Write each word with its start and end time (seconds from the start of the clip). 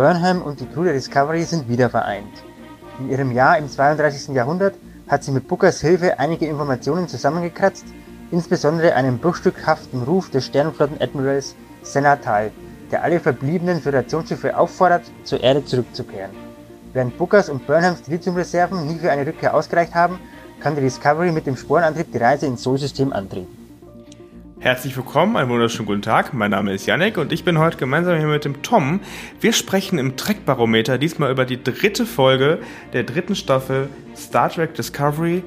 Burnham 0.00 0.40
und 0.40 0.60
die 0.60 0.66
Crew 0.66 0.84
der 0.84 0.94
Discovery 0.94 1.42
sind 1.42 1.68
wieder 1.68 1.90
vereint. 1.90 2.32
In 3.00 3.10
ihrem 3.10 3.32
Jahr 3.32 3.58
im 3.58 3.68
32. 3.68 4.34
Jahrhundert 4.34 4.74
hat 5.06 5.22
sie 5.22 5.30
mit 5.30 5.46
Bookers 5.46 5.82
Hilfe 5.82 6.18
einige 6.18 6.46
Informationen 6.46 7.06
zusammengekratzt, 7.06 7.84
insbesondere 8.30 8.94
einen 8.94 9.18
bruchstückhaften 9.18 10.02
Ruf 10.04 10.30
des 10.30 10.46
Sternenflotten-Admirals 10.46 11.54
Senatal, 11.82 12.50
der 12.90 13.02
alle 13.02 13.20
verbliebenen 13.20 13.82
Föderationsschiffe 13.82 14.56
auffordert, 14.56 15.02
zur 15.24 15.42
Erde 15.42 15.66
zurückzukehren. 15.66 16.30
Während 16.94 17.18
Bookers 17.18 17.50
und 17.50 17.66
Burnhams 17.66 18.06
Lithiumreserven 18.06 18.86
nie 18.86 19.00
für 19.00 19.12
eine 19.12 19.26
Rückkehr 19.26 19.52
ausgereicht 19.52 19.94
haben, 19.94 20.18
kann 20.60 20.76
die 20.76 20.80
Discovery 20.80 21.30
mit 21.30 21.46
dem 21.46 21.58
Sporenantrieb 21.58 22.10
die 22.10 22.16
Reise 22.16 22.46
ins 22.46 22.62
Sol-System 22.62 23.12
antreten. 23.12 23.59
Herzlich 24.62 24.94
willkommen, 24.94 25.38
einen 25.38 25.48
wunderschönen 25.48 25.86
guten 25.86 26.02
Tag. 26.02 26.34
Mein 26.34 26.50
Name 26.50 26.74
ist 26.74 26.84
Yannick 26.84 27.16
und 27.16 27.32
ich 27.32 27.44
bin 27.44 27.58
heute 27.58 27.78
gemeinsam 27.78 28.18
hier 28.18 28.26
mit 28.26 28.44
dem 28.44 28.60
Tom. 28.60 29.00
Wir 29.40 29.54
sprechen 29.54 29.98
im 29.98 30.18
Trek-Barometer 30.18 30.98
diesmal 30.98 31.30
über 31.30 31.46
die 31.46 31.64
dritte 31.64 32.04
Folge 32.04 32.60
der 32.92 33.04
dritten 33.04 33.34
Staffel 33.34 33.88
Star 34.14 34.50
Trek 34.50 34.74
Discovery 34.74 35.42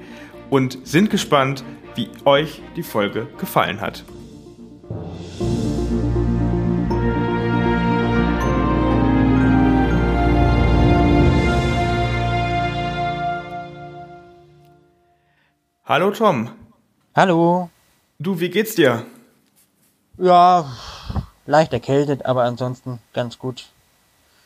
und 0.49 0.79
sind 0.83 1.11
gespannt, 1.11 1.63
wie 1.93 2.09
euch 2.25 2.63
die 2.75 2.81
Folge 2.81 3.27
gefallen 3.37 3.81
hat. 3.81 4.03
Hallo 15.85 16.09
Tom. 16.09 16.49
Hallo. 17.15 17.69
Du, 18.23 18.39
wie 18.39 18.47
geht's 18.47 18.75
dir? 18.75 19.03
Ja, 20.17 20.71
leicht 21.45 21.73
erkältet, 21.73 22.25
aber 22.25 22.43
ansonsten 22.43 22.99
ganz 23.13 23.37
gut 23.37 23.65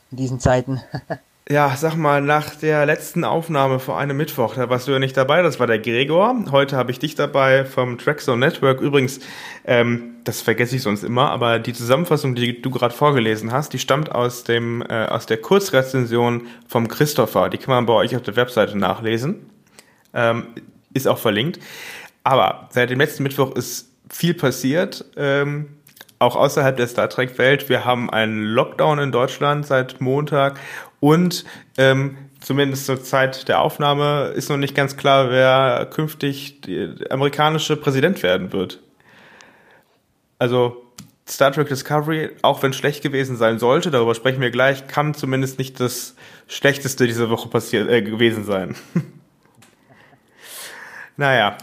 in 0.09 0.17
diesen 0.17 0.39
Zeiten. 0.39 0.81
ja, 1.47 1.71
sag 1.77 1.95
mal, 1.95 2.23
nach 2.23 2.55
der 2.55 2.87
letzten 2.87 3.23
Aufnahme 3.23 3.77
vor 3.77 3.99
einem 3.99 4.17
Mittwoch, 4.17 4.55
da 4.55 4.67
warst 4.71 4.87
du 4.87 4.93
ja 4.93 4.97
nicht 4.97 5.15
dabei, 5.15 5.43
das 5.43 5.59
war 5.59 5.67
der 5.67 5.77
Gregor. 5.77 6.35
Heute 6.49 6.75
habe 6.75 6.89
ich 6.89 6.97
dich 6.97 7.13
dabei 7.13 7.65
vom 7.65 7.99
Trackzone 7.99 8.43
Network. 8.43 8.81
Übrigens, 8.81 9.19
ähm, 9.63 10.15
das 10.23 10.41
vergesse 10.41 10.77
ich 10.77 10.81
sonst 10.81 11.03
immer, 11.03 11.29
aber 11.29 11.59
die 11.59 11.73
Zusammenfassung, 11.73 12.33
die 12.33 12.59
du 12.59 12.71
gerade 12.71 12.95
vorgelesen 12.95 13.51
hast, 13.51 13.73
die 13.73 13.79
stammt 13.79 14.11
aus 14.11 14.43
dem 14.43 14.81
äh, 14.81 15.05
aus 15.05 15.27
der 15.27 15.37
Kurzrezension 15.37 16.47
vom 16.67 16.87
Christopher. 16.87 17.49
Die 17.49 17.59
kann 17.59 17.75
man 17.75 17.85
bei 17.85 17.93
euch 17.93 18.15
auf 18.15 18.23
der 18.23 18.37
Webseite 18.37 18.75
nachlesen. 18.75 19.51
Ähm, 20.15 20.47
ist 20.93 21.07
auch 21.07 21.19
verlinkt. 21.19 21.59
Aber 22.27 22.67
seit 22.71 22.89
dem 22.89 22.99
letzten 22.99 23.23
Mittwoch 23.23 23.55
ist 23.55 23.89
viel 24.09 24.33
passiert, 24.33 25.05
ähm, 25.15 25.77
auch 26.19 26.35
außerhalb 26.35 26.75
der 26.75 26.87
Star 26.87 27.07
Trek-Welt. 27.07 27.69
Wir 27.69 27.85
haben 27.85 28.09
einen 28.09 28.43
Lockdown 28.43 28.99
in 28.99 29.13
Deutschland 29.13 29.65
seit 29.65 30.01
Montag 30.01 30.59
und 30.99 31.45
ähm, 31.77 32.17
zumindest 32.41 32.85
zur 32.85 33.01
Zeit 33.01 33.47
der 33.47 33.61
Aufnahme 33.61 34.33
ist 34.35 34.49
noch 34.49 34.57
nicht 34.57 34.75
ganz 34.75 34.97
klar, 34.97 35.29
wer 35.29 35.87
künftig 35.89 36.59
der 36.63 36.95
amerikanische 37.11 37.77
Präsident 37.77 38.21
werden 38.23 38.51
wird. 38.51 38.81
Also 40.37 40.83
Star 41.29 41.53
Trek 41.53 41.69
Discovery, 41.69 42.31
auch 42.41 42.61
wenn 42.61 42.73
schlecht 42.73 43.03
gewesen 43.03 43.37
sein 43.37 43.57
sollte, 43.57 43.89
darüber 43.89 44.15
sprechen 44.15 44.41
wir 44.41 44.51
gleich, 44.51 44.89
kann 44.89 45.13
zumindest 45.13 45.59
nicht 45.59 45.79
das 45.79 46.17
Schlechteste 46.49 47.07
diese 47.07 47.29
Woche 47.29 47.47
passiert 47.47 47.89
äh, 47.89 48.01
gewesen 48.01 48.43
sein. 48.43 48.75
naja, 51.15 51.57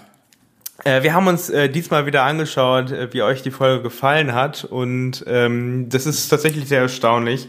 wir 0.83 1.15
haben 1.15 1.29
uns 1.29 1.51
äh, 1.51 1.69
diesmal 1.69 2.07
wieder 2.07 2.25
angeschaut, 2.25 2.91
äh, 2.91 3.13
wie 3.13 3.23
euch 3.23 3.43
die 3.43 3.53
Folge 3.53 3.83
gefallen 3.83 4.35
hat 4.35 4.65
und 4.65 5.25
ähm, 5.27 5.89
das 5.89 6.07
ist 6.07 6.29
tatsächlich 6.29 6.67
sehr 6.69 6.81
erstaunlich, 6.81 7.49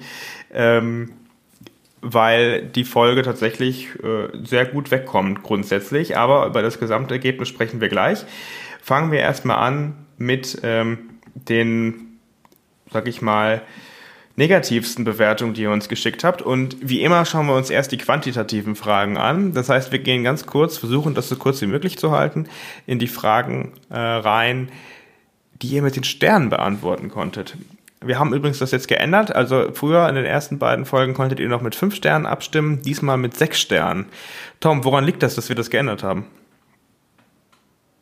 ähm, 0.53 1.13
weil 2.02 2.62
die 2.62 2.84
Folge 2.84 3.24
tatsächlich 3.24 3.90
äh, 4.03 4.28
sehr 4.44 4.66
gut 4.66 4.91
wegkommt 4.91 5.41
grundsätzlich, 5.41 6.16
aber 6.16 6.46
über 6.46 6.62
das 6.62 6.80
Gesamtergebnis 6.80 7.50
sprechen 7.50 7.81
wir 7.81 7.90
gleich. 7.90 8.25
Fangen 8.81 9.12
wir 9.12 9.19
erstmal 9.19 9.57
an 9.57 9.96
mit 10.18 10.59
ähm, 10.62 11.09
den, 11.34 12.19
sag 12.92 13.07
ich 13.07 13.24
mal, 13.24 13.63
negativsten 14.35 15.06
Bewertungen, 15.06 15.53
die 15.53 15.62
ihr 15.62 15.72
uns 15.72 15.90
geschickt 15.90 16.23
habt. 16.23 16.41
Und 16.41 16.78
wie 16.81 17.01
immer 17.01 17.25
schauen 17.25 17.47
wir 17.47 17.56
uns 17.56 17.69
erst 17.69 17.91
die 17.91 17.97
quantitativen 17.97 18.75
Fragen 18.75 19.18
an. 19.18 19.53
Das 19.53 19.69
heißt, 19.69 19.91
wir 19.91 20.00
gehen 20.00 20.23
ganz 20.23 20.46
kurz, 20.46 20.78
versuchen 20.78 21.13
das 21.13 21.29
so 21.29 21.35
kurz 21.38 21.62
wie 21.62 21.68
möglich 21.68 21.97
zu 21.97 22.12
halten, 22.12 22.47
in 22.85 23.00
die 23.00 23.07
Fragen 23.07 23.74
äh, 23.90 23.97
rein, 23.97 24.69
die 25.62 25.68
ihr 25.68 25.81
mit 25.81 25.95
den 25.95 26.03
Sternen 26.03 26.50
beantworten 26.50 27.09
konntet. 27.09 27.56
Wir 28.01 28.19
haben 28.19 28.34
übrigens 28.34 28.59
das 28.59 28.72
jetzt 28.72 28.88
geändert. 28.88 29.34
Also 29.34 29.72
früher 29.74 30.07
in 30.09 30.16
den 30.16 30.25
ersten 30.25 30.59
beiden 30.59 30.85
Folgen 30.85 31.13
konntet 31.13 31.40
ihr 31.40 31.50
noch 31.50 31.62
mit 31.62 31.74
fünf 31.74 31.95
Sternen 31.95 32.25
abstimmen, 32.25 32.81
diesmal 32.81 33.18
mit 33.18 33.35
sechs 33.35 33.59
Sternen. 33.59 34.06
Tom, 34.59 34.84
woran 34.84 35.06
liegt 35.06 35.24
das, 35.24 35.35
dass 35.35 35.50
wir 35.50 35.56
das 35.56 35.69
geändert 35.69 36.03
haben? 36.03 36.28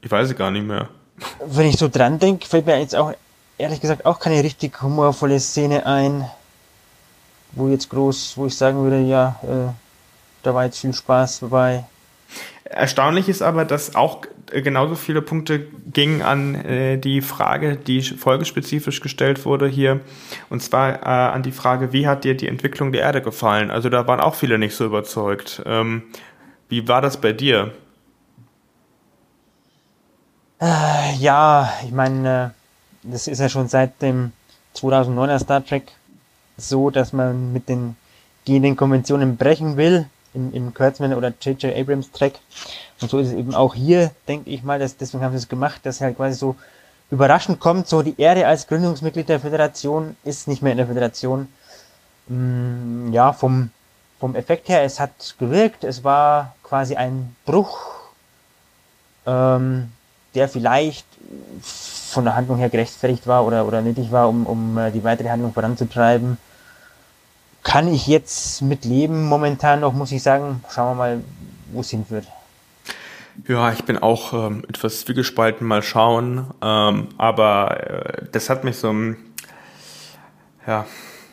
Ich 0.03 0.11
weiß 0.11 0.31
es 0.31 0.37
gar 0.37 0.51
nicht 0.51 0.67
mehr. 0.67 0.89
Wenn 1.45 1.67
ich 1.67 1.79
so 1.79 1.89
dran 1.89 2.19
denke, 2.19 2.47
fällt 2.47 2.67
mir 2.67 2.79
jetzt 2.79 2.95
auch 2.95 3.15
ehrlich 3.59 3.81
gesagt 3.81 4.05
auch 4.05 4.21
keine 4.21 4.43
richtig 4.45 4.81
humorvolle 4.83 5.41
Szene 5.41 5.87
ein, 5.87 6.29
wo 7.53 7.69
jetzt 7.69 7.89
groß, 7.89 8.35
wo 8.37 8.47
ich 8.47 8.57
sagen 8.57 8.83
würde, 8.83 9.01
ja, 9.01 9.41
äh, 9.43 9.86
da 10.47 10.55
war 10.55 10.65
jetzt 10.65 10.81
viel 10.81 10.93
Spaß 10.93 11.41
dabei. 11.41 11.85
Erstaunlich 12.65 13.29
ist 13.29 13.43
aber, 13.43 13.65
dass 13.65 13.95
auch 13.95 14.23
genauso 14.51 14.95
viele 14.95 15.23
Punkte 15.23 15.67
gingen 15.93 16.23
an 16.23 16.55
äh, 16.55 16.99
die 16.99 17.21
Frage, 17.21 17.77
die 17.77 18.03
folgespezifisch 18.03 19.01
gestellt 19.01 19.45
wurde 19.45 19.69
hier, 19.69 20.01
und 20.51 20.63
zwar 20.63 21.03
äh, 21.03 21.07
an 21.07 21.43
die 21.43 21.53
Frage, 21.53 21.93
wie 21.93 22.07
hat 22.07 22.25
dir 22.25 22.37
die 22.37 22.49
Entwicklung 22.49 22.93
der 22.93 23.03
Erde 23.03 23.23
gefallen? 23.23 23.71
Also 23.71 23.89
da 23.89 24.07
waren 24.07 24.21
auch 24.21 24.35
viele 24.35 24.59
nicht 24.59 24.75
so 24.75 24.85
überzeugt. 24.85 25.63
Ähm, 25.67 26.03
wie 26.69 26.89
war 26.89 27.01
das 27.01 27.21
bei 27.21 27.33
dir? 27.33 27.73
Äh, 30.61 31.15
ja, 31.19 31.73
ich 31.85 31.93
meine, 31.93 32.53
äh, 33.05 33.11
das 33.11 33.29
ist 33.29 33.41
ja 33.41 33.49
schon 33.49 33.69
seit 33.69 34.01
dem 34.03 34.33
2009er 34.75 35.39
Star 35.39 35.65
Trek 35.65 35.93
so, 36.57 36.91
dass 36.91 37.13
man 37.13 37.53
mit 37.53 37.69
den 37.69 37.97
gehenden 38.45 38.77
Konventionen 38.77 39.37
brechen 39.37 39.77
will, 39.77 40.09
im, 40.37 40.53
im 40.53 40.75
Kurtzman 40.75 41.15
oder 41.15 41.33
J.J. 41.41 41.75
Abrams 41.75 42.13
Track. 42.13 42.35
Und 43.01 43.11
so 43.11 43.19
ist 43.19 43.29
es 43.29 43.35
eben 43.35 43.55
auch 43.55 43.75
hier, 43.75 44.13
denke 44.29 44.51
ich 44.51 44.63
mal, 44.63 44.79
dass, 44.79 44.97
deswegen 44.97 45.25
haben 45.25 45.33
sie 45.33 45.39
es 45.39 45.49
gemacht, 45.49 45.81
dass 45.85 46.01
halt 46.01 46.17
quasi 46.17 46.39
so 46.39 46.55
überraschend 47.11 47.59
kommt, 47.59 47.89
so 47.89 48.03
die 48.03 48.21
Erde 48.21 48.47
als 48.47 48.67
Gründungsmitglied 48.67 49.29
der 49.29 49.41
Föderation 49.41 50.17
ist 50.25 50.49
nicht 50.49 50.63
mehr 50.63 50.73
in 50.73 50.79
der 50.79 50.87
Föderation. 50.87 51.49
Mm, 52.29 53.13
ja, 53.13 53.33
vom, 53.33 53.71
vom 54.21 54.35
Effekt 54.35 54.69
her, 54.69 54.83
es 54.83 55.01
hat 55.01 55.37
gewirkt, 55.39 55.85
es 55.85 56.05
war 56.05 56.55
quasi 56.63 56.97
ein 56.97 57.35
Bruch, 57.45 57.79
ähm, 59.27 59.93
der 60.35 60.49
vielleicht 60.49 61.07
von 61.63 62.25
der 62.25 62.37
Handlung 62.37 62.59
her 62.59 62.69
gerechtfertigt 62.69 63.27
war 63.27 63.45
oder, 63.45 63.67
oder 63.67 63.83
nötig 63.83 64.11
war, 64.11 64.29
um, 64.29 64.47
um 64.47 64.79
äh, 64.79 64.91
die 64.91 65.05
weitere 65.05 65.29
Handlung 65.29 65.53
voranzutreiben. 65.53 66.39
Kann 67.67 67.93
ich 67.93 68.07
jetzt 68.07 68.63
mit 68.63 68.85
leben 68.85 69.25
momentan 69.25 69.81
noch, 69.81 69.93
muss 69.93 70.13
ich 70.13 70.23
sagen. 70.23 70.63
Schauen 70.73 70.93
wir 70.93 70.95
mal, 70.95 71.21
wo 71.73 71.81
es 71.81 71.91
hinführt. 71.91 72.29
Ja, 73.49 73.73
ich 73.73 73.83
bin 73.83 73.99
auch 73.99 74.33
ähm, 74.33 74.63
etwas 74.69 75.01
zwiegespalten, 75.01 75.67
mal 75.67 75.83
schauen. 75.83 76.47
Ähm, 76.63 77.09
aber 77.19 77.81
äh, 77.91 78.23
das 78.31 78.51
hat 78.51 78.63
mich 78.63 78.77
so, 78.77 78.95
ja, 80.65 80.87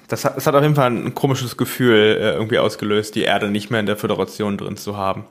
das 0.07 0.25
hat, 0.25 0.35
das 0.35 0.47
hat 0.47 0.55
auf 0.55 0.63
jeden 0.63 0.73
Fall 0.73 0.89
ein 0.89 1.13
komisches 1.13 1.55
Gefühl 1.55 2.17
äh, 2.19 2.31
irgendwie 2.31 2.57
ausgelöst, 2.57 3.13
die 3.13 3.21
Erde 3.21 3.51
nicht 3.51 3.69
mehr 3.69 3.81
in 3.81 3.85
der 3.85 3.95
Föderation 3.95 4.57
drin 4.57 4.75
zu 4.75 4.97
haben. 4.97 5.25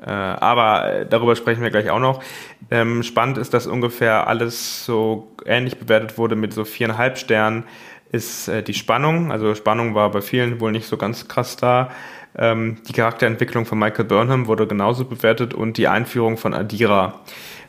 Äh, 0.00 0.08
aber 0.08 1.04
darüber 1.04 1.36
sprechen 1.36 1.62
wir 1.62 1.70
gleich 1.70 1.90
auch 1.90 2.00
noch. 2.00 2.22
Ähm, 2.70 3.02
spannend 3.02 3.36
ist, 3.36 3.52
dass 3.52 3.66
ungefähr 3.66 4.26
alles 4.26 4.86
so 4.86 5.30
ähnlich 5.44 5.78
bewertet 5.78 6.16
wurde 6.16 6.34
mit 6.34 6.54
so 6.54 6.64
viereinhalb 6.64 7.18
Sternen 7.18 7.64
ist 8.14 8.48
äh, 8.48 8.62
die 8.62 8.74
Spannung. 8.74 9.32
Also 9.32 9.54
Spannung 9.54 9.94
war 9.94 10.10
bei 10.10 10.22
vielen 10.22 10.60
wohl 10.60 10.72
nicht 10.72 10.86
so 10.86 10.96
ganz 10.96 11.28
krass 11.28 11.56
da. 11.56 11.90
Ähm, 12.36 12.78
die 12.88 12.92
Charakterentwicklung 12.92 13.66
von 13.66 13.78
Michael 13.78 14.06
Burnham 14.06 14.46
wurde 14.46 14.66
genauso 14.66 15.04
bewertet 15.04 15.52
und 15.52 15.76
die 15.76 15.88
Einführung 15.88 16.36
von 16.36 16.54
Adira 16.54 17.20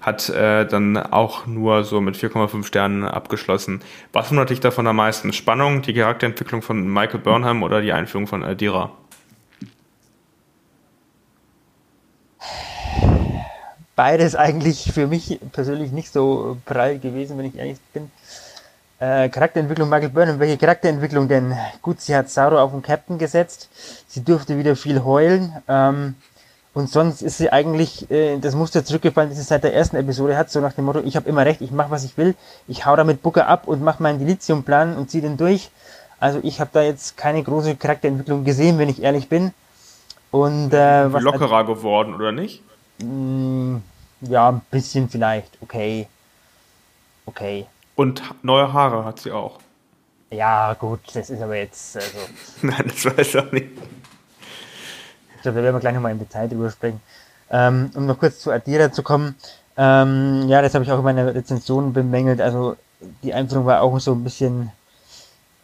hat 0.01 0.29
äh, 0.29 0.67
dann 0.67 0.97
auch 0.97 1.47
nur 1.47 1.83
so 1.83 1.99
mit 1.99 2.15
4,5 2.15 2.63
Sternen 2.63 3.03
abgeschlossen. 3.03 3.81
Was 4.13 4.29
wundert 4.29 4.51
dich 4.51 4.59
davon 4.59 4.85
am 4.85 4.97
meisten? 4.97 5.33
Spannung, 5.33 5.81
die 5.81 5.93
Charakterentwicklung 5.93 6.61
von 6.61 6.87
Michael 6.87 7.19
Burnham 7.19 7.63
oder 7.63 7.81
die 7.81 7.91
Einführung 7.91 8.27
von 8.27 8.43
Adira? 8.43 8.91
Beides 13.95 14.35
eigentlich 14.35 14.91
für 14.93 15.07
mich 15.07 15.39
persönlich 15.53 15.91
nicht 15.91 16.11
so 16.11 16.57
prall 16.65 16.99
gewesen, 16.99 17.37
wenn 17.37 17.45
ich 17.45 17.55
ehrlich 17.55 17.77
bin. 17.93 18.11
Äh, 18.99 19.29
Charakterentwicklung 19.29 19.89
Michael 19.89 20.09
Burnham, 20.09 20.39
welche 20.39 20.57
Charakterentwicklung 20.57 21.27
denn? 21.27 21.55
Gut, 21.81 21.99
sie 21.99 22.15
hat 22.15 22.29
Sauro 22.29 22.59
auf 22.59 22.71
den 22.71 22.81
Captain 22.81 23.17
gesetzt, 23.17 23.69
sie 24.07 24.23
durfte 24.23 24.57
wieder 24.57 24.75
viel 24.75 25.03
heulen, 25.03 25.53
ähm, 25.67 26.15
und 26.75 26.89
sonst 26.89 27.21
ist 27.21 27.37
sie 27.37 27.51
eigentlich 27.53 28.11
äh, 28.11 28.37
das 28.37 28.53
Muster 28.53 28.83
zurückgefallen, 28.83 29.29
das 29.29 29.39
sie 29.39 29.45
seit 29.45 29.63
der 29.63 29.73
ersten 29.73 29.95
Episode 29.95 30.37
hat, 30.37 30.49
so 30.49 30.59
nach 30.59 30.73
dem 30.73 30.83
Motto, 30.83 30.99
ich 31.05 31.15
habe 31.15 31.27
immer 31.27 31.45
recht, 31.45 31.61
ich 31.61 31.71
mache, 31.71 31.89
was 31.89 32.03
ich 32.03 32.17
will, 32.17 32.35
ich 32.67 32.85
hau 32.85 32.97
da 32.97 33.05
mit 33.05 33.21
Booker 33.21 33.47
ab 33.47 33.67
und 33.67 33.81
mache 33.81 34.03
meinen 34.03 34.19
Dilithium-Plan 34.19 34.97
und 34.97 35.09
ziehe 35.09 35.21
den 35.21 35.37
durch. 35.37 35.71
Also 36.19 36.39
ich 36.43 36.59
habe 36.59 36.69
da 36.73 36.81
jetzt 36.81 37.15
keine 37.15 37.41
große 37.41 37.77
Charakterentwicklung 37.77 38.43
gesehen, 38.43 38.77
wenn 38.77 38.89
ich 38.89 39.01
ehrlich 39.01 39.29
bin. 39.29 39.53
Und 40.31 40.73
äh, 40.73 41.13
was 41.13 41.23
lockerer 41.23 41.57
halt, 41.57 41.67
geworden, 41.67 42.13
oder 42.13 42.33
nicht? 42.33 42.61
Mh, 42.99 43.07
mm, 43.07 43.83
ja, 44.21 44.49
ein 44.49 44.61
bisschen 44.69 45.07
vielleicht. 45.07 45.57
Okay. 45.61 46.07
Okay. 47.25 47.67
Und 47.95 48.21
neue 48.43 48.71
Haare 48.71 49.05
hat 49.05 49.19
sie 49.19 49.31
auch. 49.31 49.59
Ja, 50.31 50.73
gut, 50.73 50.99
das 51.13 51.29
ist 51.29 51.41
aber 51.41 51.55
jetzt. 51.55 51.95
Also 51.95 52.17
Nein, 52.61 52.83
das 52.85 53.05
weiß 53.05 53.27
ich 53.27 53.37
auch 53.37 53.51
nicht. 53.51 53.67
Ich 55.35 55.41
glaube, 55.41 55.57
da 55.57 55.63
werden 55.63 55.75
wir 55.75 55.79
gleich 55.79 55.93
nochmal 55.93 56.11
im 56.11 56.19
Detail 56.19 56.47
drüber 56.47 56.69
sprechen. 56.69 57.01
Ähm, 57.49 57.91
um 57.95 58.05
noch 58.05 58.19
kurz 58.19 58.39
zu 58.39 58.51
Adira 58.51 58.91
zu 58.91 59.03
kommen. 59.03 59.35
Ähm, 59.77 60.45
ja, 60.47 60.61
das 60.61 60.73
habe 60.73 60.83
ich 60.83 60.91
auch 60.91 60.97
in 60.97 61.03
meiner 61.03 61.33
Rezension 61.33 61.93
bemängelt. 61.93 62.41
Also 62.41 62.75
die 63.23 63.33
Einführung 63.33 63.65
war 63.65 63.81
auch 63.81 63.99
so 63.99 64.13
ein 64.13 64.23
bisschen, 64.23 64.71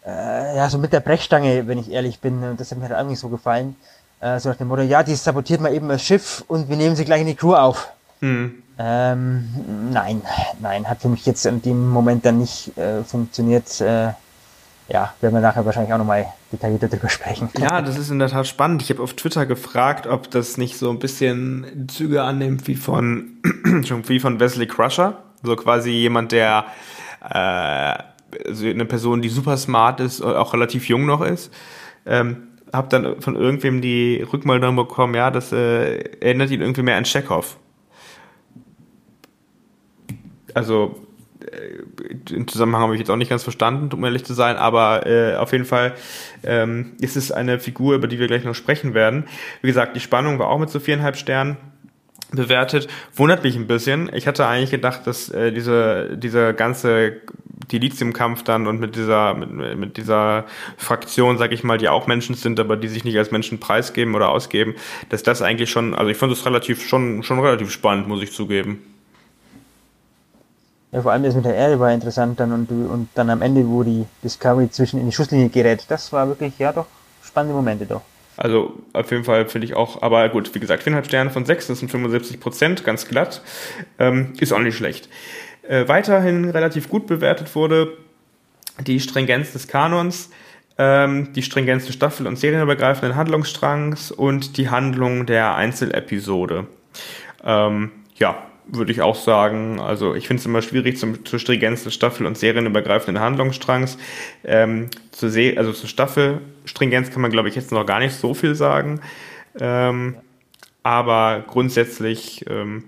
äh, 0.05 0.55
ja, 0.55 0.69
so 0.69 0.77
mit 0.77 0.93
der 0.93 0.99
Brechstange, 0.99 1.67
wenn 1.67 1.79
ich 1.79 1.91
ehrlich 1.91 2.19
bin. 2.19 2.43
Und 2.43 2.59
das 2.59 2.71
hat 2.71 2.77
mir 2.77 2.87
halt 2.87 2.95
auch 2.95 3.09
nicht 3.09 3.19
so 3.19 3.29
gefallen. 3.29 3.75
Äh, 4.19 4.39
so 4.39 4.49
nach 4.49 4.57
dem 4.57 4.67
Motto, 4.67 4.83
ja, 4.83 5.01
die 5.01 5.15
sabotiert 5.15 5.61
mal 5.61 5.73
eben 5.73 5.89
das 5.89 6.03
Schiff 6.03 6.43
und 6.47 6.69
wir 6.69 6.77
nehmen 6.77 6.95
sie 6.95 7.05
gleich 7.05 7.21
in 7.21 7.27
die 7.27 7.35
Crew 7.35 7.55
auf. 7.55 7.91
Hm. 8.19 8.61
Ähm, 8.83 9.47
nein, 9.91 10.23
nein, 10.59 10.89
hat 10.89 11.03
für 11.03 11.09
mich 11.09 11.25
jetzt 11.27 11.45
in 11.45 11.61
dem 11.61 11.89
Moment 11.89 12.25
dann 12.25 12.39
nicht 12.39 12.75
äh, 12.77 13.03
funktioniert. 13.03 13.79
Äh, 13.79 14.13
ja, 14.89 15.13
werden 15.21 15.35
wir 15.35 15.41
nachher 15.41 15.65
wahrscheinlich 15.65 15.93
auch 15.93 15.99
nochmal 15.99 16.25
detaillierter 16.51 16.87
drüber 16.87 17.07
sprechen. 17.07 17.49
Ja, 17.59 17.81
das 17.81 17.97
ist 17.97 18.09
in 18.09 18.17
der 18.17 18.29
Tat 18.29 18.47
spannend. 18.47 18.81
Ich 18.81 18.89
habe 18.89 19.03
auf 19.03 19.13
Twitter 19.13 19.45
gefragt, 19.45 20.07
ob 20.07 20.31
das 20.31 20.57
nicht 20.57 20.77
so 20.77 20.89
ein 20.89 20.97
bisschen 20.97 21.87
Züge 21.89 22.23
annimmt 22.23 22.67
wie 22.67 22.75
von, 22.75 23.37
wie 23.43 24.19
von 24.19 24.39
Wesley 24.39 24.65
Crusher. 24.65 25.17
So 25.43 25.55
quasi 25.55 25.91
jemand, 25.91 26.31
der 26.31 26.65
äh, 27.23 28.03
also 28.47 28.65
eine 28.65 28.85
Person, 28.85 29.21
die 29.21 29.29
super 29.29 29.57
smart 29.57 29.99
ist, 29.99 30.21
auch 30.21 30.53
relativ 30.53 30.89
jung 30.89 31.05
noch 31.05 31.21
ist. 31.21 31.53
Ähm, 32.07 32.47
hab 32.73 32.89
dann 32.89 33.21
von 33.21 33.35
irgendwem 33.35 33.81
die 33.81 34.25
Rückmeldung 34.33 34.75
bekommen, 34.75 35.13
ja, 35.13 35.29
das 35.29 35.51
äh, 35.51 35.99
erinnert 36.19 36.49
ihn 36.49 36.61
irgendwie 36.61 36.81
mehr 36.81 36.97
an 36.97 37.03
Chekhov 37.03 37.57
also 40.53 40.99
äh, 41.41 41.83
den 42.29 42.47
Zusammenhang 42.47 42.83
habe 42.83 42.93
ich 42.93 42.99
jetzt 42.99 43.09
auch 43.09 43.15
nicht 43.15 43.29
ganz 43.29 43.43
verstanden, 43.43 43.89
um 43.93 44.03
ehrlich 44.03 44.25
zu 44.25 44.33
sein, 44.33 44.57
aber 44.57 45.05
äh, 45.05 45.35
auf 45.35 45.51
jeden 45.51 45.65
Fall 45.65 45.93
ähm, 46.43 46.93
ist 46.99 47.17
es 47.17 47.31
eine 47.31 47.59
Figur, 47.59 47.95
über 47.95 48.07
die 48.07 48.19
wir 48.19 48.27
gleich 48.27 48.43
noch 48.43 48.55
sprechen 48.55 48.93
werden. 48.93 49.25
Wie 49.61 49.67
gesagt, 49.67 49.95
die 49.95 49.99
Spannung 49.99 50.39
war 50.39 50.49
auch 50.49 50.59
mit 50.59 50.69
so 50.69 50.79
viereinhalb 50.79 51.17
Sternen 51.17 51.57
bewertet. 52.31 52.87
Wundert 53.15 53.43
mich 53.43 53.55
ein 53.55 53.67
bisschen. 53.67 54.09
Ich 54.13 54.27
hatte 54.27 54.47
eigentlich 54.47 54.71
gedacht, 54.71 55.05
dass 55.05 55.29
äh, 55.29 55.51
diese, 55.51 56.17
dieser 56.17 56.53
ganze 56.53 57.17
Dilithium-Kampf 57.71 58.43
dann 58.43 58.67
und 58.67 58.79
mit 58.79 58.95
dieser, 58.95 59.33
mit, 59.33 59.77
mit 59.77 59.97
dieser 59.97 60.45
Fraktion, 60.77 61.37
sag 61.37 61.51
ich 61.51 61.63
mal, 61.63 61.77
die 61.77 61.89
auch 61.89 62.07
Menschen 62.07 62.35
sind, 62.35 62.59
aber 62.59 62.77
die 62.77 62.87
sich 62.87 63.03
nicht 63.03 63.17
als 63.17 63.31
Menschen 63.31 63.59
preisgeben 63.59 64.15
oder 64.15 64.29
ausgeben, 64.29 64.75
dass 65.09 65.23
das 65.23 65.41
eigentlich 65.41 65.69
schon, 65.69 65.93
also 65.93 66.09
ich 66.09 66.17
fand 66.17 66.31
es 66.31 66.45
relativ, 66.45 66.85
schon, 66.85 67.23
schon 67.23 67.39
relativ 67.39 67.71
spannend, 67.71 68.07
muss 68.07 68.23
ich 68.23 68.31
zugeben. 68.31 68.90
Ja, 70.91 71.01
vor 71.01 71.11
allem 71.11 71.23
das 71.23 71.35
mit 71.35 71.45
der 71.45 71.55
Erde 71.55 71.79
war 71.79 71.91
interessant 71.93 72.39
dann 72.39 72.51
und, 72.51 72.69
und 72.69 73.09
dann 73.15 73.29
am 73.29 73.41
Ende, 73.41 73.65
wo 73.67 73.83
die 73.83 74.05
Discovery 74.23 74.69
zwischen 74.69 74.99
in 74.99 75.05
die 75.05 75.11
Schusslinie 75.11 75.49
gerät. 75.49 75.85
Das 75.87 76.11
war 76.11 76.27
wirklich, 76.27 76.57
ja 76.59 76.73
doch, 76.73 76.87
spannende 77.23 77.55
Momente 77.55 77.85
doch. 77.85 78.01
Also 78.35 78.73
auf 78.93 79.11
jeden 79.11 79.23
Fall 79.23 79.47
finde 79.47 79.65
ich 79.65 79.75
auch, 79.75 80.01
aber 80.01 80.27
gut, 80.29 80.53
wie 80.53 80.59
gesagt, 80.59 80.83
4,5 80.83 81.05
Sterne 81.05 81.29
von 81.29 81.45
6, 81.45 81.67
das 81.67 81.79
sind 81.79 81.89
75 81.89 82.39
Prozent, 82.39 82.83
ganz 82.83 83.07
glatt. 83.07 83.41
Ähm, 83.99 84.33
ist 84.39 84.51
auch 84.51 84.59
nicht 84.59 84.75
schlecht. 84.75 85.09
Äh, 85.67 85.87
weiterhin 85.87 86.49
relativ 86.49 86.89
gut 86.89 87.07
bewertet 87.07 87.55
wurde 87.55 87.97
die 88.79 88.99
Stringenz 88.99 89.53
des 89.53 89.67
Kanons, 89.67 90.29
ähm, 90.77 91.33
die 91.33 91.43
Stringenz 91.43 91.85
des 91.85 91.95
Staffel- 91.95 92.27
und 92.27 92.37
serienübergreifenden 92.37 93.15
Handlungsstrangs 93.15 94.11
und 94.11 94.57
die 94.57 94.69
Handlung 94.69 95.25
der 95.25 95.55
Einzelepisode. 95.55 96.67
Ähm, 97.43 97.91
ja, 98.15 98.43
würde 98.67 98.91
ich 98.91 99.01
auch 99.01 99.15
sagen. 99.15 99.79
Also 99.79 100.15
ich 100.15 100.27
finde 100.27 100.41
es 100.41 100.45
immer 100.45 100.61
schwierig 100.61 100.97
zum, 100.97 101.25
zur 101.25 101.39
Stringenz 101.39 101.83
des 101.83 101.93
Staffel- 101.93 102.25
und 102.25 102.37
serienübergreifenden 102.37 103.21
Handlungsstrangs. 103.23 103.97
Ähm, 104.43 104.89
zur 105.11 105.29
Se 105.29 105.55
also 105.57 105.73
zur 105.73 105.89
Staffelstringenz 105.89 107.11
kann 107.11 107.21
man, 107.21 107.31
glaube 107.31 107.49
ich, 107.49 107.55
jetzt 107.55 107.71
noch 107.71 107.85
gar 107.85 107.99
nicht 107.99 108.15
so 108.15 108.33
viel 108.33 108.55
sagen. 108.55 109.01
Ähm, 109.59 110.15
aber 110.83 111.43
grundsätzlich, 111.47 112.45
ähm, 112.49 112.85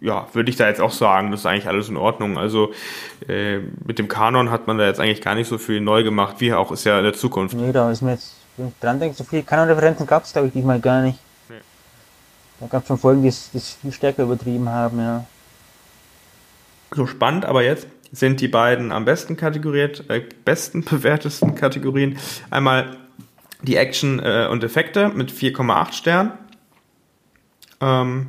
ja, 0.00 0.28
würde 0.34 0.50
ich 0.50 0.56
da 0.56 0.68
jetzt 0.68 0.80
auch 0.80 0.92
sagen, 0.92 1.30
das 1.30 1.40
ist 1.40 1.46
eigentlich 1.46 1.66
alles 1.66 1.88
in 1.88 1.96
Ordnung. 1.96 2.38
Also 2.38 2.72
äh, 3.28 3.58
mit 3.86 3.98
dem 3.98 4.08
Kanon 4.08 4.50
hat 4.50 4.66
man 4.66 4.78
da 4.78 4.86
jetzt 4.86 5.00
eigentlich 5.00 5.22
gar 5.22 5.34
nicht 5.34 5.48
so 5.48 5.58
viel 5.58 5.80
neu 5.80 6.02
gemacht, 6.02 6.36
wie 6.38 6.52
auch 6.52 6.70
ist 6.70 6.84
ja 6.84 6.98
in 6.98 7.04
der 7.04 7.14
Zukunft. 7.14 7.56
Nee, 7.56 7.72
da 7.72 7.90
ist 7.90 8.02
mir 8.02 8.12
jetzt, 8.12 8.34
dran 8.80 9.00
denke, 9.00 9.16
so 9.16 9.24
viele 9.24 9.42
Kanon-Referenzen 9.42 10.06
gab 10.06 10.24
es, 10.24 10.32
glaube 10.32 10.48
ich, 10.48 10.52
diesmal 10.52 10.80
gar 10.80 11.02
nicht. 11.02 11.18
Da 12.60 12.66
gab 12.66 12.82
es 12.82 12.88
schon 12.88 12.98
Folgen, 12.98 13.22
die 13.22 13.28
es 13.28 13.78
viel 13.80 13.92
stärker 13.92 14.22
übertrieben 14.22 14.68
haben, 14.68 14.98
ja. 14.98 15.24
So 16.94 17.06
spannend, 17.06 17.44
aber 17.44 17.62
jetzt 17.62 17.86
sind 18.12 18.40
die 18.40 18.48
beiden 18.48 18.92
am 18.92 19.04
besten 19.04 19.36
kategoriert, 19.36 20.08
äh, 20.08 20.22
besten 20.44 20.84
bewertesten 20.90 21.54
Kategorien. 21.54 22.18
Einmal 22.50 22.96
die 23.62 23.76
Action 23.76 24.20
äh, 24.20 24.48
und 24.50 24.62
Effekte 24.64 25.08
mit 25.08 25.30
4,8 25.30 25.92
Sternen. 25.92 26.32
Ähm, 27.80 28.28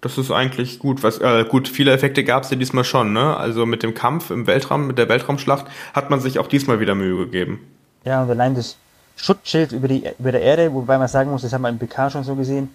das 0.00 0.18
ist 0.18 0.30
eigentlich 0.30 0.78
gut. 0.80 1.02
Was, 1.02 1.18
äh, 1.18 1.44
gut, 1.48 1.68
viele 1.68 1.92
Effekte 1.92 2.24
gab 2.24 2.42
es 2.42 2.50
ja 2.50 2.56
diesmal 2.56 2.84
schon, 2.84 3.12
ne? 3.14 3.36
Also 3.36 3.64
mit 3.64 3.82
dem 3.82 3.94
Kampf 3.94 4.30
im 4.30 4.46
Weltraum, 4.46 4.86
mit 4.86 4.98
der 4.98 5.08
Weltraumschlacht, 5.08 5.66
hat 5.94 6.10
man 6.10 6.20
sich 6.20 6.38
auch 6.38 6.46
diesmal 6.46 6.80
wieder 6.80 6.94
Mühe 6.94 7.24
gegeben. 7.24 7.60
Ja, 8.04 8.22
und 8.22 8.30
allein 8.30 8.54
das 8.54 8.76
Schutzschild 9.16 9.72
über, 9.72 9.88
die, 9.88 10.04
über 10.18 10.32
der 10.32 10.42
Erde, 10.42 10.74
wobei 10.74 10.98
man 10.98 11.08
sagen 11.08 11.30
muss, 11.30 11.42
das 11.42 11.52
haben 11.54 11.62
wir 11.62 11.70
im 11.70 11.78
PK 11.78 12.10
schon 12.10 12.24
so 12.24 12.34
gesehen, 12.34 12.68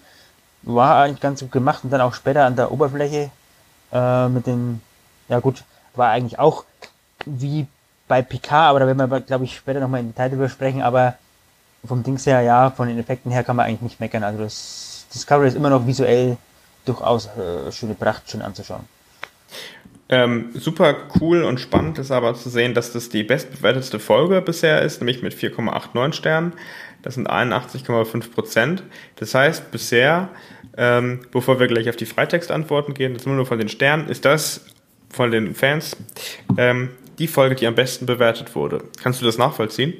war 0.63 1.03
eigentlich 1.03 1.21
ganz 1.21 1.41
gut 1.41 1.51
gemacht 1.51 1.83
und 1.83 1.89
dann 1.89 2.01
auch 2.01 2.13
später 2.13 2.45
an 2.45 2.55
der 2.55 2.71
Oberfläche 2.71 3.31
äh, 3.91 4.27
mit 4.29 4.47
den, 4.47 4.81
ja 5.27 5.39
gut, 5.39 5.63
war 5.95 6.09
eigentlich 6.09 6.39
auch 6.39 6.65
wie 7.25 7.67
bei 8.07 8.21
PK, 8.21 8.69
aber 8.69 8.79
da 8.79 8.87
werden 8.87 9.09
wir, 9.09 9.19
glaube 9.21 9.45
ich, 9.45 9.55
später 9.55 9.79
nochmal 9.79 10.01
im 10.01 10.07
Detail 10.07 10.29
drüber 10.29 10.49
sprechen, 10.49 10.81
aber 10.81 11.15
vom 11.85 12.03
Dings 12.03 12.25
her, 12.25 12.41
ja, 12.41 12.71
von 12.71 12.87
den 12.87 12.99
Effekten 12.99 13.31
her 13.31 13.43
kann 13.43 13.55
man 13.55 13.65
eigentlich 13.65 13.81
nicht 13.81 13.99
meckern. 13.99 14.23
Also 14.23 14.43
das 14.43 15.05
Discovery 15.13 15.47
ist 15.47 15.55
immer 15.55 15.69
noch 15.69 15.87
visuell 15.87 16.37
durchaus 16.85 17.27
äh, 17.27 17.71
schöne 17.71 17.93
Pracht, 17.93 18.29
schön 18.29 18.41
anzuschauen. 18.41 18.83
Ähm, 20.11 20.49
super 20.55 20.95
cool 21.21 21.43
und 21.43 21.59
spannend 21.59 21.99
ist 21.99 22.09
aber 22.09 22.33
zu 22.33 22.49
sehen, 22.49 22.73
dass 22.73 22.91
das 22.91 23.09
die 23.09 23.23
bestbewertetste 23.23 23.99
Folge 23.99 24.41
bisher 24.41 24.81
ist, 24.81 24.99
nämlich 24.99 25.21
mit 25.21 25.35
4,89 25.35 26.13
Sternen. 26.13 26.53
Das 27.01 27.15
sind 27.15 27.29
81,5 27.29 28.31
Prozent. 28.31 28.83
Das 29.15 29.33
heißt, 29.33 29.71
bisher, 29.71 30.29
ähm, 30.77 31.21
bevor 31.31 31.59
wir 31.59 31.67
gleich 31.67 31.89
auf 31.89 31.95
die 31.95 32.05
Freitextantworten 32.05 32.93
gehen, 32.93 33.13
jetzt 33.13 33.25
nur 33.25 33.45
von 33.45 33.57
den 33.57 33.69
Sternen, 33.69 34.07
ist 34.09 34.25
das 34.25 34.65
von 35.09 35.31
den 35.31 35.55
Fans 35.55 35.95
ähm, 36.57 36.89
die 37.17 37.27
Folge, 37.27 37.55
die 37.55 37.67
am 37.67 37.75
besten 37.75 38.05
bewertet 38.05 38.55
wurde. 38.55 38.83
Kannst 39.01 39.21
du 39.21 39.25
das 39.25 39.37
nachvollziehen? 39.37 39.93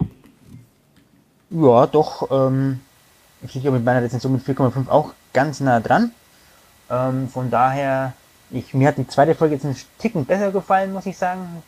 Ja, 1.49 1.87
doch. 1.87 2.29
Ähm, 2.31 2.79
ich 3.41 3.55
liege 3.55 3.71
mit 3.71 3.83
meiner 3.83 4.03
Rezension 4.03 4.33
mit 4.33 4.43
4,5 4.43 4.87
auch 4.89 5.13
ganz 5.33 5.59
nah 5.59 5.79
dran. 5.79 6.11
Ähm, 6.89 7.27
von 7.29 7.49
daher, 7.49 8.13
ich, 8.51 8.73
mir 8.73 8.87
hat 8.87 8.97
die 8.97 9.07
zweite 9.07 9.35
Folge 9.35 9.55
jetzt 9.55 9.65
ein 9.65 9.75
Ticken 9.97 10.25
besser 10.25 10.51
gefallen, 10.51 10.93
muss 10.93 11.05
ich 11.05 11.17
sagen. 11.17 11.63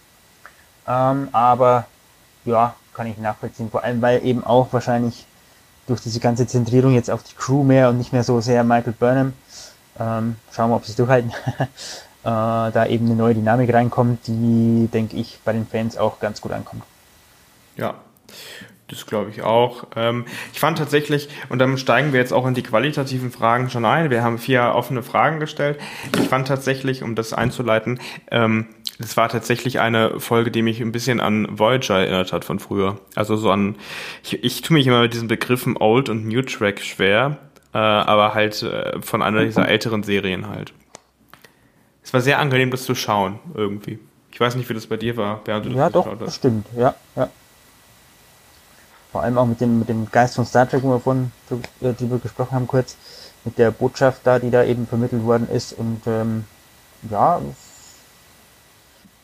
Ähm, 0.88 1.30
aber 1.32 1.86
ja, 2.46 2.76
kann 2.94 3.08
ich 3.08 3.18
nachvollziehen. 3.18 3.70
Vor 3.70 3.84
allem, 3.84 4.02
weil 4.02 4.26
eben 4.26 4.44
auch 4.44 4.72
wahrscheinlich 4.72 5.26
durch 5.88 6.02
diese 6.02 6.20
ganze 6.20 6.48
Zentrierung 6.48 6.94
jetzt 6.94 7.10
auf 7.10 7.24
die 7.24 7.36
Crew 7.36 7.64
mehr 7.64 7.90
und 7.90 7.98
nicht 7.98 8.14
mehr 8.14 8.24
so 8.24 8.42
sehr 8.42 8.64
Michael 8.64 8.94
Burnham. 8.94 9.34
Ähm, 10.00 10.36
schauen 10.52 10.70
wir, 10.70 10.76
ob 10.76 10.86
sie 10.86 10.92
es 10.92 10.96
durchhalten. 10.96 11.32
äh, 11.60 11.68
da 12.24 12.86
eben 12.86 13.06
eine 13.06 13.16
neue 13.16 13.34
Dynamik 13.34 13.74
reinkommt, 13.74 14.28
die, 14.28 14.88
denke 14.92 15.18
ich, 15.18 15.40
bei 15.44 15.54
den 15.54 15.68
Fans 15.68 15.98
auch 15.98 16.20
ganz 16.20 16.42
gut 16.42 16.52
ankommt. 16.52 16.84
Ja, 17.76 17.96
das 18.88 19.06
glaube 19.06 19.30
ich 19.30 19.42
auch. 19.42 19.88
Ähm, 19.96 20.26
ich 20.54 20.60
fand 20.60 20.78
tatsächlich, 20.78 21.30
und 21.50 21.60
dann 21.60 21.78
steigen 21.78 22.12
wir 22.12 22.20
jetzt 22.20 22.34
auch 22.34 22.46
in 22.46 22.54
die 22.54 22.64
qualitativen 22.64 23.32
Fragen 23.32 23.70
schon 23.70 23.86
ein. 23.86 24.10
Wir 24.10 24.24
haben 24.24 24.38
vier 24.38 24.74
offene 24.76 25.02
Fragen 25.02 25.40
gestellt. 25.40 25.80
Ich 26.18 26.28
fand 26.28 26.48
tatsächlich, 26.48 27.02
um 27.02 27.16
das 27.16 27.34
einzuleiten, 27.34 28.00
ähm, 28.30 28.68
das 29.02 29.18
war 29.18 29.30
tatsächlich 29.30 29.80
eine 29.80 30.20
Folge, 30.20 30.52
die 30.52 30.62
mich 30.62 30.82
ein 30.82 30.92
bisschen 30.92 31.20
an 31.20 31.48
Voyager 31.58 32.00
erinnert 32.00 32.32
hat 32.34 32.46
von 32.46 32.60
früher. 32.60 33.00
Also 33.16 33.36
so 33.36 33.52
an, 33.52 33.76
ich, 34.24 34.44
ich 34.44 34.62
tue 34.62 34.76
mich 34.76 34.88
immer 34.88 35.02
mit 35.02 35.14
diesen 35.14 35.28
Begriffen 35.28 35.78
Old 35.78 36.10
und 36.10 36.28
New 36.28 36.42
Track 36.42 36.82
schwer, 36.82 37.38
äh, 37.74 37.78
aber 37.78 38.34
halt 38.34 38.62
äh, 38.64 39.02
von 39.02 39.22
einer 39.22 39.44
dieser 39.44 39.68
älteren 39.68 40.04
Serien 40.04 40.48
halt. 40.48 40.74
Es 42.04 42.14
war 42.14 42.22
sehr 42.22 42.40
angenehm, 42.40 42.72
das 42.72 42.84
zu 42.84 42.96
schauen, 42.96 43.40
irgendwie. 43.54 44.00
Ich 44.32 44.40
weiß 44.40 44.56
nicht, 44.56 44.70
wie 44.70 44.74
das 44.74 44.88
bei 44.88 44.98
dir 44.98 45.18
war, 45.18 45.42
während 45.46 45.66
du 45.66 45.70
das 45.70 45.78
Ja, 45.78 45.90
doch, 45.90 46.18
das 46.18 46.36
stimmt, 46.36 46.66
ja, 46.78 46.96
ja. 47.16 47.30
Vor 49.12 49.24
allem 49.24 49.38
auch 49.38 49.46
mit 49.46 49.60
dem, 49.60 49.80
mit 49.80 49.90
dem 49.90 50.10
Geist 50.10 50.36
von 50.36 50.46
Star 50.46 50.70
Trek, 50.70 50.84
wo 50.84 50.92
wir 50.92 51.00
vorhin 51.00 51.32
drüber 51.82 52.18
gesprochen 52.18 52.52
haben, 52.52 52.68
kurz, 52.68 52.96
mit 53.44 53.58
der 53.58 53.72
Botschaft 53.72 54.22
da, 54.24 54.40
die 54.40 54.52
da 54.52 54.64
eben 54.64 54.88
vermittelt 54.88 55.24
worden 55.24 55.50
ist. 55.50 55.74
Und 55.74 56.02
ähm, 56.06 56.46
ja, 57.10 57.42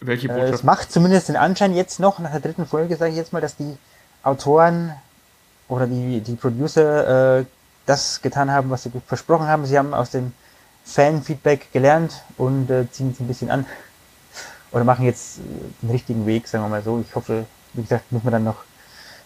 welche 0.02 0.28
Botschaft? 0.28 0.52
Äh, 0.52 0.56
es 0.56 0.64
macht 0.64 0.92
zumindest 0.92 1.30
den 1.30 1.36
Anschein 1.36 1.76
jetzt 1.76 2.00
noch, 2.00 2.20
nach 2.20 2.32
der 2.32 2.40
dritten 2.40 2.66
Folge, 2.66 2.96
sage 2.96 3.12
ich 3.12 3.18
jetzt 3.18 3.34
mal, 3.34 3.42
dass 3.42 3.56
die 3.56 3.78
Autoren 4.24 4.94
oder 5.68 5.88
die, 5.88 6.22
die 6.22 6.36
Producer 6.36 7.40
äh, 7.40 7.46
das 7.86 8.22
getan 8.22 8.52
haben, 8.52 8.70
was 8.70 8.84
sie 8.84 8.92
versprochen 9.06 9.48
haben. 9.48 9.66
Sie 9.66 9.78
haben 9.78 9.94
aus 9.94 10.12
dem 10.12 10.34
Fan-Feedback 10.86 11.72
gelernt 11.74 12.22
und 12.38 12.70
äh, 12.70 12.90
ziehen 12.92 13.12
es 13.12 13.20
ein 13.20 13.28
bisschen 13.28 13.50
an. 13.50 13.66
Oder 14.72 14.84
machen 14.84 15.06
jetzt 15.06 15.40
den 15.82 15.90
richtigen 15.90 16.26
Weg, 16.26 16.48
sagen 16.48 16.64
wir 16.66 16.70
mal 16.70 16.84
so. 16.84 17.00
Ich 17.00 17.16
hoffe, 17.16 17.46
wie 17.74 17.82
gesagt, 17.82 18.12
muss 18.12 18.24
man 18.24 18.34
dann 18.34 18.44
noch 18.44 18.64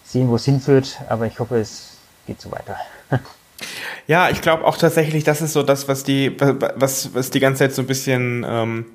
sehen, 0.03 0.29
wo 0.29 0.35
es 0.35 0.45
hinführt, 0.45 0.99
aber 1.09 1.25
ich 1.25 1.39
hoffe, 1.39 1.57
es 1.57 1.97
geht 2.27 2.39
so 2.39 2.51
weiter. 2.51 2.77
Ja, 4.07 4.29
ich 4.29 4.41
glaube 4.41 4.65
auch 4.65 4.77
tatsächlich, 4.77 5.23
das 5.23 5.41
ist 5.41 5.53
so 5.53 5.61
das, 5.61 5.87
was 5.87 6.03
die, 6.03 6.35
was, 6.39 7.13
was 7.13 7.29
die 7.29 7.39
ganze 7.39 7.59
Zeit 7.59 7.75
so 7.75 7.83
ein 7.83 7.87
bisschen 7.87 8.43
ähm, 8.47 8.85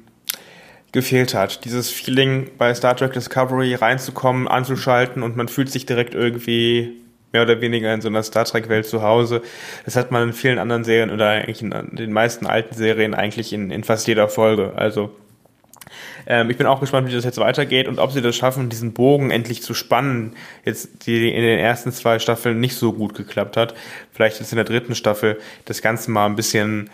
gefehlt 0.97 1.35
hat. 1.35 1.65
Dieses 1.67 1.91
Feeling 1.91 2.51
bei 2.57 2.75
Star 2.75 2.97
Trek 2.97 3.13
Discovery 3.13 3.75
reinzukommen, 3.75 4.49
anzuschalten 4.49 5.23
und 5.23 5.37
man 5.37 5.47
fühlt 5.47 5.71
sich 5.71 5.85
direkt 5.85 6.15
irgendwie 6.15 6.97
mehr 7.33 7.43
oder 7.43 7.61
weniger 7.61 7.93
in 7.93 8.01
so 8.01 8.09
einer 8.09 8.23
Star 8.23 8.47
Trek-Welt 8.47 8.87
zu 8.87 9.03
Hause. 9.03 9.43
Das 9.85 9.95
hat 9.95 10.11
man 10.11 10.29
in 10.29 10.33
vielen 10.33 10.59
anderen 10.59 10.85
Serien 10.85 11.11
oder 11.11 11.29
eigentlich 11.29 11.61
in 11.61 11.71
den 11.93 12.13
meisten 12.13 12.47
alten 12.47 12.75
Serien 12.75 13.13
eigentlich 13.13 13.53
in, 13.53 13.71
in 13.71 13.85
fast 13.85 14.07
jeder 14.07 14.27
Folge. 14.29 14.73
Also 14.75 15.15
ähm, 16.27 16.49
ich 16.49 16.57
bin 16.57 16.67
auch 16.67 16.81
gespannt, 16.81 17.09
wie 17.09 17.13
das 17.13 17.25
jetzt 17.25 17.39
weitergeht 17.39 17.89
und 17.89 17.99
ob 17.99 18.11
sie 18.13 18.23
das 18.23 18.35
schaffen, 18.35 18.71
diesen 18.71 18.95
Bogen 18.95 19.31
endlich 19.31 19.63
zu 19.63 19.75
spannen. 19.75 20.35
Jetzt, 20.65 21.07
die 21.07 21.29
in 21.29 21.43
den 21.43 21.59
ersten 21.59 21.93
zwei 21.93 22.19
Staffeln 22.19 22.59
nicht 22.59 22.77
so 22.77 22.95
gut 22.95 23.15
geklappt 23.15 23.59
hat. 23.59 23.75
Vielleicht 24.13 24.41
ist 24.41 24.51
in 24.51 24.57
der 24.57 24.65
dritten 24.65 24.95
Staffel 24.95 25.39
das 25.67 25.83
Ganze 25.83 26.11
mal 26.11 26.25
ein 26.25 26.37
bisschen, 26.37 26.89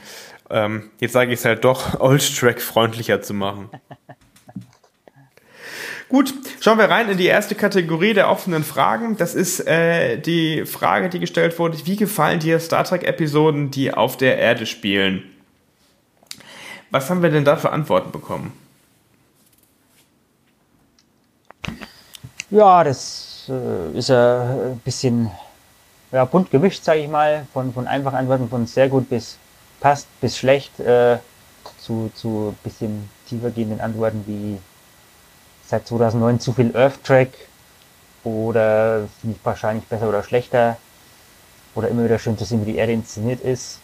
ähm, 0.52 0.90
jetzt 1.00 1.12
sage 1.12 1.32
ich 1.32 1.40
es 1.40 1.44
halt 1.44 1.64
doch, 1.64 1.98
Old 2.00 2.36
Track 2.36 2.60
freundlicher 2.60 3.22
zu 3.22 3.34
machen. 3.34 3.70
Gut, 6.08 6.34
schauen 6.60 6.76
wir 6.76 6.90
rein 6.90 7.08
in 7.08 7.16
die 7.16 7.26
erste 7.26 7.54
Kategorie 7.54 8.12
der 8.12 8.28
offenen 8.28 8.64
Fragen. 8.64 9.16
Das 9.16 9.34
ist 9.34 9.66
äh, 9.66 10.18
die 10.18 10.66
Frage, 10.66 11.08
die 11.08 11.18
gestellt 11.18 11.58
wurde. 11.58 11.78
Wie 11.86 11.96
gefallen 11.96 12.38
dir 12.38 12.60
Star 12.60 12.84
Trek-Episoden, 12.84 13.70
die 13.70 13.94
auf 13.94 14.18
der 14.18 14.36
Erde 14.36 14.66
spielen? 14.66 15.24
Was 16.90 17.08
haben 17.08 17.22
wir 17.22 17.30
denn 17.30 17.46
da 17.46 17.56
für 17.56 17.70
Antworten 17.70 18.12
bekommen? 18.12 18.52
Ja, 22.50 22.84
das 22.84 23.46
äh, 23.48 23.98
ist 23.98 24.10
ein 24.10 24.78
bisschen 24.84 25.30
ja, 26.12 26.26
bunt 26.26 26.50
gemischt, 26.50 26.84
sage 26.84 27.00
ich 27.00 27.08
mal, 27.08 27.46
von, 27.54 27.72
von 27.72 27.86
einfachen 27.86 28.16
Antworten 28.16 28.50
von 28.50 28.66
sehr 28.66 28.90
gut 28.90 29.08
bis 29.08 29.38
passt 29.82 30.06
bis 30.20 30.38
schlecht 30.38 30.78
äh, 30.78 31.18
zu, 31.78 32.10
zu 32.14 32.54
bisschen 32.62 33.10
tiefer 33.28 33.50
gehenden 33.50 33.80
Antworten 33.80 34.22
wie 34.26 34.58
seit 35.66 35.86
2009 35.88 36.38
zu 36.38 36.52
viel 36.52 36.74
Earth 36.76 37.02
Track 37.02 37.30
oder 38.22 39.08
ich 39.24 39.36
wahrscheinlich 39.42 39.84
besser 39.86 40.08
oder 40.08 40.22
schlechter 40.22 40.76
oder 41.74 41.88
immer 41.88 42.04
wieder 42.04 42.20
schön 42.20 42.38
zu 42.38 42.44
sehen, 42.44 42.64
wie 42.64 42.72
die 42.72 42.78
Erde 42.78 42.92
inszeniert 42.92 43.40
ist 43.40 43.80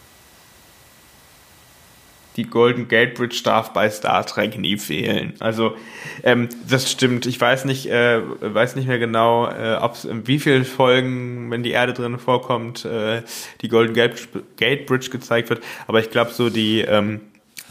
die 2.38 2.44
Golden 2.44 2.86
Gate 2.86 3.14
Bridge 3.14 3.40
darf 3.44 3.72
bei 3.72 3.90
Star 3.90 4.24
Trek 4.24 4.56
nie 4.56 4.78
fehlen. 4.78 5.34
Also 5.40 5.76
ähm, 6.22 6.48
das 6.68 6.90
stimmt. 6.90 7.26
Ich 7.26 7.38
weiß 7.38 7.64
nicht, 7.64 7.90
äh, 7.90 8.22
weiß 8.40 8.76
nicht 8.76 8.86
mehr 8.86 9.00
genau, 9.00 9.48
äh, 9.48 9.76
ob 9.80 9.96
in 10.04 10.26
wie 10.28 10.38
vielen 10.38 10.64
Folgen, 10.64 11.50
wenn 11.50 11.64
die 11.64 11.72
Erde 11.72 11.92
drin 11.92 12.18
vorkommt, 12.18 12.84
äh, 12.84 13.22
die 13.60 13.68
Golden 13.68 13.92
Gate, 13.92 14.86
Bridge 14.86 15.10
gezeigt 15.10 15.50
wird. 15.50 15.62
Aber 15.88 15.98
ich 15.98 16.10
glaube, 16.10 16.30
so 16.32 16.48
die 16.48 16.80
ähm, 16.82 17.20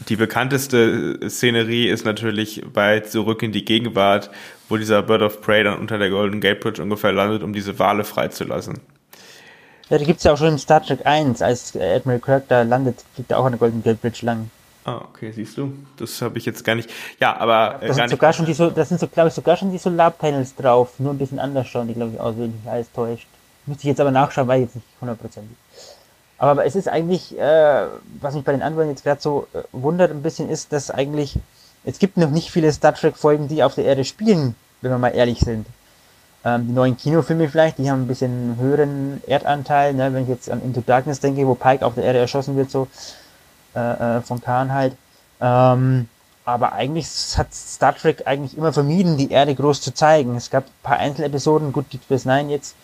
die 0.08 0.16
bekannteste 0.16 1.18
Szenerie 1.28 1.88
ist 1.88 2.04
natürlich 2.04 2.62
bei 2.72 3.00
Zurück 3.00 3.42
in 3.42 3.50
die 3.50 3.64
Gegenwart, 3.64 4.30
wo 4.68 4.76
dieser 4.76 5.02
Bird 5.02 5.22
of 5.22 5.40
Prey 5.40 5.64
dann 5.64 5.80
unter 5.80 5.98
der 5.98 6.10
Golden 6.10 6.40
Gate 6.40 6.60
Bridge 6.60 6.80
ungefähr 6.80 7.10
landet, 7.10 7.42
um 7.42 7.52
diese 7.52 7.80
Wale 7.80 8.04
freizulassen. 8.04 8.78
Ja, 9.88 9.98
die 9.98 10.04
gibt's 10.04 10.22
ja 10.22 10.34
auch 10.34 10.38
schon 10.38 10.52
in 10.52 10.58
Star 10.58 10.84
Trek 10.84 11.00
1, 11.04 11.40
als 11.42 11.74
Admiral 11.74 12.20
Kirk 12.20 12.48
da 12.48 12.62
landet, 12.62 13.02
fliegt 13.14 13.30
er 13.30 13.38
auch 13.38 13.46
an 13.46 13.52
der 13.52 13.58
Golden 13.58 13.82
Gate 13.82 14.00
Bridge 14.00 14.20
lang. 14.22 14.50
Ah, 14.88 15.04
okay, 15.12 15.32
siehst 15.32 15.58
du. 15.58 15.72
Das 15.96 16.22
habe 16.22 16.38
ich 16.38 16.46
jetzt 16.46 16.64
gar 16.64 16.74
nicht. 16.74 16.90
Ja, 17.20 17.36
aber. 17.36 17.82
Äh, 17.82 17.88
das, 17.88 17.96
sind 17.96 18.10
sogar 18.10 18.32
schon 18.32 18.46
die, 18.46 18.54
das 18.54 18.88
sind 18.88 19.00
so, 19.00 19.06
glaube 19.06 19.28
ich, 19.28 19.34
sogar 19.34 19.56
schon 19.56 19.70
die 19.70 19.78
Solarpanels 19.78 20.54
drauf. 20.54 20.98
Nur 20.98 21.12
ein 21.12 21.18
bisschen 21.18 21.38
anders 21.38 21.66
schauen 21.66 21.88
die, 21.88 21.94
glaube 21.94 22.12
ich, 22.14 22.20
aus, 22.20 22.34
wenn 22.38 22.52
mich 22.52 22.70
alles 22.70 22.90
täuscht. 22.92 23.26
Müsste 23.66 23.82
ich 23.82 23.88
jetzt 23.88 24.00
aber 24.00 24.10
nachschauen, 24.10 24.48
weil 24.48 24.62
jetzt 24.62 24.76
nicht 24.76 24.86
hundertprozentig. 25.00 25.56
Aber 26.38 26.64
es 26.64 26.76
ist 26.76 26.88
eigentlich, 26.88 27.38
äh, 27.38 27.86
was 28.20 28.34
mich 28.34 28.44
bei 28.44 28.52
den 28.52 28.62
Antworten 28.62 28.90
jetzt 28.90 29.02
gerade 29.02 29.20
so 29.20 29.46
äh, 29.52 29.62
wundert 29.72 30.10
ein 30.10 30.22
bisschen, 30.22 30.48
ist, 30.48 30.72
dass 30.72 30.90
eigentlich, 30.90 31.34
es 31.84 31.98
gibt 31.98 32.16
noch 32.16 32.30
nicht 32.30 32.50
viele 32.50 32.72
Star 32.72 32.94
Trek-Folgen, 32.94 33.48
die 33.48 33.62
auf 33.62 33.74
der 33.74 33.84
Erde 33.84 34.04
spielen, 34.04 34.54
wenn 34.80 34.90
wir 34.90 34.98
mal 34.98 35.08
ehrlich 35.08 35.40
sind. 35.40 35.66
Ähm, 36.44 36.68
die 36.68 36.72
neuen 36.72 36.96
Kinofilme 36.96 37.48
vielleicht, 37.48 37.78
die 37.78 37.90
haben 37.90 38.02
ein 38.02 38.06
bisschen 38.06 38.56
höheren 38.58 39.20
Erdanteil, 39.26 39.92
ne? 39.92 40.14
wenn 40.14 40.22
ich 40.22 40.28
jetzt 40.28 40.48
an 40.48 40.62
Into 40.62 40.80
Darkness 40.80 41.18
denke, 41.18 41.46
wo 41.46 41.54
Pike 41.54 41.84
auf 41.84 41.94
der 41.94 42.04
Erde 42.04 42.20
erschossen 42.20 42.56
wird, 42.56 42.70
so 42.70 42.86
äh, 43.78 44.18
äh, 44.18 44.20
von 44.22 44.40
Kahn 44.40 44.72
halt. 44.72 44.94
Ähm, 45.40 46.08
aber 46.44 46.72
eigentlich 46.72 47.06
hat 47.36 47.52
Star 47.52 47.94
Trek 47.94 48.22
eigentlich 48.24 48.56
immer 48.56 48.72
vermieden, 48.72 49.16
die 49.16 49.30
Erde 49.30 49.54
groß 49.54 49.82
zu 49.82 49.92
zeigen. 49.92 50.34
Es 50.34 50.50
gab 50.50 50.64
ein 50.64 50.82
paar 50.82 50.98
Einzelepisoden, 50.98 51.72
gut, 51.72 51.92
Deep 51.92 52.02
Space 52.02 52.24
Nine 52.24 52.50
jetzt, 52.50 52.74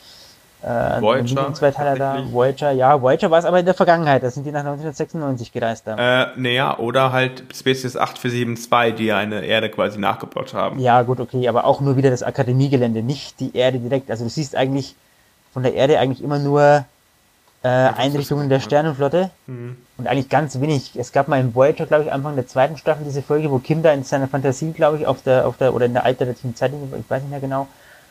äh, 0.62 1.00
Voyager, 1.00 1.52
zwei 1.54 1.70
Teile 1.70 1.98
da, 1.98 2.22
Voyager, 2.30 2.72
ja, 2.72 3.00
Voyager 3.00 3.30
war 3.30 3.38
es 3.38 3.44
aber 3.44 3.60
in 3.60 3.64
der 3.64 3.74
Vergangenheit, 3.74 4.22
da 4.22 4.30
sind 4.30 4.44
die 4.44 4.52
nach 4.52 4.60
1996 4.60 5.52
gereist 5.52 5.86
da. 5.86 5.96
Äh, 5.96 6.26
naja, 6.36 6.78
oder 6.78 7.12
halt 7.12 7.42
Species 7.54 7.96
8472, 7.96 8.94
die 8.96 9.12
eine 9.12 9.44
Erde 9.44 9.70
quasi 9.70 9.98
nachgebaut 9.98 10.54
haben. 10.54 10.78
Ja, 10.78 11.02
gut, 11.02 11.20
okay, 11.20 11.48
aber 11.48 11.64
auch 11.64 11.80
nur 11.80 11.96
wieder 11.96 12.10
das 12.10 12.22
Akademiegelände, 12.22 13.02
nicht 13.02 13.40
die 13.40 13.56
Erde 13.56 13.78
direkt. 13.78 14.10
Also 14.10 14.24
du 14.24 14.30
siehst 14.30 14.56
eigentlich 14.56 14.94
von 15.52 15.62
der 15.62 15.74
Erde 15.74 15.98
eigentlich 15.98 16.22
immer 16.22 16.38
nur 16.38 16.84
äh, 17.64 17.68
Einrichtungen 17.68 18.50
der 18.50 18.60
Sternenflotte 18.60 19.30
mhm. 19.46 19.78
und 19.96 20.06
eigentlich 20.06 20.28
ganz 20.28 20.60
wenig. 20.60 20.96
Es 20.96 21.12
gab 21.12 21.28
mal 21.28 21.40
in 21.40 21.54
Voyager, 21.54 21.86
glaube 21.86 22.04
ich, 22.04 22.12
Anfang 22.12 22.34
der 22.34 22.46
zweiten 22.46 22.76
Staffel 22.76 23.04
diese 23.04 23.22
Folge, 23.22 23.50
wo 23.50 23.58
Kim 23.58 23.82
da 23.82 23.90
in 23.92 24.04
seiner 24.04 24.28
Fantasie, 24.28 24.72
glaube 24.72 24.98
ich, 24.98 25.06
auf 25.06 25.22
der, 25.22 25.48
auf 25.48 25.56
der, 25.56 25.74
oder 25.74 25.86
in 25.86 25.94
der 25.94 26.04
alternativen 26.04 26.54
Zeit, 26.54 26.72
ich 26.72 27.10
weiß 27.10 27.22
nicht 27.22 27.30
mehr 27.30 27.40
genau, 27.40 27.66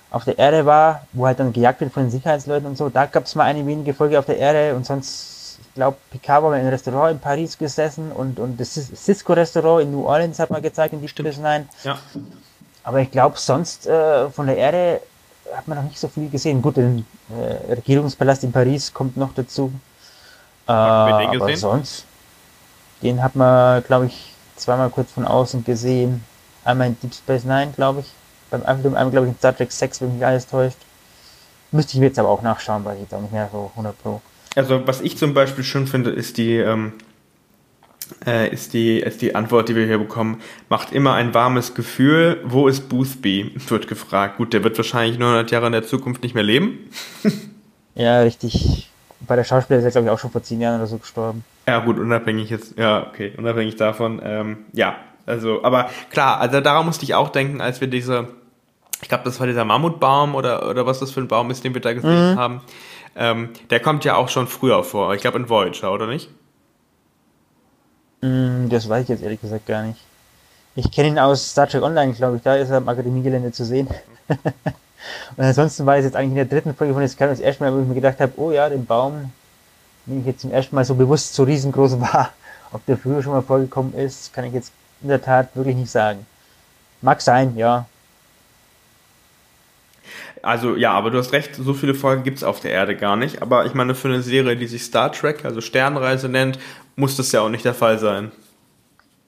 auf 0.10 0.25
der 0.25 0.39
Erde 0.39 0.65
war, 0.65 1.05
wo 1.13 1.27
halt 1.27 1.39
dann 1.39 1.53
gejagt 1.53 1.81
wird 1.81 1.93
von 1.93 2.03
den 2.03 2.12
Sicherheitsleuten 2.12 2.67
und 2.67 2.77
so. 2.77 2.89
Da 2.89 3.05
gab 3.05 3.25
es 3.25 3.36
mal 3.36 3.43
eine 3.43 3.65
wenige 3.67 3.93
Folge 3.93 4.17
auf 4.17 4.25
der 4.25 4.39
Erde 4.39 4.75
und 4.75 4.88
sonst, 4.88 5.60
ich 5.62 5.74
glaube, 5.75 5.98
Picard 6.10 6.41
war 6.41 6.50
mal 6.50 6.55
in 6.55 6.62
einem 6.62 6.72
Restaurant 6.72 7.12
in 7.12 7.19
Paris 7.19 7.55
gesessen 7.55 8.12
und, 8.12 8.39
und 8.39 8.60
das 8.60 8.74
Cisco-Restaurant 8.74 9.83
in 9.83 9.91
New 9.91 10.05
Orleans 10.05 10.39
hat 10.39 10.50
man 10.50 10.63
gezeigt 10.63 10.93
in 10.93 11.01
die 11.01 11.07
Stimmt. 11.07 11.39
Nein. 11.39 11.69
Ja. 11.83 12.00
Aber 12.83 13.01
ich 13.01 13.12
glaube, 13.12 13.38
sonst 13.38 13.86
äh, 13.86 14.29
von 14.31 14.48
der 14.48 14.57
Erde 14.57 15.00
hat 15.56 15.68
man 15.68 15.78
noch 15.78 15.86
nicht 15.86 16.00
so 16.00 16.08
viel 16.08 16.30
gesehen. 16.30 16.62
Gut, 16.62 16.78
den 16.78 17.06
äh, 17.30 17.74
Regierungspalast 17.74 18.44
in 18.44 18.52
Paris 18.52 18.94
kommt 18.94 19.18
noch 19.18 19.34
dazu. 19.34 19.72
Äh, 20.68 20.72
aber 20.72 21.56
sonst, 21.58 22.06
den 23.02 23.22
hat 23.22 23.36
man, 23.36 23.84
glaube 23.84 24.06
ich, 24.06 24.34
zweimal 24.56 24.90
kurz 24.90 25.12
von 25.12 25.26
außen 25.26 25.64
gesehen. 25.64 26.24
Einmal 26.64 26.88
in 26.88 26.98
Deep 27.02 27.14
Space 27.14 27.44
Nine, 27.44 27.74
glaube 27.76 28.02
ich 28.02 28.14
beim 28.54 28.64
Einfilm 28.64 28.96
einmal, 28.96 29.12
glaube 29.12 29.28
ich, 29.28 29.34
in 29.34 29.38
Star 29.38 29.56
Trek 29.56 29.72
6, 29.72 30.02
wenn 30.02 30.14
mich 30.14 30.26
alles 30.26 30.48
täuscht. 30.48 30.78
Müsste 31.72 31.94
ich 31.94 32.00
mir 32.00 32.06
jetzt 32.06 32.20
aber 32.20 32.30
auch 32.30 32.44
nachschauen, 32.44 32.86
weil 32.86 32.96
ich 32.96 33.02
jetzt 33.02 33.14
auch 33.14 33.22
nicht 33.22 33.34
mehr 33.34 33.50
so 33.52 33.72
100 33.72 34.02
Pro. 34.02 34.22
Also, 34.56 34.86
was 34.86 35.02
ich 35.02 35.18
zum 35.18 35.34
Beispiel 35.34 35.64
schön 35.64 35.88
finde, 35.88 36.12
ist 36.12 36.38
die, 36.38 36.58
ähm, 36.58 36.94
äh, 38.25 38.51
ist 38.51 38.74
die, 38.74 39.00
ist 39.00 39.22
die 39.22 39.36
Antwort, 39.36 39.70
die 39.70 39.75
wir 39.75 39.86
hier 39.86 39.98
bekommen. 39.98 40.41
Macht 40.70 40.91
immer 40.91 41.13
ein 41.13 41.34
warmes 41.34 41.75
Gefühl. 41.75 42.41
Wo 42.43 42.67
ist 42.67 42.89
Boothby? 42.89 43.51
Wird 43.67 43.88
gefragt. 43.88 44.38
Gut, 44.38 44.53
der 44.53 44.63
wird 44.63 44.77
wahrscheinlich 44.77 45.20
900 45.20 45.51
Jahre 45.51 45.67
in 45.67 45.74
der 45.74 45.84
Zukunft 45.84 46.24
nicht 46.24 46.36
mehr 46.36 46.43
leben. 46.43 46.89
ja, 47.96 48.22
richtig. 48.22 48.89
Bei 49.27 49.36
der 49.36 49.43
Schauspieler 49.43 49.79
ist 49.79 49.86
er, 49.86 49.91
glaube 49.91 50.08
ich, 50.08 50.12
auch 50.12 50.20
schon 50.20 50.32
vor 50.32 50.43
10 50.43 50.60
Jahren 50.62 50.77
oder 50.77 50.88
so 50.88 50.98
gestorben. 50.98 51.43
Ja, 51.67 51.79
gut, 51.79 51.98
unabhängig 51.98 52.50
jetzt, 52.50 52.77
ja, 52.77 53.08
okay, 53.08 53.34
unabhängig 53.38 53.77
davon, 53.77 54.22
ähm, 54.22 54.65
ja, 54.74 54.98
also, 55.25 55.63
aber 55.63 55.89
klar, 56.10 56.39
also 56.41 56.60
daran 56.60 56.86
musste 56.86 57.05
ich 57.05 57.15
auch 57.15 57.29
denken, 57.29 57.62
als 57.62 57.79
wir 57.79 57.88
diese, 57.88 58.27
ich 59.01 59.08
glaube, 59.08 59.24
das 59.24 59.39
war 59.39 59.48
dieser 59.48 59.63
Mammutbaum 59.63 60.36
oder, 60.36 60.70
oder 60.70 60.86
was 60.86 61.00
das 61.00 61.12
für 61.12 61.22
ein 61.22 61.29
Baum 61.29 61.50
ist, 61.51 61.63
den 61.63 61.74
wir 61.74 61.82
da 61.82 61.93
gesehen 61.93 62.34
mhm. 62.34 62.38
haben. 62.38 62.62
Ähm, 63.15 63.50
der 63.70 63.79
kommt 63.79 64.03
ja 64.03 64.15
auch 64.15 64.27
schon 64.27 64.48
früher 64.48 64.84
vor. 64.84 65.13
Ich 65.13 65.22
glaube 65.22 65.38
in 65.38 65.48
Voyager, 65.48 65.93
oder 65.93 66.08
nicht? 66.08 66.29
Mm, 68.24 68.70
das 68.70 68.88
weiß 68.88 69.03
ich 69.03 69.10
jetzt 69.10 69.22
ehrlich 69.22 69.42
gesagt 69.42 69.65
gar 69.65 69.84
nicht. 69.84 70.00
Ich 70.75 70.89
kenne 70.92 71.10
ihn 71.10 71.20
aus 71.20 71.51
Star 71.51 71.68
Trek 71.68 71.84
Online, 71.84 72.13
glaube 72.13 72.38
ich. 72.38 72.42
Da 72.42 72.56
ist 72.56 72.70
er 72.70 72.77
am 72.77 72.88
Akademiegelände 72.88 73.51
zu 73.51 73.65
sehen. 73.65 73.88
Und 75.36 75.44
ansonsten 75.44 75.86
war 75.86 75.98
es 75.98 76.06
jetzt 76.06 76.15
eigentlich 76.15 76.32
in 76.32 76.36
der 76.36 76.46
dritten 76.46 76.74
Folge 76.74 76.94
von 76.94 77.01
Discovery 77.01 77.32
das 77.32 77.42
erste 77.42 77.63
Mal, 77.63 77.74
wo 77.74 77.82
ich 77.82 77.88
mir 77.88 77.96
gedacht 77.96 78.22
habe, 78.22 78.32
oh 78.38 78.51
ja, 78.51 78.70
den 78.70 78.86
Baum, 78.86 79.34
den 80.06 80.22
ich 80.22 80.25
jetzt 80.25 80.39
zum 80.39 80.51
ersten 80.51 80.74
Mal 80.74 80.86
so 80.86 80.96
bewusst 80.96 81.34
so 81.34 81.44
riesengroß 81.44 82.00
war. 82.00 82.30
Ob 82.72 82.86
der 82.86 82.98
früher 82.98 83.22
schon 83.22 83.34
mal 83.34 83.42
vorgekommen 83.42 83.94
ist, 83.94 84.32
kann 84.32 84.46
ich 84.46 84.53
jetzt 84.53 84.72
in 85.01 85.10
der 85.10 85.22
Tat 85.22 85.53
wirklich 85.53 85.75
nicht 85.75 85.92
sagen. 85.92 86.25
Mag 87.01 87.22
sein, 87.22 87.58
ja. 87.58 87.86
Also 90.44 90.76
ja, 90.76 90.92
aber 90.92 91.10
du 91.10 91.18
hast 91.18 91.32
recht, 91.32 91.56
so 91.56 91.74
viele 91.74 91.96
Folgen 91.96 92.24
gibt 92.24 92.38
es 92.38 92.44
auf 92.44 92.60
der 92.60 92.72
Erde 92.72 92.98
gar 92.98 93.16
nicht. 93.16 93.42
Aber 93.42 93.66
ich 93.66 93.74
meine, 93.74 93.96
für 93.96 94.10
eine 94.10 94.22
Serie, 94.22 94.58
die 94.58 94.68
sich 94.68 94.84
Star 94.84 95.12
Trek, 95.12 95.46
also 95.46 95.62
Sternreise 95.62 96.27
nennt, 96.27 96.60
muss 96.98 97.16
das 97.16 97.32
ja 97.32 97.42
auch 97.42 97.50
nicht 97.50 97.64
der 97.64 97.74
Fall 97.74 97.98
sein. 97.98 98.32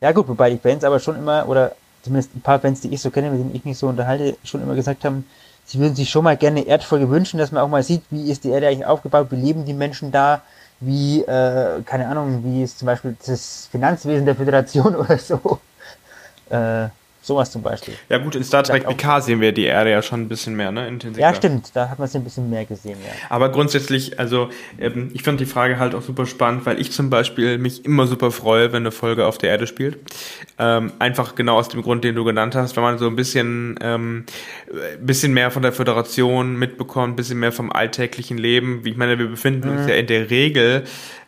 Ja 0.01 0.11
gut, 0.11 0.27
wobei 0.27 0.49
die 0.49 0.57
Fans 0.57 0.83
aber 0.83 0.99
schon 0.99 1.15
immer, 1.15 1.47
oder 1.47 1.71
zumindest 2.03 2.35
ein 2.35 2.41
paar 2.41 2.59
Fans, 2.59 2.81
die 2.81 2.93
ich 2.93 3.01
so 3.01 3.09
kenne, 3.11 3.31
mit 3.31 3.39
denen 3.39 3.55
ich 3.55 3.63
mich 3.63 3.77
so 3.77 3.87
unterhalte, 3.87 4.35
schon 4.43 4.61
immer 4.61 4.75
gesagt 4.75 5.05
haben, 5.05 5.25
sie 5.65 5.79
würden 5.79 5.95
sich 5.95 6.09
schon 6.09 6.25
mal 6.25 6.35
gerne 6.35 6.59
eine 6.59 6.67
Erdfolge 6.67 7.09
wünschen, 7.09 7.37
dass 7.39 7.51
man 7.53 7.63
auch 7.63 7.69
mal 7.69 7.81
sieht, 7.81 8.03
wie 8.11 8.29
ist 8.29 8.43
die 8.43 8.49
Erde 8.49 8.67
eigentlich 8.67 8.85
aufgebaut, 8.85 9.27
wie 9.31 9.37
leben 9.37 9.63
die 9.63 9.73
Menschen 9.73 10.11
da, 10.11 10.41
wie, 10.81 11.21
äh, 11.21 11.81
keine 11.85 12.09
Ahnung, 12.09 12.43
wie 12.43 12.61
ist 12.61 12.79
zum 12.79 12.87
Beispiel 12.87 13.15
das 13.25 13.69
Finanzwesen 13.71 14.25
der 14.25 14.35
Föderation 14.35 14.95
oder 14.97 15.17
so. 15.17 15.59
Äh, 16.49 16.89
sowas 17.25 17.51
zum 17.51 17.61
Beispiel. 17.63 17.95
Ja 18.09 18.19
gut, 18.19 18.35
in 18.35 18.43
Star 18.43 18.63
Trek 18.63 18.87
PK 18.87 19.21
sehen 19.21 19.41
wir 19.41 19.51
die 19.51 19.63
Erde 19.63 19.89
ja 19.89 20.01
schon 20.01 20.21
ein 20.21 20.27
bisschen 20.27 20.55
mehr, 20.55 20.71
ne? 20.71 20.87
Intensiver. 20.87 21.21
Ja, 21.21 21.33
stimmt, 21.33 21.71
da 21.73 21.89
hat 21.89 21.97
man 21.97 22.07
es 22.07 22.15
ein 22.15 22.23
bisschen 22.23 22.49
mehr 22.49 22.65
gesehen, 22.65 22.97
ja. 23.03 23.13
Aber 23.29 23.49
grundsätzlich, 23.49 24.19
also 24.19 24.49
ähm, 24.79 25.09
ich 25.13 25.23
fand 25.23 25.39
die 25.39 25.45
Frage 25.45 25.79
halt 25.79 25.95
auch 25.95 26.03
super 26.03 26.25
spannend, 26.27 26.65
weil 26.65 26.79
ich 26.79 26.91
zum 26.91 27.09
Beispiel 27.09 27.57
mich 27.57 27.83
immer 27.83 28.05
super 28.05 28.31
freue, 28.31 28.71
wenn 28.71 28.83
eine 28.83 28.91
Folge 28.91 29.25
auf 29.25 29.37
der 29.37 29.49
Erde 29.49 29.65
spielt. 29.65 29.97
Ähm, 30.59 30.93
einfach 30.99 31.35
genau 31.35 31.57
aus 31.57 31.69
dem 31.69 31.81
Grund, 31.81 32.03
den 32.03 32.15
du 32.15 32.23
genannt 32.23 32.55
hast, 32.55 32.75
wenn 32.75 32.83
man 32.83 32.97
so 32.97 33.07
ein 33.07 33.15
bisschen, 33.15 33.77
ähm, 33.81 34.25
bisschen 34.99 35.33
mehr 35.33 35.49
von 35.49 35.63
der 35.63 35.71
Föderation 35.71 36.55
mitbekommt, 36.57 37.13
ein 37.13 37.15
bisschen 37.15 37.39
mehr 37.39 37.51
vom 37.51 37.71
alltäglichen 37.71 38.37
Leben. 38.37 38.81
Ich 38.85 38.97
meine, 38.97 39.17
wir 39.17 39.27
befinden 39.27 39.71
mhm. 39.71 39.77
uns 39.77 39.87
ja 39.87 39.95
in 39.95 40.07
der 40.07 40.29
Regel 40.29 40.83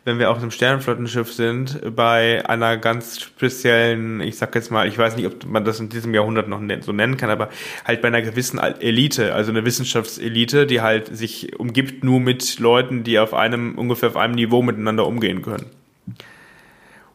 wenn 0.08 0.20
wir 0.20 0.32
auf 0.32 0.38
einem 0.38 0.52
Sternenflottenschiff 0.52 1.34
sind, 1.34 1.94
bei 1.94 2.42
einer 2.48 2.78
ganz 2.78 3.20
speziellen, 3.20 4.22
ich 4.22 4.38
sag 4.38 4.56
jetzt 4.56 4.72
mal, 4.72 4.88
ich 4.88 4.98
weiß 4.98 5.18
nicht, 5.18 5.28
ob 5.28 5.46
man 5.46 5.66
das 5.66 5.82
in 5.82 5.90
diesem 5.90 6.14
Jahrhundert 6.14 6.48
noch 6.48 6.62
so 6.80 6.94
nennen 6.94 7.18
kann, 7.18 7.30
aber 7.30 7.50
halt 7.84 8.02
bei 8.02 8.08
einer 8.08 8.22
gewissen 8.22 8.58
Elite, 8.58 9.36
also 9.36 9.52
eine 9.52 9.66
Wissenschaftselite, 9.66 10.66
die 10.66 10.80
halt 10.80 11.16
sich 11.16 11.60
umgibt 11.60 12.06
nur 12.06 12.22
mit 12.22 12.58
Leuten, 12.58 13.04
die 13.04 13.20
auf 13.20 13.34
einem, 13.34 13.78
ungefähr 13.78 14.08
auf 14.08 14.16
einem 14.16 14.36
Niveau 14.36 14.62
miteinander 14.62 15.06
umgehen 15.06 15.42
können. 15.42 15.66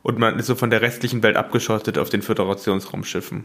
Und 0.02 0.18
man 0.18 0.38
ist 0.38 0.46
so 0.46 0.54
von 0.54 0.68
der 0.68 0.82
restlichen 0.82 1.22
Welt 1.22 1.36
abgeschottet 1.36 1.96
auf 1.96 2.10
den 2.10 2.20
Föderationsraumschiffen. 2.20 3.44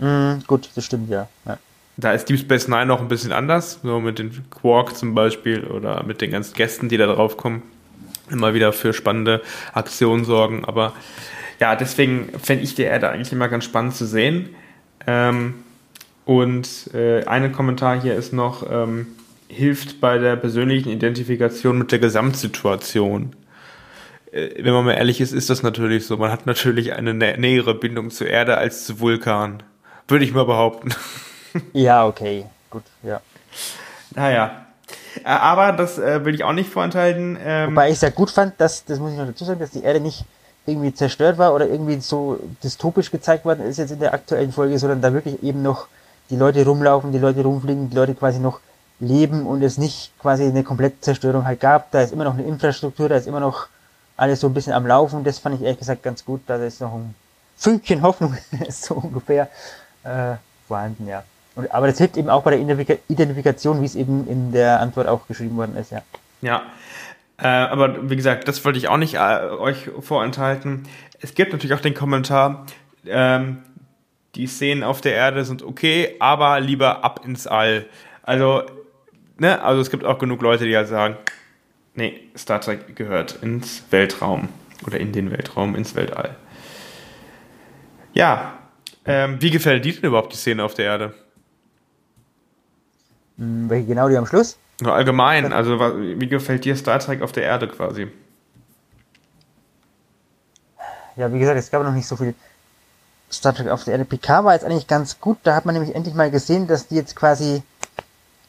Mm, 0.00 0.40
gut, 0.46 0.68
das 0.74 0.84
stimmt, 0.84 1.08
ja. 1.08 1.30
ja. 1.46 1.56
Da 1.96 2.12
ist 2.12 2.28
Deep 2.28 2.40
Space 2.40 2.68
Nine 2.68 2.84
noch 2.84 3.00
ein 3.00 3.08
bisschen 3.08 3.32
anders, 3.32 3.80
so 3.82 4.00
mit 4.00 4.18
den 4.18 4.50
Quark 4.50 4.94
zum 4.94 5.14
Beispiel 5.14 5.64
oder 5.64 6.02
mit 6.02 6.20
den 6.20 6.30
ganzen 6.30 6.54
Gästen, 6.54 6.90
die 6.90 6.98
da 6.98 7.06
drauf 7.06 7.38
kommen 7.38 7.62
immer 8.30 8.54
wieder 8.54 8.72
für 8.72 8.92
spannende 8.92 9.42
Aktionen 9.72 10.24
sorgen. 10.24 10.64
Aber 10.64 10.92
ja, 11.60 11.76
deswegen 11.76 12.30
fände 12.42 12.64
ich 12.64 12.74
die 12.74 12.82
Erde 12.82 13.08
eigentlich 13.08 13.32
immer 13.32 13.48
ganz 13.48 13.64
spannend 13.64 13.94
zu 13.94 14.06
sehen. 14.06 14.54
Ähm, 15.06 15.54
und 16.24 16.90
äh, 16.92 17.24
ein 17.24 17.52
Kommentar 17.52 18.00
hier 18.00 18.16
ist 18.16 18.32
noch, 18.32 18.68
ähm, 18.70 19.06
hilft 19.48 20.00
bei 20.00 20.18
der 20.18 20.36
persönlichen 20.36 20.90
Identifikation 20.90 21.78
mit 21.78 21.92
der 21.92 22.00
Gesamtsituation. 22.00 23.36
Äh, 24.32 24.64
wenn 24.64 24.72
man 24.72 24.84
mal 24.84 24.94
ehrlich 24.94 25.20
ist, 25.20 25.32
ist 25.32 25.50
das 25.50 25.62
natürlich 25.62 26.06
so. 26.06 26.16
Man 26.16 26.32
hat 26.32 26.46
natürlich 26.46 26.94
eine 26.94 27.14
nä 27.14 27.36
nähere 27.36 27.74
Bindung 27.74 28.10
zur 28.10 28.26
Erde 28.26 28.58
als 28.58 28.86
zu 28.86 29.00
Vulkan. 29.00 29.62
Würde 30.08 30.24
ich 30.24 30.32
mal 30.32 30.44
behaupten. 30.44 30.90
Ja, 31.72 32.06
okay, 32.06 32.44
gut, 32.68 32.82
ja. 33.02 33.22
Naja, 34.14 34.65
aber 35.24 35.72
das 35.72 35.98
äh, 35.98 36.24
will 36.24 36.34
ich 36.34 36.44
auch 36.44 36.52
nicht 36.52 36.70
vorenthalten. 36.70 37.38
Ähm, 37.44 37.70
Wobei 37.70 37.90
ich 37.90 37.98
sehr 37.98 38.10
gut 38.10 38.30
fand, 38.30 38.60
dass, 38.60 38.84
das 38.84 38.98
muss 38.98 39.12
ich 39.12 39.18
noch 39.18 39.26
dazu 39.26 39.44
sagen, 39.44 39.60
dass 39.60 39.70
die 39.70 39.82
Erde 39.82 40.00
nicht 40.00 40.24
irgendwie 40.66 40.92
zerstört 40.92 41.38
war 41.38 41.54
oder 41.54 41.68
irgendwie 41.68 42.00
so 42.00 42.40
dystopisch 42.62 43.10
gezeigt 43.10 43.44
worden 43.44 43.64
ist 43.64 43.78
jetzt 43.78 43.92
in 43.92 44.00
der 44.00 44.14
aktuellen 44.14 44.52
Folge, 44.52 44.78
sondern 44.78 45.00
da 45.00 45.12
wirklich 45.12 45.42
eben 45.42 45.62
noch 45.62 45.86
die 46.28 46.36
Leute 46.36 46.64
rumlaufen, 46.64 47.12
die 47.12 47.18
Leute 47.18 47.42
rumfliegen, 47.42 47.90
die 47.90 47.96
Leute 47.96 48.14
quasi 48.14 48.40
noch 48.40 48.60
leben 48.98 49.46
und 49.46 49.62
es 49.62 49.78
nicht 49.78 50.12
quasi 50.18 50.44
eine 50.44 50.64
komplette 50.64 51.00
Zerstörung 51.00 51.44
halt 51.44 51.60
gab. 51.60 51.90
Da 51.92 52.00
ist 52.00 52.12
immer 52.12 52.24
noch 52.24 52.34
eine 52.34 52.42
Infrastruktur, 52.42 53.08
da 53.08 53.16
ist 53.16 53.26
immer 53.26 53.40
noch 53.40 53.68
alles 54.16 54.40
so 54.40 54.48
ein 54.48 54.54
bisschen 54.54 54.72
am 54.72 54.86
Laufen. 54.86 55.22
Das 55.22 55.38
fand 55.38 55.56
ich 55.56 55.62
ehrlich 55.62 55.78
gesagt 55.78 56.02
ganz 56.02 56.24
gut. 56.24 56.40
Da 56.46 56.56
ist 56.56 56.80
noch 56.80 56.94
ein 56.94 57.14
Fünkchen 57.56 58.02
Hoffnung, 58.02 58.36
so 58.68 58.94
ungefähr, 58.94 59.48
äh, 60.02 60.34
vorhanden, 60.66 61.06
ja. 61.06 61.22
Aber 61.70 61.86
das 61.86 61.98
hilft 61.98 62.16
eben 62.16 62.28
auch 62.28 62.42
bei 62.42 62.56
der 62.56 62.98
Identifikation, 63.08 63.80
wie 63.80 63.86
es 63.86 63.94
eben 63.94 64.28
in 64.28 64.52
der 64.52 64.80
Antwort 64.80 65.08
auch 65.08 65.26
geschrieben 65.26 65.56
worden 65.56 65.76
ist, 65.76 65.90
ja. 65.90 66.02
Ja. 66.42 66.62
Äh, 67.38 67.46
aber 67.46 68.10
wie 68.10 68.16
gesagt, 68.16 68.48
das 68.48 68.64
wollte 68.64 68.78
ich 68.78 68.88
auch 68.88 68.96
nicht 68.96 69.14
äh, 69.14 69.18
euch 69.18 69.90
vorenthalten. 70.00 70.86
Es 71.20 71.34
gibt 71.34 71.52
natürlich 71.52 71.74
auch 71.74 71.80
den 71.80 71.94
Kommentar, 71.94 72.66
ähm, 73.06 73.58
die 74.34 74.46
Szenen 74.46 74.82
auf 74.82 75.00
der 75.00 75.14
Erde 75.14 75.44
sind 75.44 75.62
okay, 75.62 76.16
aber 76.18 76.60
lieber 76.60 77.04
ab 77.04 77.22
ins 77.24 77.46
All. 77.46 77.86
Also, 78.22 78.62
ne, 79.38 79.62
also 79.62 79.80
es 79.80 79.90
gibt 79.90 80.04
auch 80.04 80.18
genug 80.18 80.42
Leute, 80.42 80.66
die 80.66 80.76
halt 80.76 80.88
sagen, 80.88 81.16
nee, 81.94 82.20
Star 82.36 82.60
Trek 82.60 82.96
gehört 82.96 83.38
ins 83.42 83.84
Weltraum 83.90 84.48
oder 84.86 85.00
in 85.00 85.12
den 85.12 85.30
Weltraum, 85.30 85.74
ins 85.74 85.94
Weltall. 85.94 86.36
Ja, 88.12 88.58
ähm, 89.04 89.40
wie 89.40 89.50
gefällt 89.50 89.84
dir 89.84 89.92
denn 89.94 90.04
überhaupt 90.04 90.32
die 90.32 90.36
Szene 90.36 90.64
auf 90.64 90.74
der 90.74 90.86
Erde? 90.86 91.14
Hm, 93.38 93.68
welche 93.68 93.86
genau 93.86 94.08
die 94.08 94.16
am 94.16 94.26
Schluss? 94.26 94.58
Nur 94.80 94.94
allgemein, 94.94 95.52
also 95.52 95.78
wie 95.80 96.28
gefällt 96.28 96.64
dir 96.64 96.76
Star 96.76 96.98
Trek 96.98 97.22
auf 97.22 97.32
der 97.32 97.44
Erde 97.44 97.68
quasi? 97.68 98.08
Ja, 101.16 101.32
wie 101.32 101.38
gesagt, 101.38 101.58
es 101.58 101.70
gab 101.70 101.82
noch 101.82 101.92
nicht 101.92 102.06
so 102.06 102.16
viel 102.16 102.34
Star 103.32 103.54
Trek 103.54 103.68
auf 103.68 103.84
der 103.84 103.92
Erde. 103.92 104.04
PK 104.04 104.44
war 104.44 104.52
jetzt 104.52 104.64
eigentlich 104.64 104.86
ganz 104.86 105.18
gut. 105.18 105.38
Da 105.44 105.54
hat 105.54 105.64
man 105.64 105.74
nämlich 105.74 105.94
endlich 105.94 106.14
mal 106.14 106.30
gesehen, 106.30 106.66
dass 106.66 106.88
die 106.88 106.96
jetzt 106.96 107.16
quasi 107.16 107.62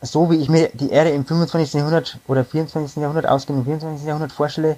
so 0.01 0.29
wie 0.29 0.35
ich 0.35 0.49
mir 0.49 0.69
die 0.73 0.91
Erde 0.91 1.09
im 1.09 1.25
25. 1.25 1.73
Jahrhundert 1.73 2.19
oder 2.27 2.45
24. 2.45 2.97
Jahrhundert 2.97 3.27
ausgehend 3.27 3.59
im 3.59 3.65
24. 3.65 4.07
Jahrhundert 4.07 4.31
vorstelle, 4.31 4.77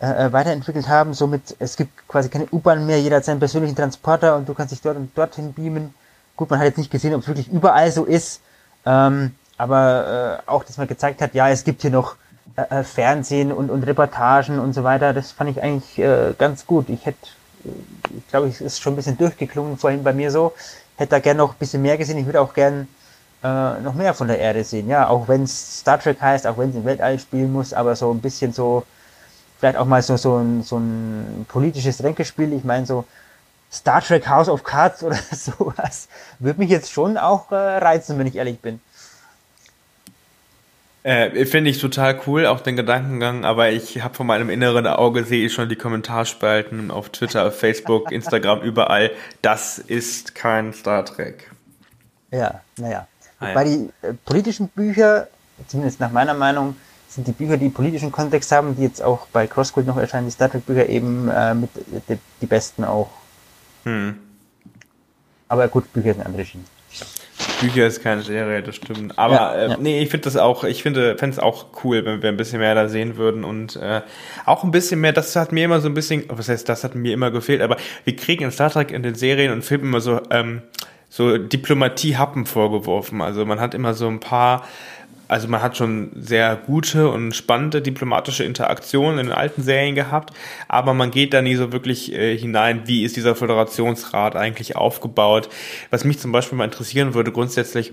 äh, 0.00 0.26
äh, 0.26 0.32
weiterentwickelt 0.32 0.88
haben. 0.88 1.14
Somit, 1.14 1.56
es 1.58 1.76
gibt 1.76 2.08
quasi 2.08 2.28
keine 2.28 2.46
U-Bahn 2.50 2.86
mehr, 2.86 3.00
jeder 3.00 3.16
hat 3.16 3.24
seinen 3.24 3.38
persönlichen 3.38 3.76
Transporter 3.76 4.36
und 4.36 4.48
du 4.48 4.54
kannst 4.54 4.72
dich 4.72 4.80
dort 4.80 4.96
und 4.96 5.16
dorthin 5.16 5.52
beamen. 5.52 5.94
Gut, 6.36 6.50
man 6.50 6.58
hat 6.58 6.66
jetzt 6.66 6.78
nicht 6.78 6.90
gesehen, 6.90 7.14
ob 7.14 7.22
es 7.22 7.28
wirklich 7.28 7.48
überall 7.50 7.90
so 7.92 8.04
ist, 8.04 8.40
ähm, 8.86 9.34
aber 9.58 10.42
äh, 10.46 10.50
auch, 10.50 10.64
dass 10.64 10.78
man 10.78 10.86
gezeigt 10.86 11.20
hat, 11.20 11.34
ja, 11.34 11.48
es 11.48 11.64
gibt 11.64 11.82
hier 11.82 11.90
noch 11.90 12.16
äh, 12.56 12.80
äh 12.80 12.84
Fernsehen 12.84 13.52
und, 13.52 13.70
und 13.70 13.82
Reportagen 13.82 14.58
und 14.58 14.72
so 14.72 14.84
weiter, 14.84 15.12
das 15.12 15.32
fand 15.32 15.50
ich 15.50 15.62
eigentlich 15.62 15.98
äh, 15.98 16.34
ganz 16.38 16.66
gut. 16.66 16.88
Ich 16.88 17.04
hätte, 17.04 17.26
ich 17.64 18.28
glaube, 18.28 18.48
es 18.48 18.60
ist 18.60 18.80
schon 18.80 18.92
ein 18.92 18.96
bisschen 18.96 19.18
durchgeklungen 19.18 19.76
vorhin 19.76 20.04
bei 20.04 20.12
mir 20.12 20.30
so, 20.30 20.54
hätte 20.96 21.10
da 21.10 21.18
gern 21.18 21.38
noch 21.38 21.52
ein 21.54 21.58
bisschen 21.58 21.82
mehr 21.82 21.98
gesehen. 21.98 22.18
Ich 22.18 22.26
würde 22.26 22.40
auch 22.40 22.54
gern 22.54 22.88
äh, 23.42 23.80
noch 23.80 23.94
mehr 23.94 24.14
von 24.14 24.28
der 24.28 24.38
Erde 24.38 24.64
sehen. 24.64 24.88
Ja, 24.88 25.08
auch 25.08 25.28
wenn 25.28 25.42
es 25.42 25.80
Star 25.80 25.98
Trek 25.98 26.20
heißt, 26.20 26.46
auch 26.46 26.58
wenn 26.58 26.70
es 26.70 26.76
im 26.76 26.84
Weltall 26.84 27.18
spielen 27.18 27.52
muss, 27.52 27.72
aber 27.72 27.96
so 27.96 28.10
ein 28.10 28.20
bisschen 28.20 28.52
so, 28.52 28.84
vielleicht 29.58 29.78
auch 29.78 29.86
mal 29.86 30.02
so, 30.02 30.16
so, 30.16 30.36
ein, 30.36 30.62
so 30.62 30.78
ein 30.78 31.46
politisches 31.48 32.02
Ränkespiel. 32.02 32.52
Ich 32.52 32.64
meine, 32.64 32.86
so 32.86 33.04
Star 33.72 34.00
Trek 34.00 34.28
House 34.28 34.48
of 34.48 34.64
Cards 34.64 35.02
oder 35.02 35.16
sowas 35.32 36.08
würde 36.38 36.58
mich 36.58 36.70
jetzt 36.70 36.92
schon 36.92 37.16
auch 37.16 37.50
äh, 37.52 37.54
reizen, 37.54 38.18
wenn 38.18 38.26
ich 38.26 38.36
ehrlich 38.36 38.60
bin. 38.60 38.80
Äh, 41.06 41.46
Finde 41.46 41.70
ich 41.70 41.78
total 41.78 42.20
cool, 42.26 42.46
auch 42.46 42.60
den 42.60 42.74
Gedankengang, 42.74 43.44
aber 43.44 43.70
ich 43.70 44.02
habe 44.02 44.14
von 44.14 44.26
meinem 44.26 44.50
inneren 44.50 44.88
Auge 44.88 45.22
sehe 45.22 45.46
ich 45.46 45.52
schon 45.52 45.68
die 45.68 45.76
Kommentarspalten 45.76 46.90
auf 46.90 47.10
Twitter, 47.10 47.52
Facebook, 47.52 48.10
Instagram, 48.12 48.60
überall. 48.62 49.12
Das 49.40 49.78
ist 49.78 50.34
kein 50.34 50.72
Star 50.72 51.04
Trek. 51.04 51.48
Ja, 52.32 52.60
naja. 52.76 53.06
Ah, 53.38 53.48
ja. 53.48 53.54
Bei 53.54 53.64
die 53.64 53.88
äh, 54.02 54.14
politischen 54.24 54.66
Bücher, 54.66 55.28
zumindest 55.68 56.00
nach 56.00 56.10
meiner 56.10 56.34
Meinung, 56.34 56.74
sind 57.08 57.28
die 57.28 57.32
Bücher, 57.32 57.56
die 57.56 57.68
politischen 57.68 58.10
Kontext 58.10 58.50
haben, 58.50 58.74
die 58.74 58.82
jetzt 58.82 59.00
auch 59.00 59.28
bei 59.28 59.46
Crosscode 59.46 59.86
noch 59.86 59.96
erscheinen, 59.96 60.26
die 60.26 60.32
Star 60.32 60.50
Trek 60.50 60.66
Bücher 60.66 60.88
eben 60.88 61.28
äh, 61.28 61.54
mit 61.54 61.70
die, 62.08 62.18
die, 62.40 62.46
besten 62.46 62.82
auch. 62.82 63.10
Hm. 63.86 64.16
Aber 65.48 65.68
gut, 65.68 65.92
Bücher 65.92 66.12
sind 66.12 66.26
andere 66.26 66.44
Schienen. 66.44 66.66
Bücher 67.60 67.86
ist 67.86 68.02
keine 68.02 68.22
Serie, 68.22 68.62
das 68.62 68.76
stimmt. 68.76 69.18
Aber 69.18 69.34
ja, 69.34 69.54
äh, 69.54 69.68
ja. 69.70 69.76
nee, 69.78 70.02
ich 70.02 70.10
finde 70.10 70.24
das 70.24 70.36
auch, 70.36 70.64
ich 70.64 70.82
finde, 70.82 71.16
fände 71.16 71.36
es 71.36 71.42
auch 71.42 71.66
cool, 71.84 72.04
wenn 72.04 72.20
wir 72.20 72.28
ein 72.28 72.36
bisschen 72.36 72.58
mehr 72.58 72.74
da 72.74 72.88
sehen 72.88 73.16
würden 73.16 73.44
und 73.44 73.76
äh, 73.76 74.02
auch 74.44 74.64
ein 74.64 74.70
bisschen 74.70 75.00
mehr, 75.00 75.12
das 75.12 75.34
hat 75.36 75.52
mir 75.52 75.64
immer 75.64 75.80
so 75.80 75.88
ein 75.88 75.94
bisschen, 75.94 76.24
was 76.28 76.48
heißt, 76.48 76.68
das 76.68 76.84
hat 76.84 76.94
mir 76.94 77.14
immer 77.14 77.30
gefehlt, 77.30 77.62
aber 77.62 77.76
wir 78.04 78.16
kriegen 78.16 78.44
in 78.44 78.50
Star 78.50 78.70
Trek 78.70 78.90
in 78.90 79.02
den 79.02 79.14
Serien 79.14 79.52
und 79.52 79.64
Filmen 79.64 79.84
immer 79.84 80.00
so 80.00 80.20
ähm, 80.30 80.62
so 81.08 81.38
Diplomatie-Happen 81.38 82.46
vorgeworfen. 82.46 83.22
Also 83.22 83.46
man 83.46 83.60
hat 83.60 83.74
immer 83.74 83.94
so 83.94 84.06
ein 84.08 84.20
paar, 84.20 84.66
also 85.28 85.48
man 85.48 85.62
hat 85.62 85.76
schon 85.76 86.10
sehr 86.14 86.56
gute 86.56 87.08
und 87.08 87.34
spannende 87.34 87.82
diplomatische 87.82 88.44
Interaktionen 88.44 89.18
in 89.18 89.26
den 89.26 89.34
alten 89.34 89.62
Serien 89.62 89.94
gehabt, 89.94 90.32
aber 90.68 90.94
man 90.94 91.10
geht 91.10 91.34
da 91.34 91.42
nie 91.42 91.56
so 91.56 91.72
wirklich 91.72 92.12
äh, 92.12 92.36
hinein, 92.36 92.82
wie 92.86 93.04
ist 93.04 93.16
dieser 93.16 93.34
Föderationsrat 93.34 94.36
eigentlich 94.36 94.76
aufgebaut. 94.76 95.48
Was 95.90 96.04
mich 96.04 96.18
zum 96.18 96.32
Beispiel 96.32 96.58
mal 96.58 96.64
interessieren 96.64 97.14
würde, 97.14 97.32
grundsätzlich 97.32 97.92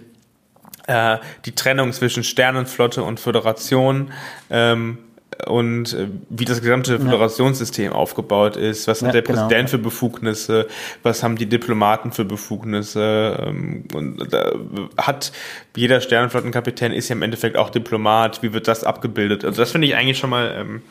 äh, 0.87 1.17
die 1.45 1.55
Trennung 1.55 1.93
zwischen 1.93 2.23
Sternenflotte 2.23 3.03
und 3.03 3.19
Föderation. 3.19 4.11
Ähm, 4.49 4.97
und 5.45 5.93
äh, 5.93 6.07
wie 6.29 6.45
das 6.45 6.61
gesamte 6.61 6.99
Föderationssystem 6.99 7.85
ja. 7.85 7.91
aufgebaut 7.91 8.55
ist. 8.55 8.87
Was 8.87 9.01
ja, 9.01 9.07
hat 9.07 9.15
der 9.15 9.21
genau. 9.21 9.41
Präsident 9.41 9.69
für 9.69 9.77
Befugnisse? 9.77 10.67
Was 11.01 11.23
haben 11.23 11.37
die 11.37 11.45
Diplomaten 11.45 12.11
für 12.11 12.25
Befugnisse? 12.25 13.43
Ähm, 13.45 13.85
und 13.93 14.33
da 14.33 14.53
hat 14.97 15.31
jeder 15.75 16.01
Sternenflottenkapitän 16.01 16.91
ist 16.91 17.09
ja 17.09 17.15
im 17.15 17.21
Endeffekt 17.21 17.57
auch 17.57 17.69
Diplomat. 17.69 18.43
Wie 18.43 18.53
wird 18.53 18.67
das 18.67 18.83
abgebildet? 18.83 19.45
Also 19.45 19.61
das 19.61 19.71
finde 19.71 19.87
ich 19.87 19.95
eigentlich 19.95 20.17
schon 20.17 20.29
mal 20.29 20.53
ähm, 20.57 20.81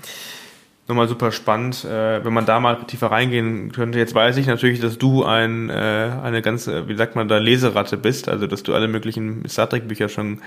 nochmal 0.89 1.09
super 1.09 1.31
spannend, 1.31 1.85
äh, 1.85 2.25
wenn 2.25 2.33
man 2.33 2.45
da 2.45 2.59
mal 2.59 2.85
tiefer 2.85 3.11
reingehen 3.11 3.73
könnte. 3.73 3.99
Jetzt 3.99 4.15
weiß 4.15 4.37
ich 4.37 4.47
natürlich, 4.47 4.81
dass 4.81 4.99
du 4.99 5.25
ein, 5.25 5.71
äh, 5.71 5.73
eine 6.23 6.43
ganze, 6.43 6.89
wie 6.89 6.97
sagt 6.97 7.15
man 7.15 7.29
da, 7.29 7.39
Leseratte 7.39 7.97
bist, 7.97 8.29
also 8.29 8.47
dass 8.47 8.63
du 8.63 8.75
alle 8.75 8.89
möglichen 8.89 9.49
Star 9.49 9.69
Trek 9.69 9.87
Bücher 9.87 10.09
schon 10.09 10.43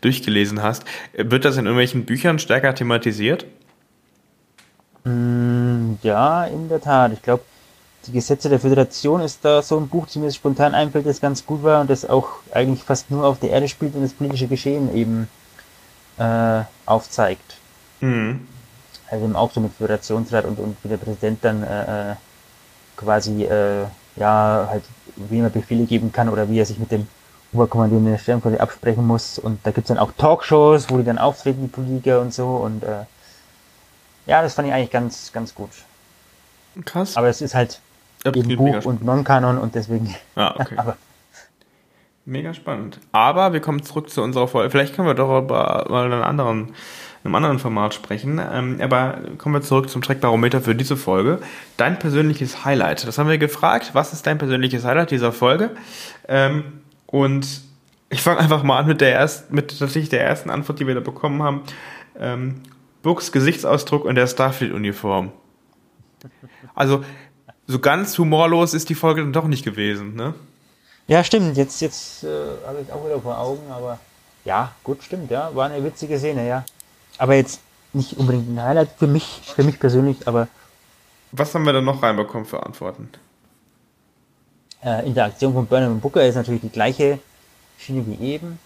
durchgelesen 0.00 0.62
hast. 0.62 0.84
Wird 1.16 1.44
das 1.44 1.56
in 1.56 1.66
irgendwelchen 1.66 2.04
Büchern 2.04 2.38
stärker 2.38 2.74
thematisiert? 2.74 3.46
Mm, 5.04 5.94
ja, 6.02 6.44
in 6.44 6.68
der 6.68 6.80
Tat. 6.80 7.12
Ich 7.12 7.22
glaube, 7.22 7.42
die 8.06 8.12
Gesetze 8.12 8.48
der 8.48 8.60
Föderation 8.60 9.22
ist 9.22 9.44
da 9.44 9.60
so 9.60 9.76
ein 9.78 9.88
Buch, 9.88 10.06
das 10.06 10.16
mir 10.16 10.30
spontan 10.30 10.74
einfällt, 10.74 11.06
das 11.06 11.20
ganz 11.20 11.44
gut 11.44 11.62
war 11.62 11.80
und 11.80 11.90
das 11.90 12.08
auch 12.08 12.28
eigentlich 12.52 12.84
fast 12.84 13.10
nur 13.10 13.24
auf 13.24 13.40
der 13.40 13.50
Erde 13.50 13.66
spielt 13.66 13.94
und 13.94 14.02
das 14.02 14.12
politische 14.12 14.46
Geschehen 14.46 14.94
eben 14.94 15.28
äh, 16.18 16.62
aufzeigt. 16.86 17.56
Mhm 18.00 18.53
also 19.10 19.24
eben 19.24 19.36
auch 19.36 19.50
so 19.52 19.60
mit 19.60 19.72
Föderationsrat 19.72 20.44
und, 20.44 20.58
und 20.58 20.76
wie 20.82 20.88
der 20.88 20.96
Präsident 20.96 21.44
dann 21.44 21.62
äh, 21.62 22.12
äh, 22.12 22.14
quasi 22.96 23.44
äh, 23.44 23.84
ja 24.16 24.68
halt 24.70 24.84
wie 25.16 25.40
man 25.40 25.52
Befehle 25.52 25.84
geben 25.84 26.12
kann 26.12 26.28
oder 26.28 26.48
wie 26.48 26.58
er 26.58 26.66
sich 26.66 26.78
mit 26.78 26.90
dem 26.90 27.06
Oberkommandierenden 27.52 28.12
der 28.12 28.18
Sternflotte 28.18 28.60
absprechen 28.60 29.06
muss. 29.06 29.38
Und 29.38 29.60
da 29.64 29.70
gibt's 29.70 29.88
dann 29.88 29.98
auch 29.98 30.12
Talkshows, 30.12 30.90
wo 30.90 30.98
die 30.98 31.04
dann 31.04 31.18
auftreten, 31.18 31.62
die 31.62 31.68
Politiker 31.68 32.20
und 32.20 32.34
so. 32.34 32.56
Und 32.56 32.82
äh, 32.82 33.04
ja, 34.26 34.42
das 34.42 34.54
fand 34.54 34.68
ich 34.68 34.74
eigentlich 34.74 34.90
ganz, 34.90 35.32
ganz 35.32 35.54
gut. 35.54 35.70
Krass. 36.84 37.16
Aber 37.16 37.28
es 37.28 37.40
ist 37.40 37.54
halt 37.54 37.80
ja, 38.24 38.34
eben 38.34 38.56
Buch 38.56 38.84
und 38.84 39.04
Non-Kanon 39.04 39.58
und 39.58 39.74
deswegen. 39.74 40.14
Ah, 40.34 40.54
okay. 40.58 40.74
aber 40.76 40.96
mega 42.24 42.54
spannend. 42.54 42.98
Aber 43.12 43.52
wir 43.52 43.60
kommen 43.60 43.82
zurück 43.82 44.10
zu 44.10 44.22
unserer 44.22 44.48
Folge. 44.48 44.70
Vielleicht 44.70 44.96
können 44.96 45.06
wir 45.06 45.14
doch 45.14 45.28
mal 45.28 46.04
einen 46.04 46.22
anderen 46.22 46.74
einem 47.24 47.34
anderen 47.34 47.58
Format 47.58 47.94
sprechen. 47.94 48.40
Ähm, 48.52 48.80
aber 48.80 49.18
kommen 49.38 49.54
wir 49.54 49.62
zurück 49.62 49.88
zum 49.88 50.02
Trackbarometer 50.02 50.60
für 50.60 50.74
diese 50.74 50.96
Folge. 50.96 51.40
Dein 51.76 51.98
persönliches 51.98 52.64
Highlight. 52.64 53.06
Das 53.06 53.18
haben 53.18 53.28
wir 53.28 53.38
gefragt. 53.38 53.90
Was 53.94 54.12
ist 54.12 54.26
dein 54.26 54.38
persönliches 54.38 54.84
Highlight 54.84 55.10
dieser 55.10 55.32
Folge? 55.32 55.70
Ähm, 56.28 56.80
und 57.06 57.46
ich 58.10 58.22
fange 58.22 58.40
einfach 58.40 58.62
mal 58.62 58.78
an 58.78 58.86
mit 58.86 59.00
der 59.00 59.14
ersten, 59.14 59.54
mit 59.54 59.78
tatsächlich 59.78 60.10
der 60.10 60.24
ersten 60.24 60.50
Antwort, 60.50 60.78
die 60.78 60.86
wir 60.86 60.94
da 60.94 61.00
bekommen 61.00 61.42
haben. 61.42 61.62
Ähm, 62.18 62.60
Books 63.02 63.32
Gesichtsausdruck 63.32 64.04
und 64.04 64.14
der 64.14 64.26
Starfleet-Uniform. 64.26 65.32
Also, 66.74 67.04
so 67.66 67.78
ganz 67.78 68.16
humorlos 68.18 68.74
ist 68.74 68.88
die 68.88 68.94
Folge 68.94 69.22
dann 69.22 69.32
doch 69.32 69.46
nicht 69.46 69.64
gewesen, 69.64 70.14
ne? 70.14 70.34
Ja, 71.06 71.22
stimmt. 71.22 71.56
Jetzt, 71.56 71.80
jetzt 71.80 72.24
äh, 72.24 72.28
habe 72.66 72.78
ich 72.82 72.90
auch 72.90 73.04
wieder 73.04 73.20
vor 73.20 73.38
Augen, 73.38 73.70
aber 73.70 73.98
ja, 74.44 74.72
gut, 74.82 75.02
stimmt, 75.02 75.30
ja. 75.30 75.54
War 75.54 75.70
eine 75.70 75.84
witzige 75.84 76.18
Szene, 76.18 76.48
ja. 76.48 76.64
Aber 77.18 77.34
jetzt 77.34 77.60
nicht 77.92 78.16
unbedingt 78.16 78.48
ein 78.48 78.62
Highlight 78.62 78.90
für 78.98 79.06
mich, 79.06 79.40
für 79.44 79.62
mich 79.62 79.78
persönlich, 79.78 80.26
aber. 80.26 80.48
Was 81.32 81.54
haben 81.54 81.64
wir 81.64 81.72
da 81.72 81.80
noch 81.80 82.02
reinbekommen 82.02 82.46
für 82.46 82.62
Antworten? 82.62 83.10
Äh, 84.82 85.06
Interaktion 85.06 85.52
von 85.52 85.66
Burnham 85.66 85.92
und 85.92 86.00
Booker 86.00 86.24
ist 86.26 86.34
natürlich 86.34 86.60
die 86.60 86.70
gleiche 86.70 87.18
Schiene 87.78 88.04
wie 88.06 88.22
eben. 88.34 88.58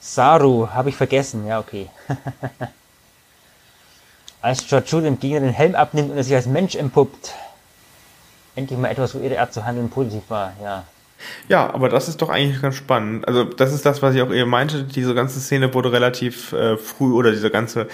Saru, 0.00 0.68
habe 0.68 0.88
ich 0.88 0.96
vergessen, 0.96 1.46
ja, 1.46 1.58
okay. 1.58 1.90
als 4.42 4.66
George 4.66 5.02
dem 5.02 5.20
Gegner 5.20 5.40
den 5.40 5.52
Helm 5.52 5.74
abnimmt 5.74 6.10
und 6.10 6.16
er 6.16 6.24
sich 6.24 6.34
als 6.34 6.46
Mensch 6.46 6.74
empuppt. 6.74 7.34
Endlich 8.56 8.78
mal 8.78 8.90
etwas, 8.90 9.14
wo 9.14 9.18
ihre 9.18 9.38
Art 9.38 9.52
zu 9.52 9.64
handeln 9.64 9.90
positiv 9.90 10.22
war, 10.28 10.54
ja. 10.62 10.84
Ja, 11.48 11.72
aber 11.72 11.88
das 11.88 12.08
ist 12.08 12.22
doch 12.22 12.28
eigentlich 12.28 12.62
ganz 12.62 12.76
spannend. 12.76 13.26
Also 13.26 13.44
das 13.44 13.72
ist 13.72 13.84
das, 13.86 14.02
was 14.02 14.14
ich 14.14 14.22
auch 14.22 14.32
eben 14.32 14.50
meinte. 14.50 14.84
Diese 14.84 15.14
ganze 15.14 15.40
Szene 15.40 15.72
wurde 15.74 15.92
relativ 15.92 16.52
äh, 16.52 16.76
früh 16.76 17.12
oder 17.12 17.30
dieser 17.30 17.50
ganze 17.50 17.88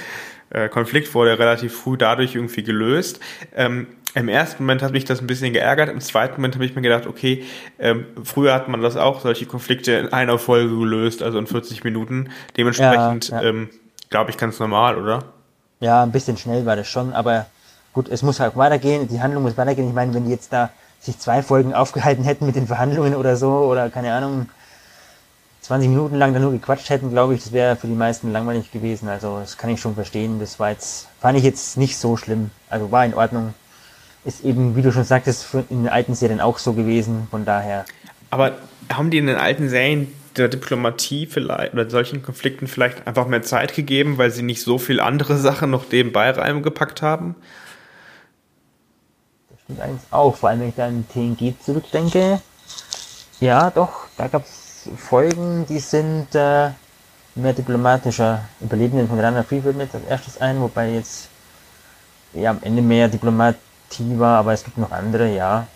äh, 0.51 0.69
Konflikt 0.69 1.15
wurde 1.15 1.39
relativ 1.39 1.77
früh 1.77 1.97
dadurch 1.97 2.35
irgendwie 2.35 2.63
gelöst. 2.63 3.21
Ähm, 3.55 3.89
Im 4.15 4.29
ersten 4.29 4.63
Moment 4.63 4.83
hat 4.83 4.93
mich 4.93 5.05
das 5.05 5.21
ein 5.21 5.27
bisschen 5.27 5.53
geärgert. 5.53 5.89
Im 5.89 6.01
zweiten 6.01 6.37
Moment 6.37 6.55
habe 6.55 6.65
ich 6.65 6.75
mir 6.75 6.83
gedacht, 6.83 7.07
okay, 7.07 7.45
ähm, 7.79 8.07
früher 8.23 8.55
hat 8.55 8.69
man 8.69 8.81
das 8.81 8.97
auch, 8.97 9.21
solche 9.21 9.47
Konflikte 9.47 9.93
in 9.93 10.13
einer 10.13 10.39
Folge 10.39 10.77
gelöst, 10.77 11.23
also 11.23 11.39
in 11.39 11.47
40 11.47 11.85
Minuten. 11.85 12.31
Dementsprechend, 12.57 13.29
ja, 13.29 13.43
ja. 13.43 13.49
ähm, 13.49 13.71
glaube 14.11 14.31
ich, 14.31 14.37
ganz 14.37 14.59
normal, 14.61 14.97
oder? 14.99 15.25
Ja, 15.81 16.03
ein 16.03 16.13
bisschen 16.13 16.37
schnell 16.37 16.65
war 16.65 16.77
das 16.77 16.89
schon, 16.89 17.13
aber 17.13 17.47
gut, 17.93 18.09
es 18.09 18.23
muss 18.23 18.41
halt 18.41 18.57
weitergehen, 18.57 19.09
die 19.09 19.21
Handlung 19.21 19.43
muss 19.43 19.57
weitergehen. 19.57 19.89
Ich 19.89 19.95
meine, 19.95 20.15
wenn 20.15 20.25
die 20.25 20.31
jetzt 20.31 20.53
da 20.53 20.71
sich 21.01 21.19
zwei 21.19 21.43
Folgen 21.43 21.75
aufgehalten 21.75 22.25
hätten 22.25 22.47
mit 22.47 22.57
den 22.57 22.67
Verhandlungen 22.67 23.15
oder 23.15 23.37
so, 23.37 23.51
oder 23.51 23.91
keine 23.91 24.13
Ahnung, 24.13 24.49
20 25.67 25.89
Minuten 25.89 26.15
lang 26.15 26.33
da 26.33 26.39
nur 26.39 26.53
gequatscht 26.53 26.91
hätten, 26.91 27.11
glaube 27.11 27.35
ich, 27.35 27.43
das 27.43 27.53
wäre 27.53 27.75
für 27.75 27.89
die 27.89 27.95
meisten 27.95 28.31
langweilig 28.31 28.71
gewesen. 28.71 29.09
Also 29.09 29.41
das 29.41 29.59
kann 29.59 29.69
ich 29.71 29.81
schon 29.81 29.97
verstehen. 29.97 30.39
Das 30.39 30.61
war 30.61 30.71
jetzt, 30.71 31.09
fand 31.21 31.37
ich 31.37 31.45
jetzt 31.45 31.77
nicht 31.77 31.99
so 31.99 32.17
schlimm. 32.17 32.51
Also 32.71 32.93
war 32.93 33.05
in 33.05 33.15
Ordnung. 33.15 33.53
Ist 34.25 34.45
eben, 34.45 34.77
wie 34.77 34.83
du 34.83 34.93
schon 34.93 35.03
sagtest, 35.03 35.47
in 35.69 35.83
den 35.83 35.89
alten 35.89 36.15
Serien 36.15 36.41
auch 36.41 36.59
so 36.59 36.73
gewesen. 36.73 37.27
Von 37.33 37.45
daher. 37.45 37.85
Aber 38.31 38.53
haben 38.93 39.11
die 39.11 39.19
in 39.19 39.27
den 39.27 39.37
alten 39.37 39.69
Serien 39.69 40.13
der 40.37 40.49
Diplomatie 40.49 41.27
vielleicht 41.27 41.73
oder 41.73 41.91
solchen 41.91 42.23
Konflikten 42.23 42.69
vielleicht 42.69 43.05
einfach 43.07 43.27
mehr 43.27 43.43
Zeit 43.43 43.75
gegeben, 43.75 44.19
weil 44.19 44.31
sie 44.31 44.43
nicht 44.43 44.63
so 44.63 44.79
viel 44.79 45.01
andere 45.01 45.37
Sachen 45.37 45.71
noch 45.71 45.91
nebenbei 45.91 46.31
reingepackt 46.31 47.03
haben? 47.03 47.35
Stimmt 49.67 49.81
eigentlich 49.81 50.13
auch. 50.13 50.35
Vor 50.35 50.49
allem, 50.49 50.61
wenn 50.61 50.69
ich 50.69 50.75
da 50.75 50.87
an 50.87 51.07
TNG 51.13 51.55
zurückdenke. 51.63 52.41
Ja, 53.41 53.71
doch, 53.71 54.07
da 54.17 54.29
gab 54.29 54.45
es 54.45 54.89
Folgen, 54.97 55.67
die 55.67 55.81
sind 55.81 56.35
äh, 56.35 56.71
mehr 57.35 57.53
diplomatischer. 57.53 58.45
Überlebenden 58.61 59.09
von 59.09 59.21
Rana 59.21 59.43
Free 59.43 59.61
fällt 59.61 59.77
mir 59.77 59.89
als 59.93 60.05
erstes 60.09 60.41
ein, 60.41 60.61
wobei 60.61 60.91
jetzt 60.91 61.29
ja 62.33 62.51
am 62.51 62.61
Ende 62.63 62.81
mehr 62.81 63.09
Diplomatie 63.09 63.59
war, 64.19 64.39
aber 64.39 64.53
es 64.53 64.65
gibt 64.65 64.79
noch 64.79 64.91
andere, 64.91 65.35
ja. 65.35 65.67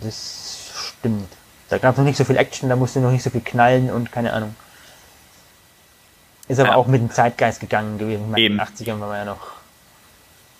Das 0.00 0.70
stimmt. 0.74 1.28
Da 1.68 1.78
gab 1.78 1.92
es 1.92 1.98
noch 1.98 2.04
nicht 2.04 2.16
so 2.16 2.24
viel 2.24 2.36
Action, 2.36 2.68
da 2.68 2.76
musste 2.76 3.00
noch 3.00 3.12
nicht 3.12 3.22
so 3.22 3.30
viel 3.30 3.42
knallen 3.42 3.90
und 3.90 4.10
keine 4.10 4.32
Ahnung. 4.32 4.54
Ist 6.48 6.58
aber 6.58 6.70
ja. 6.70 6.74
auch 6.74 6.86
mit 6.86 7.00
dem 7.00 7.10
Zeitgeist 7.10 7.60
gegangen 7.60 7.98
gewesen. 7.98 8.34
In 8.34 8.58
den 8.58 8.60
80ern 8.60 8.98
war 8.98 9.08
man 9.08 9.18
ja 9.18 9.24
noch 9.24 9.61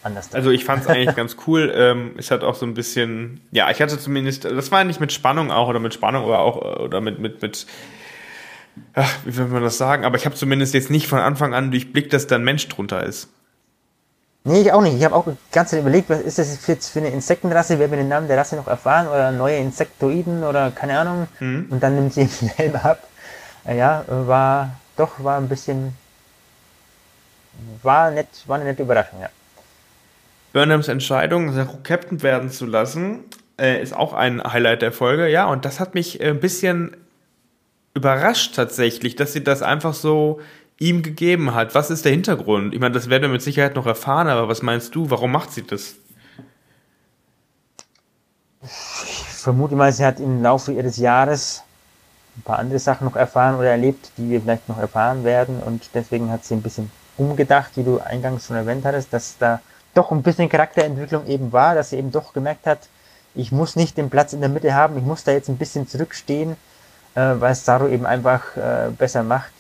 anders. 0.03 0.35
Also 0.35 0.51
ich 0.51 0.65
fand 0.65 0.83
es 0.83 0.89
eigentlich 0.89 1.17
ganz 1.17 1.37
cool. 1.47 1.73
Ähm, 1.83 2.13
es 2.19 2.31
hat 2.31 2.45
auch 2.45 2.55
so 2.55 2.67
ein 2.67 2.75
bisschen, 2.75 3.41
ja, 3.51 3.71
ich 3.71 3.81
hatte 3.81 3.99
zumindest, 3.99 4.45
das 4.45 4.71
war 4.71 4.85
nicht 4.85 5.01
mit 5.01 5.13
Spannung 5.13 5.51
auch 5.51 5.69
oder 5.69 5.81
mit 5.81 5.95
Spannung 5.95 6.25
oder 6.25 6.41
auch 6.41 6.57
oder 6.81 7.01
mit 7.01 7.19
mit 7.19 7.41
mit 7.43 7.67
ach, 8.95 9.11
wie 9.25 9.37
will 9.37 9.47
man 9.47 9.63
das 9.63 9.79
sagen? 9.79 10.05
Aber 10.05 10.17
ich 10.17 10.27
habe 10.27 10.35
zumindest 10.35 10.75
jetzt 10.75 10.91
nicht 10.91 11.09
von 11.09 11.19
Anfang 11.19 11.55
an 11.55 11.71
durchblickt, 11.71 12.13
dass 12.13 12.27
da 12.27 12.37
ein 12.37 12.45
Mensch 12.45 12.69
drunter 12.69 13.05
ist. 13.05 13.29
Nee, 14.45 14.63
ich 14.63 14.73
auch 14.73 14.83
nicht. 14.83 14.97
Ich 14.97 15.05
habe 15.05 15.15
auch 15.15 15.25
die 15.25 15.37
ganze 15.53 15.73
Zeit 15.73 15.81
überlegt, 15.81 16.11
was 16.11 16.21
ist 16.21 16.39
das 16.39 16.67
jetzt 16.67 16.89
für 16.89 16.99
eine 16.99 17.11
Insektenrasse? 17.11 17.79
Wer 17.79 17.91
wir 17.91 17.99
den 17.99 18.09
Namen 18.09 18.27
der 18.27 18.37
Rasse 18.37 18.57
noch 18.57 18.67
erfahren? 18.67 19.07
Oder 19.07 19.31
neue 19.31 19.57
Insektoiden 19.57 20.43
oder 20.43 20.73
keine 20.73 20.99
Ahnung. 20.99 21.29
Mhm. 21.39 21.67
Und 21.71 21.83
dann 21.83 21.95
nimmt 21.95 22.13
sie 22.13 22.27
den 22.41 22.49
Helm 22.49 22.77
ab. 22.77 23.07
Äh, 23.65 23.79
ja, 23.79 24.05
war 24.09 24.77
doch, 24.97 25.23
war 25.23 25.39
ein 25.39 25.49
bisschen, 25.49 25.97
war 27.83 28.11
nett, 28.11 28.29
war 28.47 28.57
eine 28.57 28.65
nette 28.65 28.83
Überraschung, 28.83 29.21
ja. 29.21 29.29
Burnhams 30.53 30.89
Entscheidung, 30.89 31.53
Captain 31.83 32.23
werden 32.23 32.51
zu 32.51 32.67
lassen, 32.67 33.25
äh, 33.59 33.83
ist 33.83 33.95
auch 33.95 34.13
ein 34.13 34.43
Highlight 34.43 34.83
der 34.83 34.93
Folge, 34.93 35.29
ja, 35.29 35.47
und 35.47 35.65
das 35.65 35.81
hat 35.81 35.95
mich 35.95 36.23
ein 36.23 36.41
bisschen 36.41 36.97
überrascht 37.95 38.55
tatsächlich, 38.55 39.17
dass 39.17 39.33
sie 39.33 39.45
das 39.45 39.63
einfach 39.63 39.95
so 39.95 40.41
ihm 40.79 41.03
gegeben 41.03 41.55
hat. 41.55 41.75
Was 41.75 41.91
ist 41.91 42.05
der 42.05 42.13
Hintergrund? 42.13 42.75
Ich 42.75 42.81
meine, 42.81 42.95
das 42.95 43.09
werden 43.09 43.23
wir 43.23 43.29
mit 43.29 43.43
Sicherheit 43.43 43.77
noch 43.77 43.87
erfahren, 43.87 44.29
aber 44.29 44.49
was 44.49 44.63
meinst 44.63 44.95
du? 44.95 45.11
Warum 45.11 45.31
macht 45.31 45.53
sie 45.53 45.63
das? 45.63 45.95
Ich 48.63 49.45
vermute 49.45 49.75
mal, 49.75 49.93
sie 49.93 50.05
hat 50.05 50.21
im 50.21 50.43
Laufe 50.43 50.73
ihres 50.73 50.97
Jahres 50.97 51.63
ein 52.37 52.43
paar 52.43 52.59
andere 52.59 52.79
Sachen 52.79 53.05
noch 53.05 53.17
erfahren 53.17 53.57
oder 53.57 53.71
erlebt, 53.71 54.13
die 54.17 54.31
wir 54.31 54.41
vielleicht 54.41 54.69
noch 54.69 54.79
erfahren 54.79 55.25
werden 55.25 55.61
und 55.61 55.91
deswegen 55.95 56.31
hat 56.31 56.45
sie 56.45 56.55
ein 56.55 56.63
bisschen 56.63 56.91
umgedacht, 57.17 57.73
wie 57.77 57.85
du 57.85 57.99
eingangs 57.99 58.47
schon 58.47 58.57
erwähnt 58.57 58.85
hattest, 58.85 59.13
dass 59.13 59.37
da 59.39 59.61
doch 59.95 60.11
ein 60.11 60.23
bisschen 60.23 60.49
Charakterentwicklung 60.49 61.27
eben 61.27 61.53
war, 61.53 61.75
dass 61.75 61.91
sie 61.91 61.97
eben 61.97 62.11
doch 62.11 62.33
gemerkt 62.33 62.67
hat, 62.67 62.89
ich 63.35 63.53
muss 63.53 63.77
nicht 63.77 63.97
den 63.97 64.11
Platz 64.11 64.33
in 64.33 64.41
der 64.41 64.51
Mitte 64.51 64.75
haben, 64.75 64.97
ich 64.99 65.05
muss 65.05 65.25
da 65.25 65.33
jetzt 65.33 65.49
ein 65.49 65.57
bisschen 65.57 65.89
zurückstehen, 65.89 66.57
äh, 67.15 67.35
weil 67.39 67.55
Saru 67.55 67.89
eben 67.89 68.07
einfach 68.07 68.57
äh, 68.57 68.91
besser 68.97 69.23
macht 69.23 69.53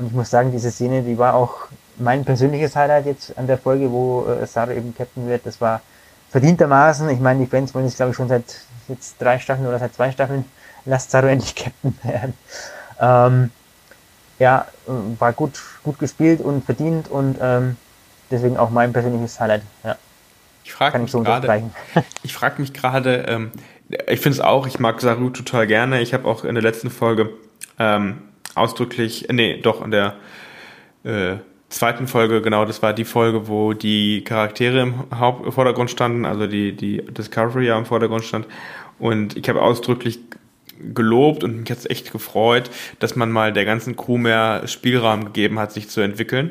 und 0.00 0.06
ich 0.06 0.12
muss 0.12 0.30
sagen, 0.30 0.50
diese 0.50 0.70
Szene, 0.70 1.02
die 1.02 1.18
war 1.18 1.34
auch 1.34 1.68
mein 1.98 2.24
persönliches 2.24 2.74
Highlight 2.74 3.04
jetzt 3.04 3.36
an 3.36 3.46
der 3.46 3.58
Folge, 3.58 3.90
wo 3.90 4.26
äh, 4.26 4.46
Sarah 4.46 4.72
eben 4.72 4.94
Captain 4.94 5.28
wird. 5.28 5.44
Das 5.44 5.60
war 5.60 5.82
verdientermaßen. 6.30 7.08
Ich 7.10 7.20
meine, 7.20 7.40
die 7.40 7.50
Fans 7.50 7.74
wollen 7.74 7.84
jetzt, 7.84 7.96
glaube 7.96 8.10
ich, 8.10 8.16
schon 8.16 8.28
seit 8.28 8.44
jetzt 8.88 9.16
drei 9.20 9.38
Staffeln 9.38 9.68
oder 9.68 9.78
seit 9.78 9.94
zwei 9.94 10.10
Staffeln, 10.10 10.46
lasst 10.86 11.10
Saru 11.10 11.26
endlich 11.26 11.54
Captain 11.54 11.98
werden. 12.02 12.34
Ähm, 12.98 13.50
ja, 14.38 14.66
war 15.18 15.34
gut, 15.34 15.60
gut 15.84 15.98
gespielt 15.98 16.40
und 16.40 16.64
verdient 16.64 17.08
und 17.08 17.36
ähm, 17.42 17.76
deswegen 18.30 18.56
auch 18.56 18.70
mein 18.70 18.92
persönliches 18.92 19.38
Highlight. 19.40 19.62
Ja. 19.84 19.96
Ich 20.64 20.72
frage 20.72 20.98
mich, 20.98 21.10
so 21.10 21.22
gerade, 21.22 21.70
ich 22.22 22.32
frag 22.32 22.58
mich 22.58 22.72
gerade, 22.72 23.24
ähm, 23.28 23.50
ich 23.88 24.20
finde 24.20 24.36
es 24.36 24.40
auch, 24.40 24.66
ich 24.66 24.78
mag 24.78 25.00
Saru 25.00 25.30
total 25.30 25.66
gerne. 25.66 26.00
Ich 26.00 26.14
habe 26.14 26.28
auch 26.28 26.44
in 26.44 26.54
der 26.54 26.62
letzten 26.62 26.90
Folge 26.90 27.30
ähm, 27.78 28.22
ausdrücklich, 28.54 29.26
nee, 29.32 29.60
doch 29.60 29.84
in 29.84 29.90
der 29.90 30.14
äh, 31.04 31.36
zweiten 31.70 32.06
Folge, 32.06 32.42
genau, 32.42 32.64
das 32.64 32.82
war 32.82 32.92
die 32.92 33.04
Folge, 33.04 33.48
wo 33.48 33.72
die 33.72 34.22
Charaktere 34.22 34.80
im 34.80 35.18
Haupt 35.18 35.52
Vordergrund 35.52 35.90
standen, 35.90 36.24
also 36.24 36.46
die, 36.46 36.72
die 36.72 36.98
Discovery 36.98 37.66
ja 37.66 37.78
im 37.78 37.86
Vordergrund 37.86 38.24
stand. 38.24 38.46
Und 38.98 39.36
ich 39.36 39.48
habe 39.48 39.62
ausdrücklich 39.62 40.18
gelobt 40.94 41.44
und 41.44 41.60
mich 41.60 41.70
hat 41.70 41.88
echt 41.90 42.12
gefreut, 42.12 42.70
dass 42.98 43.16
man 43.16 43.30
mal 43.30 43.52
der 43.52 43.64
ganzen 43.64 43.96
Crew 43.96 44.18
mehr 44.18 44.66
Spielraum 44.66 45.26
gegeben 45.26 45.58
hat, 45.58 45.72
sich 45.72 45.88
zu 45.88 46.00
entwickeln. 46.00 46.50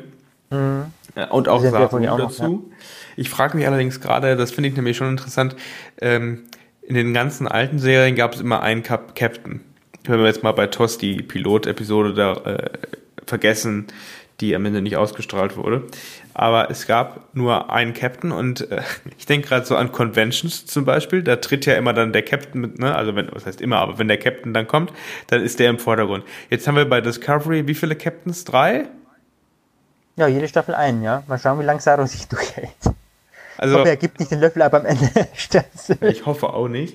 Mhm. 0.50 0.86
Und 1.30 1.48
auch 1.48 1.62
Sachen 1.62 2.02
dazu. 2.02 2.70
ja. 2.70 2.76
Ich 3.16 3.30
frage 3.30 3.56
mich 3.56 3.66
allerdings 3.66 4.00
gerade, 4.00 4.36
das 4.36 4.52
finde 4.52 4.68
ich 4.68 4.76
nämlich 4.76 4.96
schon 4.96 5.08
interessant, 5.08 5.56
ähm, 6.00 6.44
in 6.82 6.94
den 6.94 7.12
ganzen 7.12 7.46
alten 7.46 7.78
Serien 7.78 8.16
gab 8.16 8.34
es 8.34 8.40
immer 8.40 8.62
einen 8.62 8.82
Cap 8.82 9.14
Captain 9.14 9.60
wenn 10.04 10.20
wir 10.20 10.26
jetzt 10.26 10.42
mal 10.42 10.52
bei 10.52 10.66
TOS 10.66 10.98
die 10.98 11.22
Pilot-Episode 11.22 12.14
da 12.14 12.32
äh, 12.32 12.70
vergessen, 13.26 13.86
die 14.40 14.54
am 14.56 14.64
Ende 14.64 14.80
nicht 14.80 14.96
ausgestrahlt 14.96 15.56
wurde. 15.56 15.84
Aber 16.32 16.70
es 16.70 16.86
gab 16.86 17.34
nur 17.34 17.70
einen 17.70 17.92
Captain 17.92 18.32
und 18.32 18.70
äh, 18.70 18.80
ich 19.18 19.26
denke 19.26 19.48
gerade 19.48 19.66
so 19.66 19.76
an 19.76 19.92
Conventions 19.92 20.66
zum 20.66 20.84
Beispiel. 20.84 21.22
Da 21.22 21.36
tritt 21.36 21.66
ja 21.66 21.74
immer 21.74 21.92
dann 21.92 22.12
der 22.12 22.22
Captain 22.22 22.60
mit, 22.60 22.78
ne? 22.78 22.94
Also 22.94 23.14
wenn, 23.14 23.28
was 23.32 23.46
heißt 23.46 23.60
immer, 23.60 23.78
aber 23.78 23.98
wenn 23.98 24.08
der 24.08 24.18
Captain 24.18 24.54
dann 24.54 24.66
kommt, 24.66 24.92
dann 25.26 25.42
ist 25.42 25.58
der 25.58 25.68
im 25.70 25.78
Vordergrund. 25.78 26.24
Jetzt 26.48 26.66
haben 26.66 26.76
wir 26.76 26.86
bei 26.86 27.00
Discovery 27.00 27.66
wie 27.66 27.74
viele 27.74 27.96
Captains? 27.96 28.44
Drei? 28.44 28.88
Ja, 30.20 30.26
jede 30.28 30.48
Staffel 30.48 30.74
einen, 30.74 31.02
ja. 31.02 31.22
Mal 31.28 31.38
schauen, 31.38 31.58
wie 31.60 31.64
lange 31.64 31.80
Saro 31.80 32.04
sich 32.04 32.28
durchhält. 32.28 32.68
Also, 33.56 33.74
ich 33.74 33.80
hoffe, 33.80 33.88
er 33.88 33.96
gibt 33.96 34.20
nicht 34.20 34.30
den 34.30 34.40
Löffel 34.40 34.60
ab 34.60 34.74
am 34.74 34.84
Ende. 34.84 35.08
ich 36.02 36.26
hoffe 36.26 36.52
auch 36.52 36.68
nicht. 36.68 36.94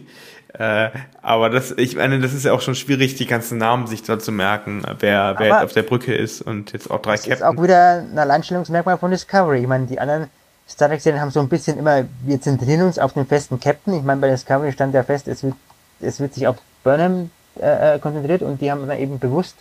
Äh, 0.54 0.92
aber 1.24 1.50
das, 1.50 1.72
ich 1.72 1.96
meine, 1.96 2.20
das 2.20 2.34
ist 2.34 2.46
ja 2.46 2.54
auch 2.54 2.62
schon 2.62 2.76
schwierig, 2.76 3.16
die 3.16 3.26
ganzen 3.26 3.58
Namen 3.58 3.88
sich 3.88 4.04
da 4.04 4.20
zu 4.20 4.32
merken, 4.32 4.84
wer, 5.00 5.36
wer 5.40 5.48
jetzt 5.48 5.64
auf 5.64 5.74
der 5.74 5.82
Brücke 5.82 6.14
ist 6.14 6.44
und 6.44 6.72
jetzt 6.72 6.92
auch 6.92 7.02
drei 7.02 7.14
das 7.14 7.22
Captains. 7.22 7.40
Das 7.40 7.50
ist 7.50 7.58
auch 7.58 7.64
wieder 7.64 8.04
ein 8.12 8.18
Alleinstellungsmerkmal 8.18 9.00
von 9.00 9.10
Discovery. 9.10 9.62
Ich 9.62 9.68
meine, 9.68 9.88
die 9.88 10.00
anderen 10.00 10.30
Star 10.70 10.88
Trek-Serien 10.88 11.20
haben 11.20 11.32
so 11.32 11.40
ein 11.40 11.50
bisschen 11.50 11.80
immer, 11.80 12.06
wir 12.24 12.40
zentrieren 12.40 12.84
uns 12.84 13.00
auf 13.00 13.14
den 13.14 13.26
festen 13.26 13.60
Captain. 13.60 13.96
Ich 13.96 14.04
meine, 14.04 14.22
bei 14.22 14.30
Discovery 14.30 14.72
stand 14.72 14.94
ja 14.94 15.02
fest, 15.02 15.28
es 15.28 15.44
wird, 15.44 15.56
es 16.00 16.20
wird 16.20 16.36
sich 16.36 16.48
auf 16.48 16.58
Burnham 16.84 17.32
äh, 17.60 17.96
äh 17.96 18.00
konzentriert 18.00 18.44
und 18.44 18.62
die 18.62 18.72
haben 18.72 18.88
dann 18.88 19.00
eben 19.00 19.18
bewusst 19.18 19.56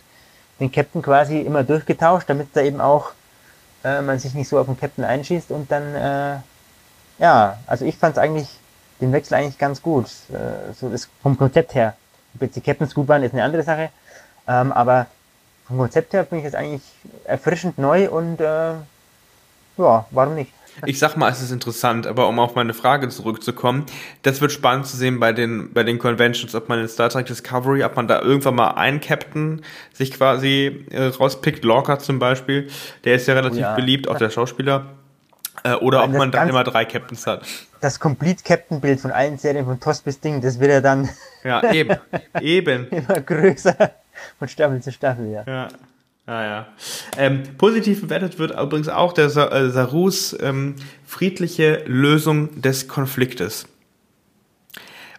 den 0.59 0.71
Captain 0.71 1.01
quasi 1.01 1.41
immer 1.41 1.63
durchgetauscht, 1.63 2.29
damit 2.29 2.49
da 2.53 2.61
eben 2.61 2.79
auch 2.79 3.11
äh, 3.85 4.01
man 4.01 4.19
sich 4.19 4.33
nicht 4.33 4.49
so 4.49 4.59
auf 4.59 4.65
den 4.65 4.77
Captain 4.77 5.05
einschießt 5.05 5.51
und 5.51 5.71
dann, 5.71 5.95
äh, 5.95 6.37
ja, 7.19 7.57
also 7.67 7.85
ich 7.85 7.97
fand 7.97 8.17
es 8.17 8.21
eigentlich 8.21 8.49
den 8.99 9.11
Wechsel 9.13 9.35
eigentlich 9.35 9.57
ganz 9.57 9.81
gut. 9.81 10.07
Äh, 10.29 10.73
so 10.73 10.89
das 10.89 11.07
vom 11.21 11.37
Konzept 11.37 11.75
her. 11.75 11.95
Ob 12.33 12.41
jetzt 12.41 12.55
die 12.55 12.61
Captains 12.61 12.95
gut 12.95 13.07
waren, 13.07 13.23
ist 13.23 13.33
eine 13.33 13.43
andere 13.43 13.63
Sache. 13.63 13.89
Ähm, 14.47 14.71
aber 14.71 15.05
vom 15.67 15.77
Konzept 15.77 16.13
her 16.13 16.25
finde 16.25 16.45
ich 16.45 16.51
das 16.51 16.59
eigentlich 16.59 16.81
erfrischend 17.25 17.77
neu 17.77 18.09
und 18.09 18.41
äh, 18.41 18.73
ja, 19.77 20.05
warum 20.11 20.35
nicht? 20.35 20.51
Ich 20.85 20.99
sag 20.99 21.15
mal, 21.15 21.31
es 21.31 21.41
ist 21.41 21.51
interessant, 21.51 22.07
aber 22.07 22.27
um 22.27 22.39
auf 22.39 22.55
meine 22.55 22.73
Frage 22.73 23.09
zurückzukommen, 23.09 23.85
das 24.23 24.41
wird 24.41 24.51
spannend 24.51 24.87
zu 24.87 24.97
sehen 24.97 25.19
bei 25.19 25.31
den, 25.31 25.73
bei 25.73 25.83
den 25.83 25.99
Conventions, 25.99 26.53
ob 26.55 26.69
man 26.69 26.79
in 26.79 26.87
Star 26.87 27.09
Trek 27.09 27.25
Discovery, 27.25 27.83
ob 27.83 27.95
man 27.95 28.07
da 28.07 28.21
irgendwann 28.21 28.55
mal 28.55 28.71
einen 28.71 28.99
Captain 28.99 29.61
sich 29.93 30.11
quasi 30.11 30.85
äh, 30.91 31.05
rauspickt, 31.05 31.63
Lorca 31.63 31.99
zum 31.99 32.19
Beispiel, 32.19 32.69
der 33.03 33.15
ist 33.15 33.27
ja 33.27 33.33
relativ 33.33 33.59
oh 33.59 33.61
ja. 33.61 33.75
beliebt, 33.75 34.07
auch 34.07 34.17
der 34.17 34.29
Schauspieler. 34.29 34.87
Äh, 35.63 35.73
oder 35.75 36.03
ob 36.03 36.11
man 36.11 36.31
dann 36.31 36.49
immer 36.49 36.63
drei 36.63 36.85
Captains 36.85 37.25
hat. 37.25 37.45
Das 37.79 37.99
Complete 37.99 38.43
Captain 38.43 38.81
Bild 38.81 38.99
von 38.99 39.11
allen 39.11 39.37
Serien 39.37 39.65
von 39.65 39.79
TOS 39.79 40.01
bis 40.01 40.19
Ding, 40.19 40.41
das 40.41 40.59
wird 40.59 40.71
ja 40.71 40.81
dann. 40.81 41.09
Ja, 41.43 41.71
eben. 41.71 41.97
eben. 42.41 42.87
immer 42.89 43.21
größer 43.21 43.91
von 44.37 44.47
Staffel 44.47 44.81
zu 44.81 44.91
Staffel, 44.91 45.31
ja. 45.31 45.43
Ja. 45.45 45.67
Ah, 46.27 46.43
ja. 46.43 46.67
Ähm, 47.17 47.43
positiv 47.57 48.01
bewertet 48.01 48.39
wird 48.39 48.59
übrigens 48.59 48.89
auch 48.89 49.13
der 49.13 49.29
Sa 49.29 49.47
äh, 49.49 49.69
Sarus 49.69 50.35
ähm, 50.41 50.75
friedliche 51.05 51.83
Lösung 51.85 52.61
des 52.61 52.87
Konfliktes. 52.87 53.67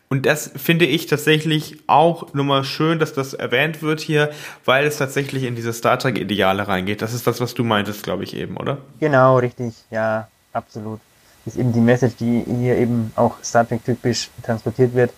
Und 0.08 0.26
das 0.26 0.52
finde 0.56 0.84
ich 0.84 1.06
tatsächlich 1.06 1.78
auch 1.88 2.32
nochmal 2.32 2.62
schön, 2.64 2.98
dass 2.98 3.12
das 3.12 3.34
erwähnt 3.34 3.82
wird 3.82 4.00
hier, 4.00 4.30
weil 4.64 4.86
es 4.86 4.98
tatsächlich 4.98 5.42
in 5.42 5.56
diese 5.56 5.72
Star 5.72 5.98
Trek-Ideale 5.98 6.68
reingeht. 6.68 7.02
Das 7.02 7.12
ist 7.12 7.26
das, 7.26 7.40
was 7.40 7.54
du 7.54 7.64
meintest, 7.64 8.04
glaube 8.04 8.22
ich, 8.22 8.36
eben, 8.36 8.56
oder? 8.56 8.78
Genau, 9.00 9.38
richtig. 9.38 9.74
Ja, 9.90 10.28
absolut. 10.52 11.00
Das 11.44 11.54
ist 11.54 11.60
eben 11.60 11.72
die 11.72 11.80
Message, 11.80 12.16
die 12.16 12.44
hier 12.46 12.76
eben 12.76 13.12
auch 13.16 13.42
Star 13.42 13.66
Trek-typisch 13.66 14.30
transportiert 14.44 14.94
wird. 14.94 15.12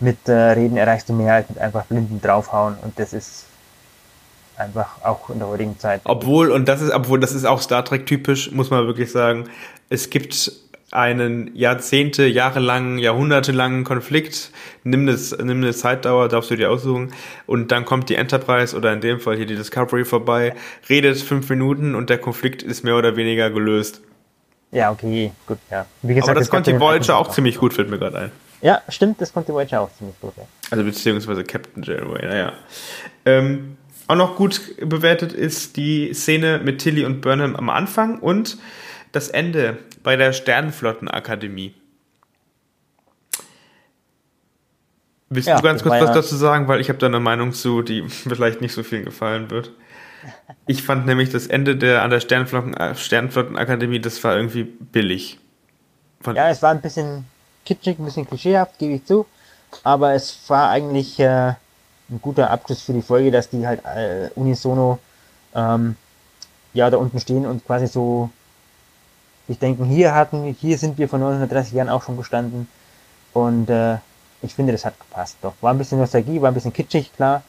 Mit 0.00 0.28
äh, 0.28 0.32
Reden 0.32 0.76
erreichst 0.76 1.08
du 1.08 1.12
mehr 1.12 1.34
als 1.34 1.48
mit 1.48 1.58
einfach 1.58 1.84
blinden 1.84 2.20
draufhauen. 2.20 2.76
Und 2.82 2.98
das 2.98 3.12
ist 3.12 3.44
einfach 4.62 5.02
auch 5.04 5.30
in 5.30 5.38
der 5.38 5.48
heutigen 5.48 5.78
Zeit. 5.78 6.00
Obwohl, 6.04 6.50
und 6.50 6.68
das 6.68 6.80
ist, 6.80 6.92
obwohl 6.92 7.20
das 7.20 7.32
ist 7.32 7.44
auch 7.44 7.60
Star 7.60 7.84
Trek 7.84 8.06
typisch, 8.06 8.50
muss 8.50 8.70
man 8.70 8.86
wirklich 8.86 9.10
sagen. 9.10 9.48
Es 9.88 10.10
gibt 10.10 10.52
einen 10.92 11.56
Jahrzehnte, 11.56 12.26
jahrelangen, 12.26 12.98
jahrhundertelangen 12.98 13.82
Konflikt, 13.82 14.50
nimm, 14.84 15.06
das, 15.06 15.36
nimm 15.38 15.62
eine 15.62 15.72
Zeitdauer, 15.72 16.28
darfst 16.28 16.50
du 16.50 16.56
dir 16.56 16.70
aussuchen, 16.70 17.12
und 17.46 17.72
dann 17.72 17.86
kommt 17.86 18.10
die 18.10 18.14
Enterprise 18.14 18.76
oder 18.76 18.92
in 18.92 19.00
dem 19.00 19.18
Fall 19.18 19.36
hier 19.36 19.46
die 19.46 19.56
Discovery 19.56 20.04
vorbei, 20.04 20.54
redet 20.90 21.18
fünf 21.18 21.48
Minuten 21.48 21.94
und 21.94 22.10
der 22.10 22.18
Konflikt 22.18 22.62
ist 22.62 22.84
mehr 22.84 22.96
oder 22.96 23.16
weniger 23.16 23.50
gelöst. 23.50 24.02
Ja, 24.70 24.90
okay, 24.90 25.32
gut, 25.46 25.58
ja. 25.70 25.86
Wie 26.02 26.14
gesagt, 26.14 26.30
Aber 26.30 26.40
das, 26.40 26.50
konnte 26.50 26.72
die 26.72 26.80
Voyager 26.80 27.16
auch 27.16 27.30
ziemlich 27.30 27.58
gut, 27.58 27.72
fällt 27.72 27.90
mir 27.90 27.98
gerade 27.98 28.18
ein. 28.18 28.32
Ja, 28.60 28.80
stimmt, 28.88 29.20
das 29.20 29.32
konnte 29.32 29.52
Voyager 29.52 29.80
auch 29.80 29.90
ziemlich 29.96 30.18
gut. 30.20 30.34
Ja. 30.36 30.44
Also 30.70 30.84
beziehungsweise 30.84 31.42
Captain 31.42 31.82
Janeway, 31.82 32.24
naja. 32.24 32.52
Ähm, 33.24 33.76
auch 34.12 34.16
noch 34.16 34.36
gut 34.36 34.60
bewertet 34.78 35.32
ist 35.32 35.76
die 35.76 36.12
Szene 36.12 36.60
mit 36.62 36.80
Tilly 36.80 37.04
und 37.04 37.22
Burnham 37.22 37.56
am 37.56 37.70
Anfang 37.70 38.18
und 38.18 38.58
das 39.12 39.28
Ende 39.28 39.78
bei 40.02 40.16
der 40.16 40.32
Sternenflottenakademie. 40.32 41.74
Willst 45.30 45.48
ja, 45.48 45.56
du 45.56 45.62
ganz 45.62 45.82
kurz 45.82 45.94
was 45.94 46.08
ja 46.10 46.14
dazu 46.14 46.36
sagen, 46.36 46.68
weil 46.68 46.80
ich 46.80 46.90
habe 46.90 46.98
da 46.98 47.06
eine 47.06 47.20
Meinung 47.20 47.54
zu, 47.54 47.80
die 47.80 48.06
vielleicht 48.08 48.60
nicht 48.60 48.74
so 48.74 48.82
vielen 48.82 49.04
gefallen 49.04 49.50
wird. 49.50 49.72
Ich 50.66 50.82
fand 50.82 51.06
nämlich 51.06 51.30
das 51.30 51.46
Ende 51.46 51.74
der 51.74 52.02
an 52.02 52.10
der 52.10 52.20
Sternenflotten, 52.20 52.74
äh, 52.74 52.94
Sternenflottenakademie, 52.94 53.98
das 53.98 54.22
war 54.22 54.36
irgendwie 54.36 54.64
billig. 54.64 55.38
Fand 56.20 56.36
ja, 56.36 56.50
es 56.50 56.62
war 56.62 56.70
ein 56.70 56.82
bisschen 56.82 57.24
kitschig, 57.64 57.98
ein 57.98 58.04
bisschen 58.04 58.26
klischeehaft, 58.26 58.78
gebe 58.78 58.94
ich 58.94 59.04
zu. 59.06 59.26
Aber 59.84 60.12
es 60.12 60.38
war 60.48 60.68
eigentlich 60.68 61.18
äh, 61.18 61.54
ein 62.12 62.20
guter 62.22 62.50
Abschluss 62.50 62.82
für 62.82 62.92
die 62.92 63.02
Folge, 63.02 63.30
dass 63.30 63.48
die 63.48 63.66
halt 63.66 63.84
äh, 63.84 64.30
unisono 64.34 64.98
ähm, 65.54 65.96
ja 66.74 66.90
da 66.90 66.96
unten 66.98 67.18
stehen 67.20 67.46
und 67.46 67.64
quasi 67.66 67.86
so 67.86 68.30
sich 69.48 69.58
denken, 69.58 69.84
hier 69.84 70.14
hatten, 70.14 70.56
hier 70.60 70.78
sind 70.78 70.98
wir 70.98 71.08
vor 71.08 71.18
930 71.18 71.72
Jahren 71.72 71.88
auch 71.88 72.02
schon 72.02 72.16
gestanden. 72.16 72.68
Und 73.32 73.68
äh, 73.70 73.96
ich 74.42 74.54
finde, 74.54 74.72
das 74.72 74.84
hat 74.84 74.94
gepasst. 74.98 75.36
Doch 75.42 75.54
war 75.60 75.72
ein 75.72 75.78
bisschen 75.78 75.98
Nostalgie, 75.98 76.40
war 76.40 76.50
ein 76.50 76.54
bisschen 76.54 76.72
kitschig, 76.72 77.12
klar. 77.14 77.42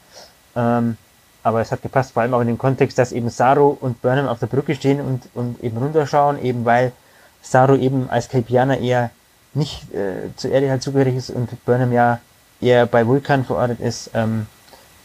Ähm, 0.55 0.97
aber 1.43 1.61
es 1.61 1.71
hat 1.71 1.81
gepasst, 1.81 2.13
vor 2.13 2.21
allem 2.21 2.33
auch 2.33 2.41
in 2.41 2.47
dem 2.47 2.57
Kontext, 2.57 2.97
dass 2.97 3.11
eben 3.11 3.29
Saru 3.29 3.77
und 3.79 4.01
Burnham 4.01 4.27
auf 4.27 4.39
der 4.39 4.47
Brücke 4.47 4.75
stehen 4.75 5.01
und, 5.01 5.23
und 5.33 5.61
eben 5.61 5.77
runterschauen, 5.77 6.41
eben 6.41 6.63
weil 6.63 6.93
Saru 7.41 7.75
eben 7.75 8.09
als 8.09 8.29
Kelpianer 8.29 8.77
eher 8.77 9.11
nicht 9.53 9.93
äh, 9.93 10.33
zur 10.37 10.51
Erde 10.51 10.69
halt 10.69 10.81
zugehörig 10.81 11.15
ist 11.15 11.29
und 11.29 11.63
Burnham 11.65 11.91
ja 11.91 12.19
eher 12.61 12.85
bei 12.85 13.05
Vulkan 13.05 13.43
verortet 13.43 13.81
ist, 13.81 14.11
ähm, 14.13 14.47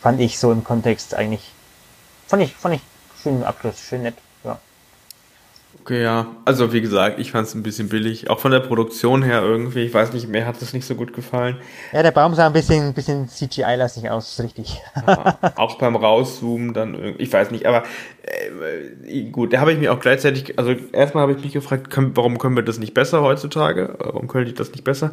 fand 0.00 0.20
ich 0.20 0.38
so 0.38 0.52
im 0.52 0.64
Kontext 0.64 1.14
eigentlich, 1.14 1.52
fand 2.26 2.42
ich, 2.42 2.54
fand 2.54 2.76
ich 2.76 2.80
schön 3.22 3.36
im 3.36 3.44
Abschluss, 3.44 3.80
schön 3.80 4.02
nett. 4.02 4.14
Okay, 5.88 6.02
ja. 6.02 6.26
Also 6.44 6.72
wie 6.74 6.82
gesagt, 6.82 7.18
ich 7.18 7.30
fand 7.30 7.46
es 7.46 7.54
ein 7.54 7.62
bisschen 7.62 7.88
billig. 7.88 8.28
Auch 8.28 8.40
von 8.40 8.50
der 8.50 8.60
Produktion 8.60 9.22
her 9.22 9.40
irgendwie. 9.42 9.84
Ich 9.84 9.94
weiß 9.94 10.12
nicht, 10.12 10.28
mir 10.28 10.44
hat 10.44 10.60
es 10.60 10.74
nicht 10.74 10.86
so 10.86 10.94
gut 10.94 11.14
gefallen. 11.14 11.56
Ja, 11.92 12.02
der 12.02 12.10
Baum 12.10 12.34
sah 12.34 12.46
ein 12.46 12.52
bisschen, 12.52 12.92
bisschen 12.92 13.26
CGI-lastig 13.26 14.10
aus, 14.10 14.38
richtig. 14.38 14.82
Ja, 15.06 15.38
auch 15.56 15.78
beim 15.78 15.96
Rauszoomen 15.96 16.74
dann 16.74 16.94
irgendwie, 16.94 17.22
ich 17.22 17.32
weiß 17.32 17.50
nicht, 17.52 17.64
aber 17.64 17.84
äh, 18.22 19.30
gut, 19.30 19.54
da 19.54 19.60
habe 19.60 19.72
ich 19.72 19.78
mich 19.78 19.88
auch 19.88 20.00
gleichzeitig, 20.00 20.58
also 20.58 20.74
erstmal 20.92 21.22
habe 21.22 21.32
ich 21.32 21.42
mich 21.42 21.54
gefragt, 21.54 21.88
können, 21.88 22.14
warum 22.14 22.36
können 22.36 22.56
wir 22.56 22.62
das 22.62 22.78
nicht 22.78 22.92
besser 22.92 23.22
heutzutage? 23.22 23.94
Warum 23.98 24.28
könnte 24.28 24.50
ich 24.50 24.56
das 24.56 24.72
nicht 24.72 24.84
besser? 24.84 25.10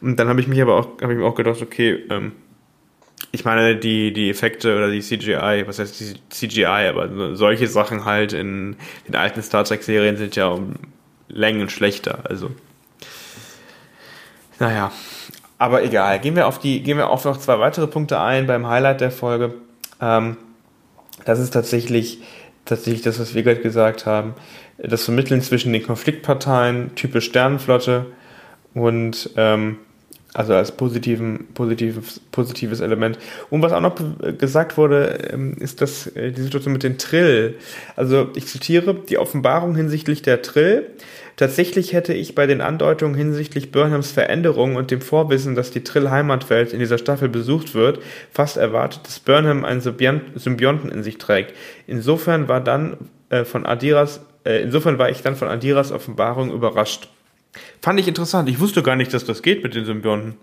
Und 0.00 0.16
dann 0.16 0.28
habe 0.28 0.40
ich 0.40 0.48
mich 0.48 0.62
aber 0.62 0.78
auch, 0.78 0.88
habe 1.02 1.12
ich 1.12 1.18
mir 1.18 1.26
auch 1.26 1.34
gedacht, 1.34 1.60
okay, 1.60 2.02
ähm, 2.10 2.32
ich 3.34 3.44
meine, 3.44 3.74
die, 3.74 4.12
die 4.12 4.30
Effekte 4.30 4.76
oder 4.76 4.88
die 4.88 5.00
CGI, 5.00 5.64
was 5.66 5.80
heißt 5.80 5.98
die 5.98 6.14
CGI, 6.28 6.88
aber 6.88 7.34
solche 7.34 7.66
Sachen 7.66 8.04
halt 8.04 8.32
in 8.32 8.76
den 9.08 9.16
alten 9.16 9.42
Star 9.42 9.64
Trek-Serien 9.64 10.16
sind 10.16 10.36
ja 10.36 10.46
um 10.46 10.76
Längen 11.26 11.68
schlechter, 11.68 12.20
also. 12.28 12.52
Naja. 14.60 14.92
Aber 15.58 15.82
egal. 15.82 16.20
Gehen 16.20 16.36
wir 16.36 16.46
auf 16.46 16.60
die, 16.60 16.80
gehen 16.84 16.96
wir 16.96 17.10
auf 17.10 17.24
noch 17.24 17.36
zwei 17.36 17.58
weitere 17.58 17.88
Punkte 17.88 18.20
ein 18.20 18.46
beim 18.46 18.68
Highlight 18.68 19.00
der 19.00 19.10
Folge. 19.10 19.54
Ähm, 20.00 20.36
das 21.24 21.40
ist 21.40 21.50
tatsächlich, 21.50 22.20
tatsächlich 22.64 23.02
das, 23.02 23.18
was 23.18 23.34
wir 23.34 23.42
gerade 23.42 23.62
gesagt 23.62 24.06
haben. 24.06 24.34
Das 24.78 25.04
Vermitteln 25.04 25.42
zwischen 25.42 25.72
den 25.72 25.82
Konfliktparteien, 25.82 26.94
typisch 26.94 27.24
Sternenflotte 27.24 28.06
und 28.74 29.30
ähm, 29.36 29.78
also 30.34 30.52
als 30.52 30.72
positiven, 30.72 31.46
positives, 31.54 32.20
positives 32.32 32.80
Element. 32.80 33.18
Und 33.50 33.62
was 33.62 33.72
auch 33.72 33.80
noch 33.80 33.94
gesagt 34.36 34.76
wurde, 34.76 35.30
ähm, 35.32 35.56
ist 35.58 35.80
das 35.80 36.08
äh, 36.08 36.32
die 36.32 36.42
Situation 36.42 36.72
mit 36.72 36.82
den 36.82 36.98
Trill. 36.98 37.54
Also 37.96 38.28
ich 38.34 38.46
zitiere 38.46 38.94
die 38.94 39.18
Offenbarung 39.18 39.76
hinsichtlich 39.76 40.22
der 40.22 40.42
Trill. 40.42 40.90
Tatsächlich 41.36 41.92
hätte 41.92 42.14
ich 42.14 42.34
bei 42.34 42.46
den 42.46 42.60
Andeutungen 42.60 43.16
hinsichtlich 43.16 43.72
Burnhams 43.72 44.12
Veränderung 44.12 44.76
und 44.76 44.90
dem 44.90 45.00
Vorwissen, 45.00 45.54
dass 45.54 45.70
die 45.70 45.82
Trill-Heimatwelt 45.82 46.72
in 46.72 46.78
dieser 46.78 46.98
Staffel 46.98 47.28
besucht 47.28 47.74
wird, 47.74 48.00
fast 48.30 48.56
erwartet, 48.56 49.00
dass 49.04 49.20
Burnham 49.20 49.64
einen 49.64 49.80
Symbionten 49.80 50.90
in 50.90 51.02
sich 51.02 51.18
trägt. 51.18 51.54
Insofern 51.86 52.48
war 52.48 52.60
dann 52.60 52.96
äh, 53.30 53.44
von 53.44 53.66
Adiras, 53.66 54.20
äh, 54.44 54.62
insofern 54.62 54.98
war 54.98 55.10
ich 55.10 55.22
dann 55.22 55.34
von 55.34 55.48
Adiras 55.48 55.90
Offenbarung 55.90 56.52
überrascht. 56.52 57.08
Fand 57.82 58.00
ich 58.00 58.08
interessant. 58.08 58.48
Ich 58.48 58.60
wusste 58.60 58.82
gar 58.82 58.96
nicht, 58.96 59.12
dass 59.12 59.24
das 59.24 59.42
geht 59.42 59.62
mit 59.62 59.74
den 59.74 59.84
Symbionten. 59.84 60.36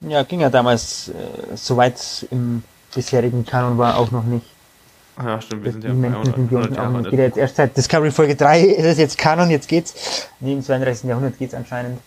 Ja, 0.00 0.22
ging 0.22 0.40
ja 0.40 0.50
damals, 0.50 1.08
äh, 1.08 1.56
soweit 1.56 2.26
im 2.30 2.64
bisherigen 2.94 3.46
Kanon 3.46 3.78
war, 3.78 3.98
auch 3.98 4.10
noch 4.10 4.24
nicht. 4.24 4.46
Ah 5.16 5.28
ja, 5.28 5.40
stimmt, 5.40 5.64
wir 5.64 5.72
sind 5.72 5.84
ja 5.84 5.90
100, 5.90 6.36
100 6.36 6.76
Jahre 6.76 6.98
auch 6.98 7.02
Geht 7.02 7.18
ja 7.18 7.24
jetzt 7.26 7.36
erst 7.36 7.56
seit 7.56 7.76
Discovery 7.76 8.10
Folge 8.10 8.34
3 8.34 8.60
ist 8.78 8.84
es 8.84 8.98
jetzt 8.98 9.18
Kanon, 9.18 9.50
jetzt 9.50 9.68
geht's. 9.68 10.28
Nee, 10.40 10.54
im 10.54 10.62
32. 10.62 11.08
Jahrhundert 11.08 11.38
geht's 11.38 11.54
anscheinend. 11.54 12.00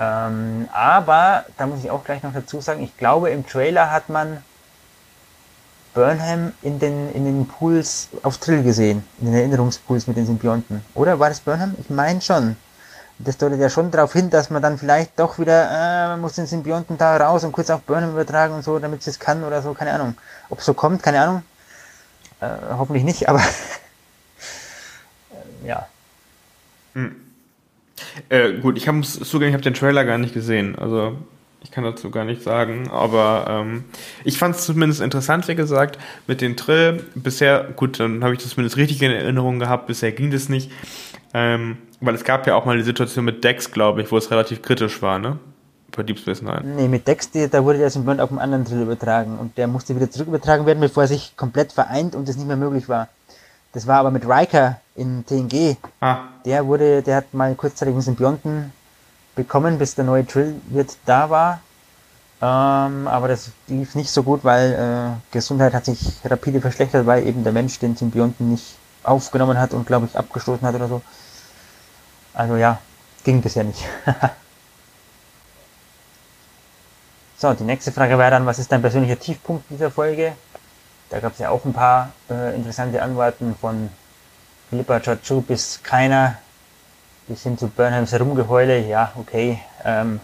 Ähm, 0.00 0.68
aber, 0.72 1.44
da 1.56 1.66
muss 1.66 1.84
ich 1.84 1.90
auch 1.90 2.02
gleich 2.02 2.22
noch 2.22 2.32
dazu 2.32 2.60
sagen, 2.60 2.82
ich 2.82 2.96
glaube, 2.96 3.30
im 3.30 3.46
Trailer 3.46 3.90
hat 3.90 4.08
man 4.08 4.38
Burnham 5.94 6.52
in 6.62 6.78
den, 6.78 7.12
in 7.12 7.24
den 7.24 7.46
Pools 7.46 8.08
auf 8.22 8.38
Trill 8.38 8.62
gesehen, 8.62 9.04
in 9.20 9.26
den 9.26 9.34
Erinnerungspools 9.34 10.06
mit 10.06 10.16
den 10.16 10.26
Symbionten. 10.26 10.82
Oder 10.94 11.18
war 11.18 11.28
das 11.28 11.40
Burnham? 11.40 11.74
Ich 11.80 11.88
meine 11.88 12.20
schon. 12.20 12.56
Das 13.20 13.38
deutet 13.38 13.60
ja 13.60 13.70
schon 13.70 13.92
darauf 13.92 14.12
hin, 14.12 14.28
dass 14.28 14.50
man 14.50 14.60
dann 14.60 14.76
vielleicht 14.76 15.18
doch 15.20 15.38
wieder, 15.38 15.70
äh, 15.70 16.08
man 16.08 16.20
muss 16.20 16.34
den 16.34 16.46
Symbionten 16.46 16.98
da 16.98 17.16
raus 17.16 17.44
und 17.44 17.52
kurz 17.52 17.70
auf 17.70 17.82
Burnham 17.82 18.10
übertragen 18.10 18.54
und 18.54 18.64
so, 18.64 18.80
damit 18.80 19.06
es 19.06 19.20
kann 19.20 19.44
oder 19.44 19.62
so, 19.62 19.72
keine 19.72 19.92
Ahnung. 19.92 20.16
Ob 20.50 20.58
es 20.58 20.64
so 20.64 20.74
kommt, 20.74 21.00
keine 21.02 21.20
Ahnung. 21.20 21.42
Äh, 22.40 22.48
hoffentlich 22.76 23.04
nicht, 23.04 23.28
aber 23.28 23.38
äh, 25.30 25.68
ja. 25.68 25.86
Hm. 26.94 27.14
Äh, 28.28 28.54
gut, 28.54 28.76
ich 28.76 28.88
habe 28.88 29.02
zugeben, 29.02 29.50
ich 29.50 29.54
habe 29.54 29.62
den 29.62 29.74
Trailer 29.74 30.04
gar 30.04 30.18
nicht 30.18 30.34
gesehen. 30.34 30.76
Also 30.76 31.16
ich 31.64 31.70
kann 31.70 31.82
dazu 31.82 32.10
gar 32.10 32.24
nichts 32.24 32.44
sagen, 32.44 32.90
aber 32.90 33.46
ähm, 33.48 33.84
ich 34.22 34.38
fand 34.38 34.54
es 34.54 34.66
zumindest 34.66 35.00
interessant, 35.00 35.48
wie 35.48 35.54
gesagt, 35.54 35.98
mit 36.26 36.42
den 36.42 36.56
Trill. 36.56 37.02
Bisher, 37.14 37.64
gut, 37.74 37.98
dann 37.98 38.22
habe 38.22 38.34
ich 38.34 38.42
das 38.42 38.50
zumindest 38.50 38.76
richtig 38.76 39.02
in 39.02 39.10
Erinnerung 39.10 39.58
gehabt, 39.58 39.86
bisher 39.86 40.12
ging 40.12 40.30
das 40.30 40.48
nicht. 40.48 40.70
Ähm, 41.32 41.78
weil 42.00 42.14
es 42.14 42.22
gab 42.22 42.46
ja 42.46 42.54
auch 42.54 42.66
mal 42.66 42.76
die 42.76 42.84
Situation 42.84 43.24
mit 43.24 43.42
Dex, 43.42 43.72
glaube 43.72 44.02
ich, 44.02 44.12
wo 44.12 44.18
es 44.18 44.30
relativ 44.30 44.60
kritisch 44.62 45.00
war, 45.00 45.18
ne? 45.18 45.38
Bei 45.96 46.02
Deep 46.02 46.18
Space 46.18 46.42
Nine. 46.42 46.62
Nee, 46.64 46.88
mit 46.88 47.08
Dex, 47.08 47.30
die, 47.30 47.48
da 47.48 47.64
wurde 47.64 47.78
der 47.78 47.88
Symbiont 47.88 48.20
auf 48.20 48.30
einen 48.30 48.40
anderen 48.40 48.64
Trill 48.64 48.82
übertragen 48.82 49.38
und 49.38 49.56
der 49.56 49.66
musste 49.66 49.96
wieder 49.96 50.10
zurück 50.10 50.28
übertragen 50.28 50.66
werden, 50.66 50.80
bevor 50.80 51.04
er 51.04 51.08
sich 51.08 51.36
komplett 51.36 51.72
vereint 51.72 52.14
und 52.14 52.28
es 52.28 52.36
nicht 52.36 52.46
mehr 52.46 52.56
möglich 52.56 52.88
war. 52.88 53.08
Das 53.72 53.86
war 53.86 53.98
aber 53.98 54.10
mit 54.10 54.28
Riker 54.28 54.80
in 54.96 55.24
TNG. 55.24 55.76
Ah. 56.00 56.24
Der 56.44 56.66
wurde, 56.66 57.02
der 57.02 57.16
hat 57.16 57.32
mal 57.32 57.54
kurzzeitig 57.54 57.94
einen 57.94 58.02
Symbionten 58.02 58.72
bekommen, 59.34 59.78
bis 59.78 59.94
der 59.94 60.04
neue 60.04 60.26
Trill-Wirt 60.26 60.96
da 61.06 61.30
war. 61.30 61.60
Ähm, 62.42 63.08
aber 63.08 63.28
das 63.28 63.50
lief 63.68 63.94
nicht 63.94 64.10
so 64.10 64.22
gut, 64.22 64.44
weil 64.44 64.72
äh, 64.72 65.32
Gesundheit 65.32 65.72
hat 65.72 65.84
sich 65.84 66.18
rapide 66.24 66.60
verschlechtert, 66.60 67.06
weil 67.06 67.26
eben 67.26 67.44
der 67.44 67.52
Mensch 67.52 67.78
den 67.78 67.96
Symbionten 67.96 68.50
nicht 68.50 68.76
aufgenommen 69.02 69.58
hat 69.58 69.72
und 69.72 69.86
glaube 69.86 70.06
ich 70.06 70.18
abgestoßen 70.18 70.66
hat 70.66 70.74
oder 70.74 70.88
so. 70.88 71.02
Also 72.34 72.56
ja, 72.56 72.78
ging 73.22 73.40
bisher 73.40 73.64
nicht. 73.64 73.84
so, 77.38 77.54
die 77.54 77.64
nächste 77.64 77.92
Frage 77.92 78.18
wäre 78.18 78.32
dann, 78.32 78.46
was 78.46 78.58
ist 78.58 78.72
dein 78.72 78.82
persönlicher 78.82 79.18
Tiefpunkt 79.18 79.70
dieser 79.70 79.90
Folge? 79.90 80.32
Da 81.10 81.20
gab 81.20 81.32
es 81.32 81.38
ja 81.38 81.50
auch 81.50 81.64
ein 81.64 81.72
paar 81.72 82.10
äh, 82.28 82.54
interessante 82.56 83.00
Antworten 83.00 83.54
von 83.60 83.88
Philippa 84.68 85.00
Chachu 85.00 85.40
bis 85.42 85.80
keiner 85.82 86.38
bis 87.28 87.42
hin 87.42 87.58
zu 87.58 87.68
Burnhams 87.68 88.18
Rumgeheule, 88.18 88.86
ja, 88.86 89.12
okay. 89.16 89.58
Ähm, 89.84 90.20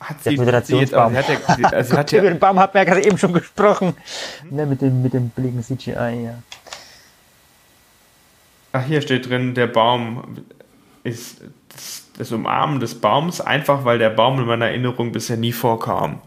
hat 0.00 0.22
sie, 0.22 0.30
jetzt, 0.30 0.94
hat 0.94 1.74
also 1.74 1.96
hat 1.96 2.12
ja, 2.12 2.20
über 2.20 2.28
den 2.28 2.38
Baum 2.38 2.60
hat 2.60 2.74
man 2.74 2.84
ja 2.86 2.92
gerade 2.92 3.04
eben 3.04 3.18
schon 3.18 3.32
gesprochen. 3.32 3.96
Hm? 4.42 4.56
Ne, 4.56 4.66
mit 4.66 4.80
dem, 4.80 5.02
mit 5.02 5.14
dem 5.14 5.30
billigen 5.30 5.62
CGI, 5.62 6.24
ja. 6.24 6.38
Ach, 8.72 8.84
hier 8.84 9.00
steht 9.00 9.28
drin, 9.28 9.54
der 9.54 9.66
Baum 9.66 10.44
ist 11.02 11.40
das, 11.72 12.04
das 12.18 12.32
Umarmen 12.32 12.78
des 12.78 13.00
Baums, 13.00 13.40
einfach 13.40 13.84
weil 13.84 13.98
der 13.98 14.10
Baum 14.10 14.38
in 14.38 14.46
meiner 14.46 14.66
Erinnerung 14.66 15.12
bisher 15.12 15.36
nie 15.36 15.52
vorkam. 15.52 16.20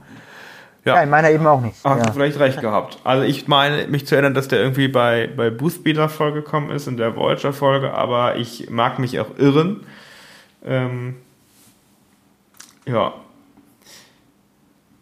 Ja, 0.89 0.95
ja 0.95 1.03
in 1.03 1.09
meiner 1.09 1.29
eben 1.29 1.45
auch 1.47 1.61
nicht. 1.61 1.77
Ach, 1.83 1.97
ja. 1.97 2.11
vielleicht 2.11 2.39
recht 2.39 2.61
gehabt. 2.61 2.99
Also 3.03 3.23
ich 3.23 3.47
meine, 3.47 3.87
mich 3.87 4.07
zu 4.07 4.15
erinnern, 4.15 4.33
dass 4.33 4.47
der 4.47 4.59
irgendwie 4.59 4.87
bei, 4.87 5.29
bei 5.35 5.49
Boothbeater 5.49 6.09
vorgekommen 6.09 6.71
ist, 6.71 6.87
in 6.87 6.97
der 6.97 7.15
Voyager-Folge, 7.15 7.93
aber 7.93 8.37
ich 8.37 8.69
mag 8.69 8.99
mich 8.99 9.19
auch 9.19 9.37
irren. 9.37 9.85
Ähm, 10.65 11.15
ja. 12.85 13.13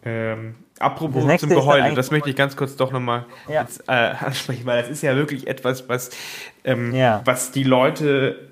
Ähm, 0.04 0.54
apropos 0.78 1.40
zum 1.40 1.48
Geheule, 1.50 1.94
das 1.94 2.10
möchte 2.10 2.30
ich 2.30 2.36
ganz 2.36 2.56
kurz 2.56 2.76
doch 2.76 2.92
nochmal 2.92 3.24
ja. 3.48 3.66
äh, 3.86 3.92
ansprechen, 4.24 4.66
weil 4.66 4.80
das 4.80 4.90
ist 4.90 5.02
ja 5.02 5.16
wirklich 5.16 5.46
etwas, 5.46 5.88
was, 5.88 6.10
ähm, 6.64 6.94
ja. 6.94 7.22
was 7.24 7.50
die 7.50 7.64
Leute 7.64 8.50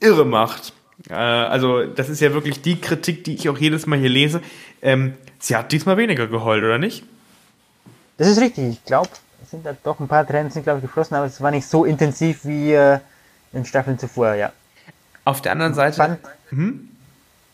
irre 0.00 0.26
macht 0.26 0.72
Äh, 1.10 1.14
also, 1.14 1.84
das 1.84 2.08
ist 2.08 2.20
ja 2.20 2.32
wirklich 2.32 2.62
die 2.62 2.80
Kritik, 2.80 3.24
die 3.24 3.34
ich 3.34 3.48
auch 3.48 3.58
jedes 3.58 3.86
Mal 3.86 3.98
hier 3.98 4.08
lese. 4.08 4.40
Ähm, 4.82 5.14
sie 5.42 5.56
hat 5.56 5.72
diesmal 5.72 5.96
weniger 5.96 6.26
geheult, 6.26 6.64
oder 6.64 6.78
nicht? 6.78 7.04
Das 8.16 8.28
ist 8.28 8.40
richtig. 8.40 8.72
Ich 8.72 8.84
glaube, 8.84 9.10
es 9.42 9.50
sind 9.50 9.66
da 9.66 9.74
doch 9.82 10.00
ein 10.00 10.08
paar 10.08 10.26
Tränen 10.26 10.50
sind, 10.50 10.62
glaube 10.62 10.78
ich, 10.78 10.82
geflossen, 10.82 11.16
aber 11.16 11.26
es 11.26 11.40
war 11.40 11.50
nicht 11.50 11.66
so 11.66 11.84
intensiv 11.84 12.44
wie 12.44 12.72
äh, 12.72 13.00
in 13.52 13.64
Staffeln 13.64 13.98
zuvor, 13.98 14.34
ja. 14.34 14.52
Auf 15.24 15.40
der 15.40 15.52
anderen 15.52 15.74
Seite. 15.74 15.90
Ich 15.90 15.96
fand, 15.96 16.18
hm? 16.48 16.88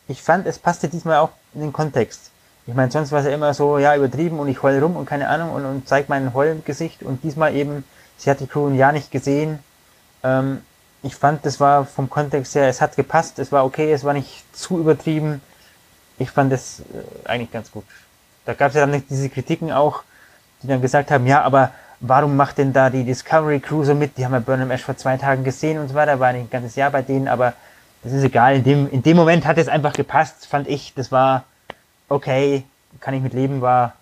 ich 0.06 0.22
fand, 0.22 0.46
es 0.46 0.58
passte 0.58 0.88
diesmal 0.88 1.18
auch 1.18 1.30
in 1.54 1.62
den 1.62 1.72
Kontext. 1.72 2.30
Ich 2.66 2.74
meine, 2.74 2.90
sonst 2.90 3.12
war 3.12 3.20
es 3.20 3.26
ja 3.26 3.32
immer 3.32 3.54
so, 3.54 3.78
ja, 3.78 3.96
übertrieben 3.96 4.38
und 4.38 4.48
ich 4.48 4.62
heule 4.62 4.82
rum 4.82 4.96
und 4.96 5.06
keine 5.06 5.28
Ahnung 5.28 5.52
und, 5.52 5.64
und 5.64 5.88
zeig 5.88 6.10
mein 6.10 6.34
Heulgesicht 6.34 7.02
und 7.02 7.24
diesmal 7.24 7.54
eben, 7.54 7.84
sie 8.18 8.28
hat 8.28 8.40
die 8.40 8.46
Crew 8.46 8.66
ein 8.68 8.74
Jahr 8.74 8.92
nicht 8.92 9.10
gesehen. 9.10 9.58
Ähm, 10.22 10.60
ich 11.02 11.14
fand, 11.14 11.46
das 11.46 11.60
war 11.60 11.86
vom 11.86 12.10
Kontext 12.10 12.54
her, 12.54 12.68
es 12.68 12.82
hat 12.82 12.96
gepasst, 12.96 13.38
es 13.38 13.52
war 13.52 13.64
okay, 13.64 13.92
es 13.92 14.04
war 14.04 14.12
nicht 14.12 14.44
zu 14.54 14.78
übertrieben. 14.78 15.40
Ich 16.18 16.30
fand 16.30 16.52
das 16.52 16.80
äh, 16.80 17.28
eigentlich 17.28 17.52
ganz 17.52 17.70
gut. 17.70 17.84
Da 18.44 18.54
gab 18.54 18.70
es 18.70 18.74
ja 18.74 18.86
dann 18.86 19.02
diese 19.08 19.28
Kritiken 19.28 19.72
auch, 19.72 20.02
die 20.62 20.66
dann 20.66 20.80
gesagt 20.80 21.10
haben, 21.10 21.26
ja, 21.26 21.42
aber 21.42 21.70
warum 22.00 22.36
macht 22.36 22.58
denn 22.58 22.72
da 22.72 22.90
die 22.90 23.04
Discovery 23.04 23.60
Crew 23.60 23.84
so 23.84 23.94
mit? 23.94 24.16
Die 24.16 24.24
haben 24.24 24.32
ja 24.32 24.40
Burnham 24.40 24.70
Ash 24.70 24.82
vor 24.82 24.96
zwei 24.96 25.16
Tagen 25.16 25.44
gesehen 25.44 25.78
und 25.78 25.88
so 25.88 25.94
weiter, 25.94 26.18
war 26.20 26.28
ein 26.28 26.50
ganzes 26.50 26.76
Jahr 26.76 26.90
bei 26.90 27.02
denen, 27.02 27.28
aber 27.28 27.54
das 28.02 28.12
ist 28.12 28.22
egal. 28.22 28.56
In 28.56 28.64
dem, 28.64 28.90
in 28.90 29.02
dem 29.02 29.16
Moment 29.16 29.46
hat 29.46 29.58
es 29.58 29.68
einfach 29.68 29.92
gepasst, 29.92 30.46
fand 30.46 30.68
ich. 30.68 30.94
Das 30.94 31.10
war 31.12 31.44
okay, 32.08 32.64
kann 33.00 33.14
ich 33.14 33.22
mit 33.22 33.34
leben, 33.34 33.60
war, 33.60 33.94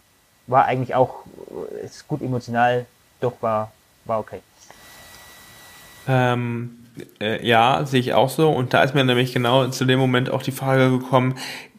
war 0.46 0.66
eigentlich 0.66 0.94
auch, 0.94 1.24
ist 1.82 2.06
gut 2.06 2.22
emotional, 2.22 2.86
doch 3.20 3.34
war, 3.40 3.72
war 4.04 4.20
okay. 4.20 4.40
Ähm, 6.08 6.86
äh, 7.20 7.44
ja, 7.46 7.84
sehe 7.84 8.00
ich 8.00 8.14
auch 8.14 8.30
so. 8.30 8.50
Und 8.50 8.74
da 8.74 8.82
ist 8.82 8.94
mir 8.94 9.04
nämlich 9.04 9.32
genau 9.32 9.68
zu 9.68 9.84
dem 9.84 9.98
Moment 9.98 10.30
auch 10.30 10.42
die 10.42 10.52
Frage 10.52 10.90
gekommen, 10.90 11.36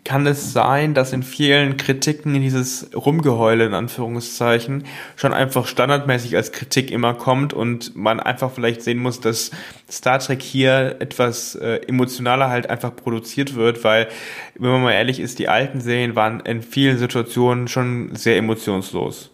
kann 0.08 0.26
es 0.26 0.53
sein, 0.53 0.93
dass 0.93 1.12
in 1.12 1.22
vielen 1.22 1.76
Kritiken 1.76 2.34
dieses 2.34 2.89
Rumgeheule 2.95 3.66
in 3.66 3.74
Anführungszeichen 3.74 4.86
schon 5.18 5.34
einfach 5.34 5.68
standardmäßig 5.68 6.38
als 6.38 6.53
Kritik 6.53 6.91
immer 6.91 7.14
kommt 7.14 7.53
und 7.53 7.93
man 7.97 8.22
einfach 8.22 8.51
vielleicht 8.51 8.84
sehen 8.84 8.99
muss, 8.99 9.20
dass 9.20 9.51
Star 9.91 10.20
Trek 10.20 10.41
hier 10.41 10.95
etwas 10.99 11.55
äh, 11.55 11.82
emotionaler 11.89 12.49
halt 12.49 12.70
einfach 12.70 12.95
produziert 12.95 13.55
wird, 13.55 13.84
weil, 13.84 14.08
wenn 14.55 14.72
man 14.72 14.82
mal 14.82 14.93
ehrlich 14.93 15.20
ist, 15.20 15.39
die 15.39 15.49
alten 15.49 15.82
Serien 15.82 16.16
waren 16.16 16.39
in 16.39 16.62
vielen 16.62 16.97
Situationen 16.97 17.68
schon 17.68 18.16
sehr 18.16 18.38
emotionslos. 18.38 19.30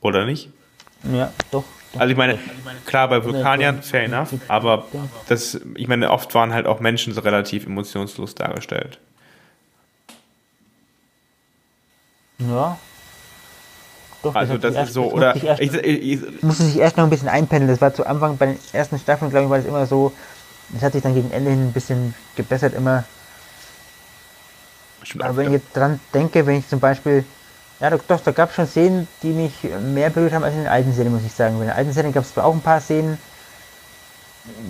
Oder 0.00 0.24
nicht? 0.24 0.48
Ja, 1.12 1.30
doch. 1.50 1.64
Also 1.98 2.10
ich 2.10 2.16
meine, 2.16 2.38
klar, 2.86 3.08
bei 3.08 3.22
Vulkaniern, 3.22 3.82
fair 3.82 4.04
enough, 4.04 4.32
aber 4.48 4.86
das, 5.28 5.60
ich 5.74 5.88
meine, 5.88 6.10
oft 6.10 6.34
waren 6.34 6.54
halt 6.54 6.66
auch 6.66 6.80
Menschen 6.80 7.12
so 7.12 7.20
relativ 7.20 7.66
emotionslos 7.66 8.34
dargestellt. 8.34 8.98
Ja. 12.38 12.78
Doch, 14.22 14.34
also 14.34 14.58
das, 14.58 14.74
das 14.74 14.88
ist 14.88 14.94
so, 14.94 15.12
oder 15.12 15.36
erst, 15.36 15.60
ich, 15.60 15.72
ich, 15.72 16.22
ich, 16.24 16.42
musste 16.42 16.64
sich 16.64 16.78
erst 16.78 16.96
noch 16.96 17.04
ein 17.04 17.10
bisschen 17.10 17.28
einpendeln. 17.28 17.70
Das 17.70 17.80
war 17.80 17.94
zu 17.94 18.06
Anfang 18.06 18.36
bei 18.36 18.46
den 18.46 18.58
ersten 18.72 18.98
Staffeln, 18.98 19.30
glaube 19.30 19.44
ich, 19.44 19.50
war 19.50 19.58
das 19.58 19.66
immer 19.66 19.86
so. 19.86 20.12
Das 20.70 20.82
hat 20.82 20.94
sich 20.94 21.02
dann 21.02 21.14
gegen 21.14 21.30
Ende 21.30 21.50
hin 21.50 21.68
ein 21.68 21.72
bisschen 21.72 22.14
gebessert 22.34 22.74
immer. 22.74 23.04
Aber 25.20 25.36
wenn 25.36 25.46
ich 25.46 25.52
jetzt 25.52 25.76
dran 25.76 26.00
denke, 26.12 26.44
wenn 26.46 26.58
ich 26.58 26.68
zum 26.68 26.80
Beispiel, 26.80 27.24
ja 27.78 27.90
doch, 27.90 28.00
doch 28.08 28.20
da 28.20 28.32
gab 28.32 28.50
es 28.50 28.56
schon 28.56 28.66
Szenen, 28.66 29.06
die 29.22 29.30
mich 29.30 29.52
mehr 29.92 30.10
berührt 30.10 30.32
haben 30.32 30.42
als 30.42 30.54
in 30.54 30.60
den 30.60 30.68
alten 30.68 30.92
Serien, 30.92 31.14
muss 31.14 31.22
ich 31.24 31.32
sagen. 31.32 31.54
In 31.56 31.60
den 31.60 31.70
alten 31.70 31.92
Serien 31.92 32.12
gab 32.12 32.24
es 32.24 32.32
zwar 32.32 32.46
auch 32.46 32.54
ein 32.54 32.62
paar 32.62 32.80
Szenen, 32.80 33.18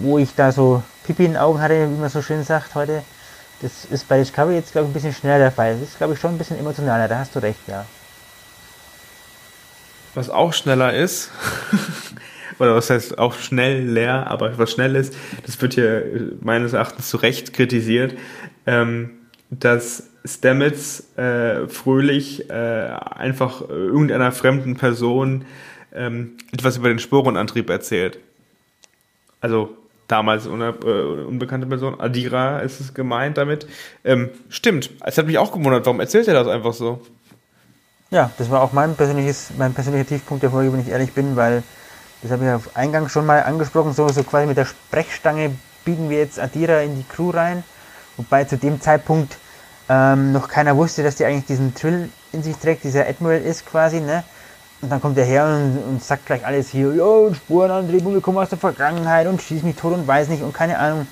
wo 0.03 0.19
ich 0.19 0.35
da 0.35 0.53
so 0.53 0.83
Pipi 1.05 1.25
in 1.25 1.33
den 1.33 1.41
Augen 1.41 1.61
hatte, 1.61 1.89
wie 1.89 1.99
man 1.99 2.11
so 2.11 2.21
schön 2.21 2.45
sagt 2.45 2.75
heute. 2.75 3.03
Das 3.63 3.87
ist 3.87 4.09
bei 4.09 4.19
Discovery 4.19 4.57
jetzt, 4.57 4.73
glaube 4.73 4.87
ich, 4.87 4.91
ein 4.91 4.95
bisschen 4.95 5.15
schneller 5.15 5.39
der 5.39 5.53
Fall. 5.53 5.75
Das 5.75 5.89
ist, 5.89 5.99
glaube 5.99 6.15
ich, 6.15 6.21
schon 6.21 6.33
ein 6.33 6.39
bisschen 6.39 6.59
emotionaler, 6.59 7.09
da 7.09 7.19
hast 7.19 7.35
du 7.35 7.39
recht, 7.39 7.61
ja. 7.67 7.87
Was 10.15 10.31
auch 10.31 10.53
schneller 10.53 10.95
ist, 10.95 11.31
oder 12.59 12.75
was 12.75 12.91
heißt 12.91 13.19
auch 13.19 13.35
schnell 13.35 13.85
leer, 13.85 14.27
aber 14.31 14.57
was 14.59 14.73
schnell 14.73 14.97
ist, 14.97 15.15
das 15.45 15.61
wird 15.61 15.75
hier 15.75 16.33
meines 16.41 16.73
Erachtens 16.73 17.09
zu 17.09 17.19
Recht 17.19 17.53
kritisiert, 17.53 18.15
ähm, 18.67 19.11
dass 19.51 20.05
Stamets 20.25 21.17
äh, 21.17 21.69
fröhlich 21.69 22.51
äh, 22.51 22.53
einfach 22.53 23.69
irgendeiner 23.69 24.33
fremden 24.33 24.77
Person 24.77 25.45
ähm, 25.95 26.37
etwas 26.53 26.77
über 26.77 26.89
den 26.89 26.99
Sporenantrieb 26.99 27.71
erzählt. 27.71 28.19
Also 29.41 29.77
damals 30.09 30.47
äh, 30.47 30.49
unbekannte 30.49 31.67
Person, 31.67 32.01
Adira 32.01 32.61
ist 32.61 32.81
es 32.81 32.95
gemeint 32.95 33.37
damit. 33.37 33.67
Ähm, 34.05 34.31
stimmt, 34.49 34.91
es 35.05 35.19
hat 35.19 35.27
mich 35.27 35.39
auch 35.39 35.53
gewundert, 35.53 35.87
warum 35.87 36.01
erzählt 36.01 36.29
er 36.29 36.35
das 36.35 36.49
einfach 36.49 36.73
so? 36.73 37.01
Ja, 38.11 38.31
das 38.39 38.51
war 38.51 38.63
auch 38.63 38.73
mein, 38.73 38.95
persönliches, 38.95 39.51
mein 39.59 39.75
persönlicher 39.75 40.07
Tiefpunkt 40.07 40.43
der 40.43 40.51
Folge, 40.51 40.73
wenn 40.73 40.81
ich 40.81 40.89
ehrlich 40.89 41.13
bin, 41.13 41.35
weil 41.35 41.63
das 42.23 42.31
habe 42.31 42.45
ich 42.45 42.49
ja 42.49 42.57
auf 42.57 42.77
Eingang 42.77 43.09
schon 43.09 43.27
mal 43.27 43.43
angesprochen, 43.43 43.93
so, 43.93 44.09
so 44.09 44.23
quasi 44.23 44.47
mit 44.47 44.57
der 44.57 44.65
Sprechstange 44.65 45.53
biegen 45.85 46.09
wir 46.09 46.19
jetzt 46.19 46.39
Adira 46.39 46.81
in 46.81 46.97
die 46.97 47.05
Crew 47.05 47.31
rein, 47.31 47.65
wobei 48.17 48.45
zu 48.45 48.57
dem 48.57 48.81
Zeitpunkt 48.81 49.39
ähm, 49.89 50.33
noch 50.33 50.49
keiner 50.49 50.77
wusste, 50.77 51.03
dass 51.03 51.17
die 51.17 51.25
eigentlich 51.25 51.47
diesen 51.47 51.75
Trill 51.75 52.11
in 52.33 52.43
sich 52.43 52.57
trägt, 52.57 52.85
dieser 52.85 53.09
Admiral 53.09 53.41
ist 53.41 53.67
quasi, 53.67 54.01
ne? 54.01 54.25
Und 54.83 54.93
dann 54.93 55.01
kommt 55.01 55.17
der 55.17 55.25
her 55.25 55.47
und, 55.47 55.83
und 55.89 56.03
sagt 56.03 56.27
gleich 56.27 56.45
alles 56.45 56.69
hier, 56.69 56.93
Spurenantrieb 57.35 58.05
und 58.05 58.15
wir 58.15 58.21
kommen 58.21 58.39
aus 58.39 58.51
der 58.51 58.59
Vergangenheit 58.59 59.27
und 59.27 59.41
schießt 59.41 59.65
mich 59.65 59.77
tot 59.77 59.95
und 59.95 60.07
weiß 60.07 60.29
nicht 60.29 60.43
und 60.43 60.53
keine 60.53 60.79
Ahnung. 60.79 61.07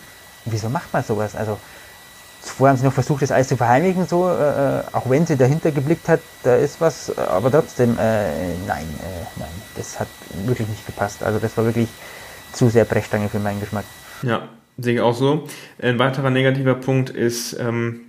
wieso 0.45 0.69
macht 0.69 0.93
man 0.93 1.03
sowas? 1.03 1.35
Also, 1.35 1.59
zuvor 2.43 2.69
haben 2.69 2.77
sie 2.77 2.85
noch 2.85 2.93
versucht, 2.93 3.23
das 3.23 3.33
alles 3.33 3.49
zu 3.49 3.57
verheimlichen, 3.57 4.07
so, 4.07 4.29
äh, 4.29 4.83
auch 4.93 5.09
wenn 5.09 5.27
sie 5.27 5.37
dahinter 5.37 5.71
geblickt 5.71 6.09
hat, 6.09 6.21
da 6.43 6.57
ist 6.57 6.81
was, 6.81 7.17
aber 7.17 7.51
trotzdem, 7.51 7.99
äh, 7.99 8.55
nein, 8.67 8.85
äh, 9.01 9.25
nein, 9.37 9.49
das 9.77 9.99
hat 9.99 10.09
wirklich 10.45 10.69
nicht 10.69 10.85
gepasst. 10.85 11.23
Also, 11.23 11.39
das 11.39 11.57
war 11.57 11.65
wirklich 11.65 11.89
zu 12.53 12.69
sehr 12.69 12.85
Brechstange 12.85 13.31
für 13.31 13.39
meinen 13.39 13.61
Geschmack. 13.61 13.85
Ja, 14.23 14.49
sehe 14.77 14.95
ich 14.95 15.01
auch 15.01 15.15
so. 15.15 15.45
Ein 15.81 15.99
weiterer 15.99 16.29
negativer 16.29 16.75
Punkt 16.75 17.09
ist, 17.09 17.55
ähm, 17.59 18.03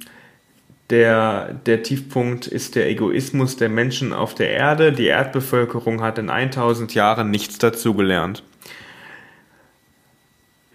der, 0.90 1.54
der 1.66 1.82
Tiefpunkt 1.82 2.46
ist 2.46 2.76
der 2.76 2.88
Egoismus 2.90 3.58
der 3.58 3.70
Menschen 3.70 4.14
auf 4.14 4.36
der 4.36 4.52
Erde. 4.52 4.92
Die 4.92 5.08
Erdbevölkerung 5.08 6.02
hat 6.02 6.20
in 6.20 6.30
1000 6.30 6.94
Jahren 6.94 7.32
nichts 7.32 7.58
dazugelernt. 7.58 8.44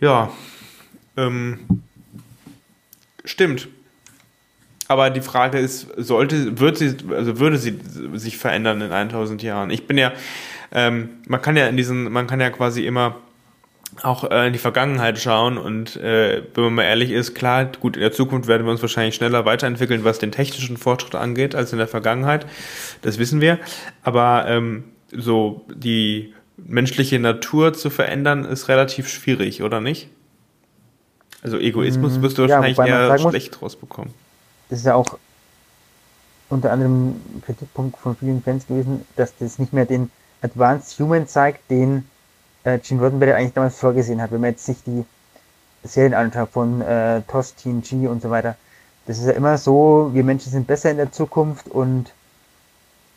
Ja, 0.01 0.33
ähm, 1.17 1.83
stimmt. 3.25 3.69
Aber 4.89 5.11
die 5.11 5.21
Frage 5.21 5.59
ist, 5.59 5.87
sollte, 5.97 6.59
wird 6.59 6.79
sie, 6.79 6.97
also 7.11 7.39
würde 7.39 7.59
sie 7.59 7.79
sich 8.15 8.37
verändern 8.37 8.81
in 8.81 8.91
1000 8.91 9.41
Jahren? 9.45 9.71
Ich 9.71 9.87
bin 9.87 9.97
ja, 9.97 10.13
ähm, 10.73 11.11
man 11.29 11.41
kann 11.41 11.57
ja 11.57 11.69
in 11.69 11.77
diesen, 11.77 12.11
man 12.11 12.27
kann 12.27 12.41
ja 12.41 12.51
quasi 12.51 12.85
immer 12.85 13.17
auch 14.03 14.31
äh, 14.31 14.47
in 14.47 14.53
die 14.53 14.59
Vergangenheit 14.59 15.19
schauen 15.19 15.59
und 15.59 15.97
äh, 15.97 16.43
wenn 16.55 16.65
man 16.65 16.75
mal 16.75 16.83
ehrlich 16.85 17.11
ist, 17.11 17.35
klar, 17.35 17.67
gut, 17.67 17.97
in 17.97 18.03
der 18.03 18.13
Zukunft 18.13 18.49
werden 18.49 18.67
wir 18.67 18.71
uns 18.71 18.83
wahrscheinlich 18.83 19.15
schneller 19.15 19.45
weiterentwickeln, 19.45 20.05
was 20.05 20.19
den 20.19 20.33
technischen 20.33 20.77
Fortschritt 20.77 21.15
angeht, 21.15 21.55
als 21.55 21.73
in 21.73 21.79
der 21.79 21.89
Vergangenheit. 21.89 22.47
Das 23.03 23.19
wissen 23.19 23.41
wir. 23.41 23.59
Aber 24.03 24.45
ähm, 24.47 24.85
so 25.13 25.65
die 25.75 26.35
menschliche 26.57 27.19
Natur 27.19 27.73
zu 27.73 27.91
verändern, 27.91 28.45
ist 28.45 28.69
relativ 28.69 29.09
schwierig, 29.09 29.63
oder 29.63 29.81
nicht? 29.81 30.09
Also 31.43 31.59
Egoismus 31.59 32.19
mm, 32.19 32.23
wirst 32.23 32.39
du 32.39 32.43
wahrscheinlich 32.43 32.77
ja, 32.77 32.87
eher 32.87 33.19
schlecht 33.19 33.53
muss, 33.55 33.63
rausbekommen. 33.63 34.13
Das 34.69 34.81
ist 34.81 34.85
ja 34.85 34.95
auch 34.95 35.19
unter 36.49 36.71
anderem 36.73 37.11
ein 37.11 37.43
Kritikpunkt 37.45 37.99
von 37.99 38.17
vielen 38.17 38.43
Fans 38.43 38.67
gewesen, 38.67 39.07
dass 39.17 39.37
das 39.39 39.59
nicht 39.59 39.73
mehr 39.73 39.87
den 39.87 40.11
Advanced 40.43 40.99
Human 40.99 41.27
zeigt, 41.27 41.71
den 41.71 42.05
äh, 42.65 42.79
Gene 42.79 43.01
Roddenberry 43.01 43.33
eigentlich 43.33 43.55
damals 43.55 43.79
vorgesehen 43.79 44.21
hat, 44.21 44.31
wenn 44.33 44.41
man 44.41 44.51
jetzt 44.51 44.67
sich 44.67 44.83
die 44.85 45.05
Serien 45.83 46.15
anschaut 46.15 46.51
von 46.51 46.81
äh, 46.83 47.23
TOS, 47.23 47.55
TNG 47.55 48.09
und 48.09 48.23
so 48.23 48.31
weiter. 48.31 48.57
Das 49.07 49.19
ist 49.19 49.27
ja 49.27 49.33
immer 49.33 49.59
so, 49.59 50.11
wir 50.13 50.25
Menschen 50.25 50.53
sind 50.53 50.67
besser 50.67 50.91
in 50.91 50.99
der 50.99 51.11
Zukunft 51.11 51.69
und 51.69 52.13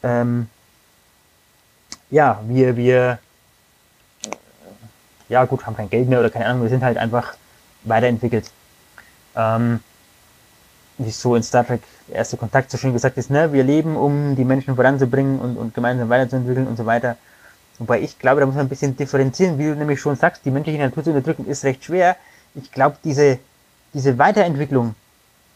ähm, 0.02 0.48
ja, 2.10 2.42
wir, 2.48 2.78
wir 2.78 3.20
ja 5.30 5.46
gut, 5.46 5.66
haben 5.66 5.76
kein 5.76 5.90
Geld 5.90 6.08
mehr 6.08 6.20
oder 6.20 6.30
keine 6.30 6.46
Ahnung, 6.46 6.64
wir 6.64 6.70
sind 6.70 6.84
halt 6.84 6.98
einfach 6.98 7.36
weiterentwickelt. 7.84 8.50
Ähm, 9.36 9.80
wie 10.98 11.12
so 11.12 11.36
in 11.36 11.44
Star 11.44 11.66
Trek 11.66 11.82
erste 12.12 12.38
Kontakt 12.38 12.70
so 12.70 12.78
schön 12.78 12.94
gesagt 12.94 13.18
ist, 13.18 13.30
ne, 13.30 13.52
wir 13.52 13.64
leben, 13.64 13.96
um 13.96 14.36
die 14.36 14.46
Menschen 14.46 14.76
voranzubringen 14.76 15.40
und, 15.40 15.58
und 15.58 15.74
gemeinsam 15.74 16.10
weiterzuentwickeln 16.10 16.68
und 16.68 16.78
so 16.78 16.86
weiter. 16.86 17.18
Wobei 17.84 18.00
ich 18.00 18.18
glaube, 18.18 18.40
da 18.40 18.46
muss 18.46 18.56
man 18.56 18.68
ein 18.68 18.70
bisschen 18.70 18.96
differenzieren, 18.96 19.60
wie 19.60 19.66
du 19.66 19.76
nämlich 19.76 20.00
schon 20.00 20.16
sagst, 20.16 20.46
die 20.46 20.52
menschliche 20.52 20.80
Natur 20.80 21.04
zu 21.04 21.10
unterdrücken 21.10 21.46
ist 21.46 21.66
recht 21.66 21.84
schwer. 21.84 22.16
Ich 22.56 22.72
glaube, 22.72 22.96
diese, 23.04 23.40
diese 23.94 24.18
Weiterentwicklung, 24.18 24.96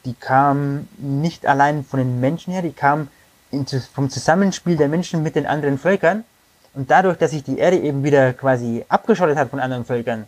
die 0.03 0.13
kam 0.13 0.89
nicht 0.97 1.45
allein 1.45 1.85
von 1.85 1.99
den 1.99 2.19
Menschen 2.19 2.51
her, 2.51 2.61
die 2.61 2.73
kam 2.73 3.07
in, 3.49 3.65
vom 3.65 4.09
Zusammenspiel 4.09 4.75
der 4.75 4.89
Menschen 4.89 5.23
mit 5.23 5.37
den 5.37 5.45
anderen 5.45 5.77
Völkern. 5.77 6.25
Und 6.73 6.91
dadurch, 6.91 7.17
dass 7.17 7.31
sich 7.31 7.45
die 7.45 7.59
Erde 7.59 7.77
eben 7.77 8.03
wieder 8.03 8.33
quasi 8.33 8.83
abgeschottet 8.89 9.37
hat 9.37 9.49
von 9.49 9.61
anderen 9.61 9.85
Völkern, 9.85 10.27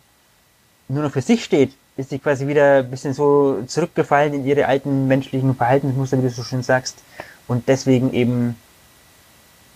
nur 0.87 1.03
noch 1.03 1.11
für 1.11 1.21
sich 1.21 1.43
steht, 1.43 1.73
ist 1.97 2.11
sie 2.11 2.19
quasi 2.19 2.47
wieder 2.47 2.77
ein 2.77 2.89
bisschen 2.89 3.13
so 3.13 3.61
zurückgefallen 3.67 4.33
in 4.33 4.45
ihre 4.45 4.67
alten 4.67 5.09
menschlichen 5.09 5.53
Verhaltensmuster, 5.53 6.17
wie 6.19 6.21
du 6.21 6.29
so 6.29 6.43
schön 6.43 6.63
sagst. 6.63 6.99
Und 7.45 7.67
deswegen 7.67 8.13
eben 8.13 8.55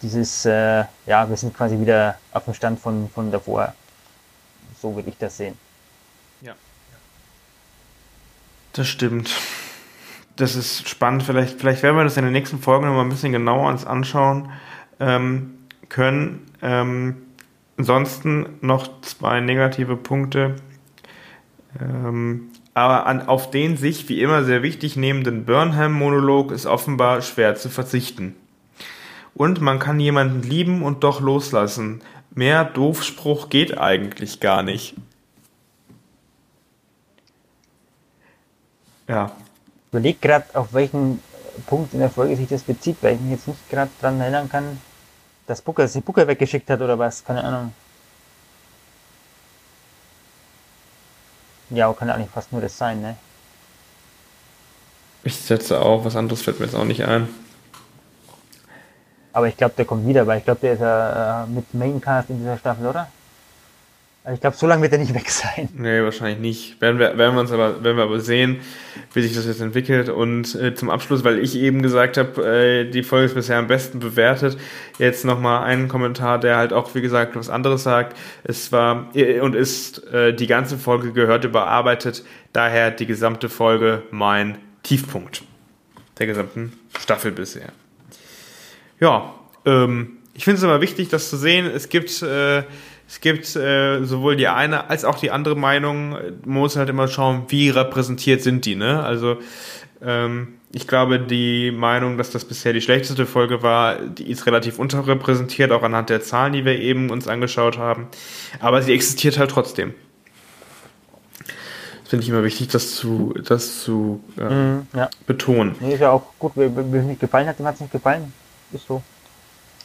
dieses, 0.04 0.45
äh, 0.45 0.84
ja, 1.06 1.28
wir 1.28 1.38
sind 1.38 1.56
quasi 1.56 1.80
wieder 1.80 2.18
auf 2.32 2.45
dem 2.45 2.54
Stand 2.54 2.80
von, 2.80 3.10
von 3.10 3.32
davor. 3.32 3.74
So 4.80 4.95
würde 4.95 5.10
ich 5.10 5.18
das 5.18 5.38
sehen. 5.38 5.58
Ja. 6.41 6.54
Das 8.74 8.88
stimmt. 8.88 9.32
Das 10.36 10.56
ist 10.56 10.89
spannend. 10.89 11.24
Vielleicht, 11.24 11.60
vielleicht 11.60 11.84
werden 11.84 11.95
wir 11.95 12.04
das 12.04 12.18
in 12.18 12.26
den 12.26 12.34
nächsten 12.34 12.60
Folgen 12.60 12.86
noch 12.86 12.93
mal 12.93 13.01
ein 13.01 13.10
bisschen 13.10 13.32
genauer 13.32 13.70
uns 13.70 13.86
anschauen 13.86 14.51
ähm, 14.99 15.54
können. 15.89 16.51
Ähm, 16.62 17.18
ansonsten 17.78 18.58
noch 18.62 19.01
zwei 19.01 19.39
negative 19.39 19.95
Punkte. 19.95 20.56
Ähm, 21.80 22.49
aber 22.74 23.06
an, 23.06 23.28
auf 23.28 23.51
den 23.51 23.78
sich 23.78 24.10
wie 24.10 24.22
immer 24.22 24.43
sehr 24.43 24.64
wichtig 24.64 24.95
nehmenden 24.95 25.45
Burnham-Monolog 25.45 26.51
ist 26.51 26.66
offenbar 26.66 27.22
schwer 27.22 27.56
zu 27.56 27.70
verzichten. 27.70 28.36
Und 29.36 29.62
man 29.62 29.80
kann 29.80 30.00
jemanden 30.00 30.44
lieben 30.44 30.84
und 30.84 31.04
doch 31.04 31.20
loslassen. 31.20 32.02
Mehr 32.32 32.66
Doofspruch 32.66 33.50
geht 33.50 33.78
eigentlich 33.78 34.40
gar 34.40 34.64
nicht. 34.64 34.96
Ja. 39.08 39.32
Ich 39.88 39.94
überlege 39.94 40.20
gerade, 40.20 40.46
auf 40.54 40.74
welchen 40.74 41.22
Punkt 41.68 41.94
in 41.94 42.00
der 42.00 42.10
Folge 42.10 42.36
sich 42.36 42.48
das 42.48 42.64
bezieht, 42.64 42.98
weil 43.02 43.16
ich 43.16 43.22
mich 43.22 43.32
jetzt 43.32 43.48
nicht 43.48 43.70
gerade 43.70 43.92
daran 44.02 44.20
erinnern 44.20 44.50
kann, 44.50 44.80
dass 45.46 45.62
Booker 45.62 45.88
sich 45.88 46.04
Booker 46.04 46.28
weggeschickt 46.28 46.70
hat 46.70 46.82
oder 46.82 46.98
was, 46.98 47.24
keine 47.24 47.44
Ahnung. 47.44 47.74
Ja, 51.70 51.92
kann 51.94 52.10
eigentlich 52.10 52.30
fast 52.30 52.52
nur 52.52 52.62
das 52.62 52.78
sein, 52.78 53.02
ne? 53.02 53.18
Ich 55.24 55.38
setze 55.38 55.82
auch, 55.82 56.04
was 56.06 56.16
anderes 56.16 56.42
fällt 56.42 56.60
mir 56.60 56.66
jetzt 56.66 56.76
auch 56.76 56.86
nicht 56.86 57.06
ein. 57.06 57.30
Aber 59.34 59.48
ich 59.48 59.58
glaube, 59.58 59.74
der 59.76 59.86
kommt 59.86 60.08
wieder, 60.08 60.26
weil 60.28 60.38
ich 60.38 60.46
glaube, 60.46 60.62
der 60.62 60.74
ist 60.74 60.82
ja 60.82 61.44
äh, 61.44 61.48
mit 61.48 61.74
Maincast 61.74 62.30
in 62.30 62.38
dieser 62.40 62.58
Staffel, 62.58 62.86
oder? 62.88 63.08
Also 64.26 64.36
ich 64.36 64.42
glaube, 64.42 64.56
so 64.56 64.68
lange 64.68 64.84
wird 64.84 64.94
er 64.94 65.00
nicht 65.00 65.14
weg 65.16 65.30
sein. 65.30 65.70
Nee, 65.76 66.02
wahrscheinlich 66.02 66.40
nicht. 66.40 66.82
Werden 66.82 66.98
wir, 66.98 67.18
werden 67.18 67.36
wir 67.36 67.42
uns 67.42 67.52
aber, 67.52 67.84
werden 67.84 67.98
wir 67.98 68.04
aber 68.04 68.20
sehen, 68.22 68.62
wie 69.14 69.22
sich 69.22 69.34
das 69.34 69.46
jetzt 69.46 69.60
entwickelt. 69.60 70.08
Und 70.10 70.56
äh, 70.56 70.76
zum 70.76 70.90
Abschluss, 70.90 71.24
weil 71.24 71.40
ich 71.40 71.56
eben 71.56 71.82
gesagt 71.82 72.18
habe, 72.18 72.46
äh, 72.46 72.90
die 72.90 73.04
Folge 73.04 73.26
ist 73.26 73.36
bisher 73.36 73.58
am 73.58 73.68
besten 73.68 74.00
bewertet, 74.00 74.58
jetzt 74.98 75.26
nochmal 75.26 75.64
einen 75.64 75.90
Kommentar, 75.90 76.40
der 76.40 76.56
halt 76.56 76.72
auch, 76.72 76.96
wie 76.96 77.02
gesagt, 77.02 77.36
was 77.36 77.50
anderes 77.50 77.84
sagt. 77.84 78.18
Es 78.44 78.72
war 78.72 79.10
äh, 79.14 79.42
und 79.42 79.56
ist 79.56 80.08
äh, 80.14 80.34
die 80.34 80.48
ganze 80.48 80.78
Folge 80.78 81.12
gehört 81.12 81.44
überarbeitet, 81.44 82.24
daher 82.54 82.92
die 82.92 83.08
gesamte 83.08 83.50
Folge 83.50 84.04
mein 84.12 84.58
Tiefpunkt 84.84 85.44
der 86.20 86.28
gesamten 86.28 86.74
Staffel 86.98 87.32
bisher. 87.32 87.70
Ja, 89.04 89.34
ähm, 89.66 90.18
ich 90.34 90.45
finde 90.45 90.60
es 90.60 90.64
immer 90.64 90.80
wichtig, 90.80 91.10
das 91.10 91.30
zu 91.30 91.36
sehen. 91.36 91.66
Es 91.66 91.89
gibt 91.89 92.22
äh, 92.22 92.64
es 93.06 93.20
gibt 93.20 93.54
äh, 93.58 94.06
sowohl 94.06 94.38
die 94.38 94.47
eine 94.47 94.89
als 94.89 95.04
auch 95.04 95.20
die 95.20 95.30
andere 95.30 95.58
Meinung. 95.58 96.12
Man 96.12 96.41
muss 96.45 96.78
halt 96.78 96.88
immer 96.88 97.10
schauen, 97.10 97.43
wie 97.49 97.70
repräsentiert 97.70 98.41
sind 98.41 98.66
die. 98.66 98.76
Ne? 98.76 99.04
Also 99.04 99.39
ähm, 100.01 100.54
ich 100.72 100.88
glaube, 100.88 101.20
die 101.20 101.72
Meinung, 101.72 102.18
dass 102.18 102.32
das 102.32 102.45
bisher 102.45 102.72
die 102.72 102.80
schlechteste 102.80 103.26
Folge 103.26 103.62
war, 103.62 103.99
die 103.99 104.32
ist 104.32 104.45
relativ 104.45 104.80
unterrepräsentiert, 104.80 105.74
auch 105.74 105.84
anhand 105.84 106.10
der 106.10 106.22
Zahlen, 106.22 106.54
die 106.54 106.64
wir 106.64 106.80
eben 106.80 107.10
uns 107.10 107.28
angeschaut 107.28 107.78
haben. 107.78 108.08
Aber 108.62 108.82
sie 108.82 108.93
existiert 108.93 109.38
halt 109.38 109.51
trotzdem. 109.51 109.93
Das 111.39 112.10
finde 112.10 112.24
ich 112.24 112.30
immer 112.30 112.45
wichtig, 112.45 112.70
das 112.70 112.95
zu, 112.95 113.34
das 113.43 113.84
zu 113.84 114.24
äh, 114.39 114.49
mm, 114.49 114.88
ja. 114.95 115.10
betonen. 115.28 115.76
Nee, 115.82 115.95
ist 115.95 115.99
ja 115.99 116.12
auch 116.12 116.24
gut, 116.39 116.54
wer 116.56 116.70
es 116.70 117.06
nicht 117.06 117.20
gefallen 117.20 117.47
hat, 117.47 117.60
dem 117.60 117.66
hat 117.66 117.76
es 117.76 117.82
nicht 117.82 117.91
gefallen. 117.91 118.32
Ist 118.74 118.88
so. 118.88 119.02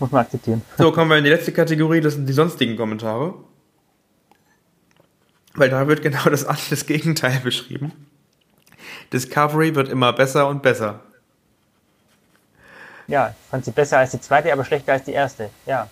Muss 0.01 0.11
man 0.11 0.23
akzeptieren. 0.23 0.63
So, 0.77 0.93
kommen 0.93 1.11
wir 1.11 1.19
in 1.19 1.25
die 1.25 1.31
letzte 1.31 1.53
Kategorie, 1.53 2.01
das 2.01 2.15
sind 2.15 2.27
die 2.27 2.33
sonstigen 2.33 2.77
Kommentare. 2.77 3.35
Weil 5.55 5.71
da 5.71 5.87
wird 5.89 6.03
genau 6.03 6.25
das, 6.25 6.47
das 6.47 6.87
Gegenteil 6.87 7.41
beschrieben. 7.41 7.93
Discovery 9.13 9.75
wird 9.75 9.89
immer 9.89 10.13
besser 10.13 10.49
und 10.49 10.63
besser. 10.63 11.01
Ja, 13.09 13.31
ich 13.31 13.51
fand 13.51 13.65
sie 13.65 13.71
besser 13.71 13.99
als 13.99 14.11
die 14.13 14.21
zweite, 14.21 14.53
aber 14.53 14.65
schlechter 14.65 14.93
als 14.93 15.05
die 15.05 15.13
erste. 15.13 15.51
Ja. 15.67 15.89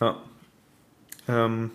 Ja. 0.00 0.16
Ähm, 1.26 1.70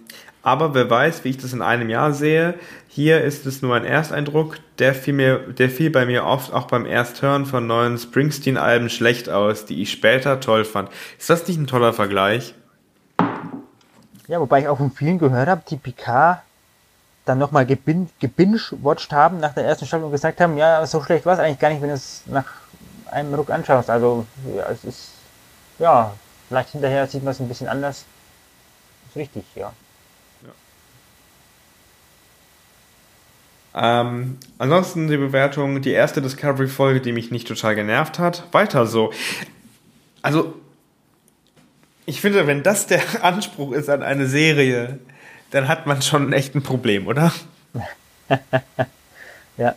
aber 0.46 0.76
wer 0.76 0.88
weiß, 0.88 1.24
wie 1.24 1.32
ich 1.32 1.38
das 1.38 1.54
in 1.54 1.64
einem 1.64 1.90
Jahr 1.90 2.14
sehe. 2.14 2.54
Hier 2.88 3.24
ist 3.24 3.48
es 3.48 3.64
nur 3.64 3.76
ein 3.76 3.84
Ersteindruck. 3.84 4.58
Der 4.78 4.94
fiel, 4.94 5.16
mir, 5.16 5.40
der 5.40 5.72
fiel 5.72 5.90
bei 5.90 6.06
mir 6.06 6.24
oft 6.24 6.54
auch 6.54 6.68
beim 6.68 6.86
Ersthören 6.86 7.48
von 7.48 7.66
neuen 7.66 7.98
Springsteen-Alben 7.98 8.92
schlecht 8.92 9.28
aus, 9.28 9.66
die 9.66 9.82
ich 9.82 9.92
später 9.92 10.40
toll 10.40 10.64
fand. 10.64 10.90
Ist 11.18 11.32
das 11.32 11.48
nicht 11.48 11.58
ein 11.58 11.66
toller 11.66 11.94
Vergleich? 11.94 12.54
Ja, 14.28 14.40
wobei 14.40 14.62
ich 14.62 14.68
auch 14.68 14.78
von 14.78 14.92
vielen 14.92 15.18
gehört 15.18 15.50
habe, 15.50 15.64
die 15.68 15.78
PK 15.78 16.44
dann 17.26 17.40
nochmal 17.40 17.66
gebingewatcht 17.66 19.12
haben 19.12 19.40
nach 19.40 19.56
der 19.56 19.66
ersten 19.66 19.88
Staffel 19.88 20.06
und 20.06 20.12
gesagt 20.12 20.40
haben, 20.40 20.58
ja, 20.58 20.86
so 20.86 21.02
schlecht 21.02 21.26
war 21.26 21.34
es 21.34 21.40
eigentlich 21.40 21.60
gar 21.60 21.70
nicht, 21.70 21.82
wenn 21.82 21.90
du 21.90 21.96
es 21.96 22.22
nach 22.28 22.46
einem 23.10 23.34
Ruck 23.34 23.50
anschaust. 23.50 23.90
Also, 23.90 24.28
ja, 24.56 24.70
es 24.70 24.84
ist, 24.84 25.10
ja, 25.80 26.14
vielleicht 26.50 26.70
hinterher 26.70 27.08
sieht 27.08 27.24
man 27.24 27.32
es 27.32 27.40
ein 27.40 27.48
bisschen 27.48 27.68
anders. 27.68 28.06
Ist 29.10 29.16
richtig, 29.16 29.44
ja. 29.56 29.74
Ähm, 33.78 34.38
ansonsten 34.58 35.10
die 35.10 35.18
Bewertung, 35.18 35.82
die 35.82 35.92
erste 35.92 36.22
Discovery-Folge, 36.22 37.02
die 37.02 37.12
mich 37.12 37.30
nicht 37.30 37.48
total 37.48 37.76
genervt 37.76 38.20
hat. 38.20 38.44
Weiter 38.54 38.86
so. 38.86 39.12
Also, 40.22 40.54
ich 42.06 42.22
finde, 42.22 42.48
wenn 42.48 42.64
das 42.64 42.88
der 42.88 43.02
Anspruch 43.22 43.74
ist 43.74 43.90
an 43.90 44.02
eine 44.02 44.28
Serie, 44.28 45.00
dann 45.52 45.68
hat 45.68 45.88
man 45.88 46.02
schon 46.02 46.32
echt 46.32 46.56
ein 46.56 46.64
Problem, 46.64 47.08
oder? 47.08 47.34
ja. 49.58 49.76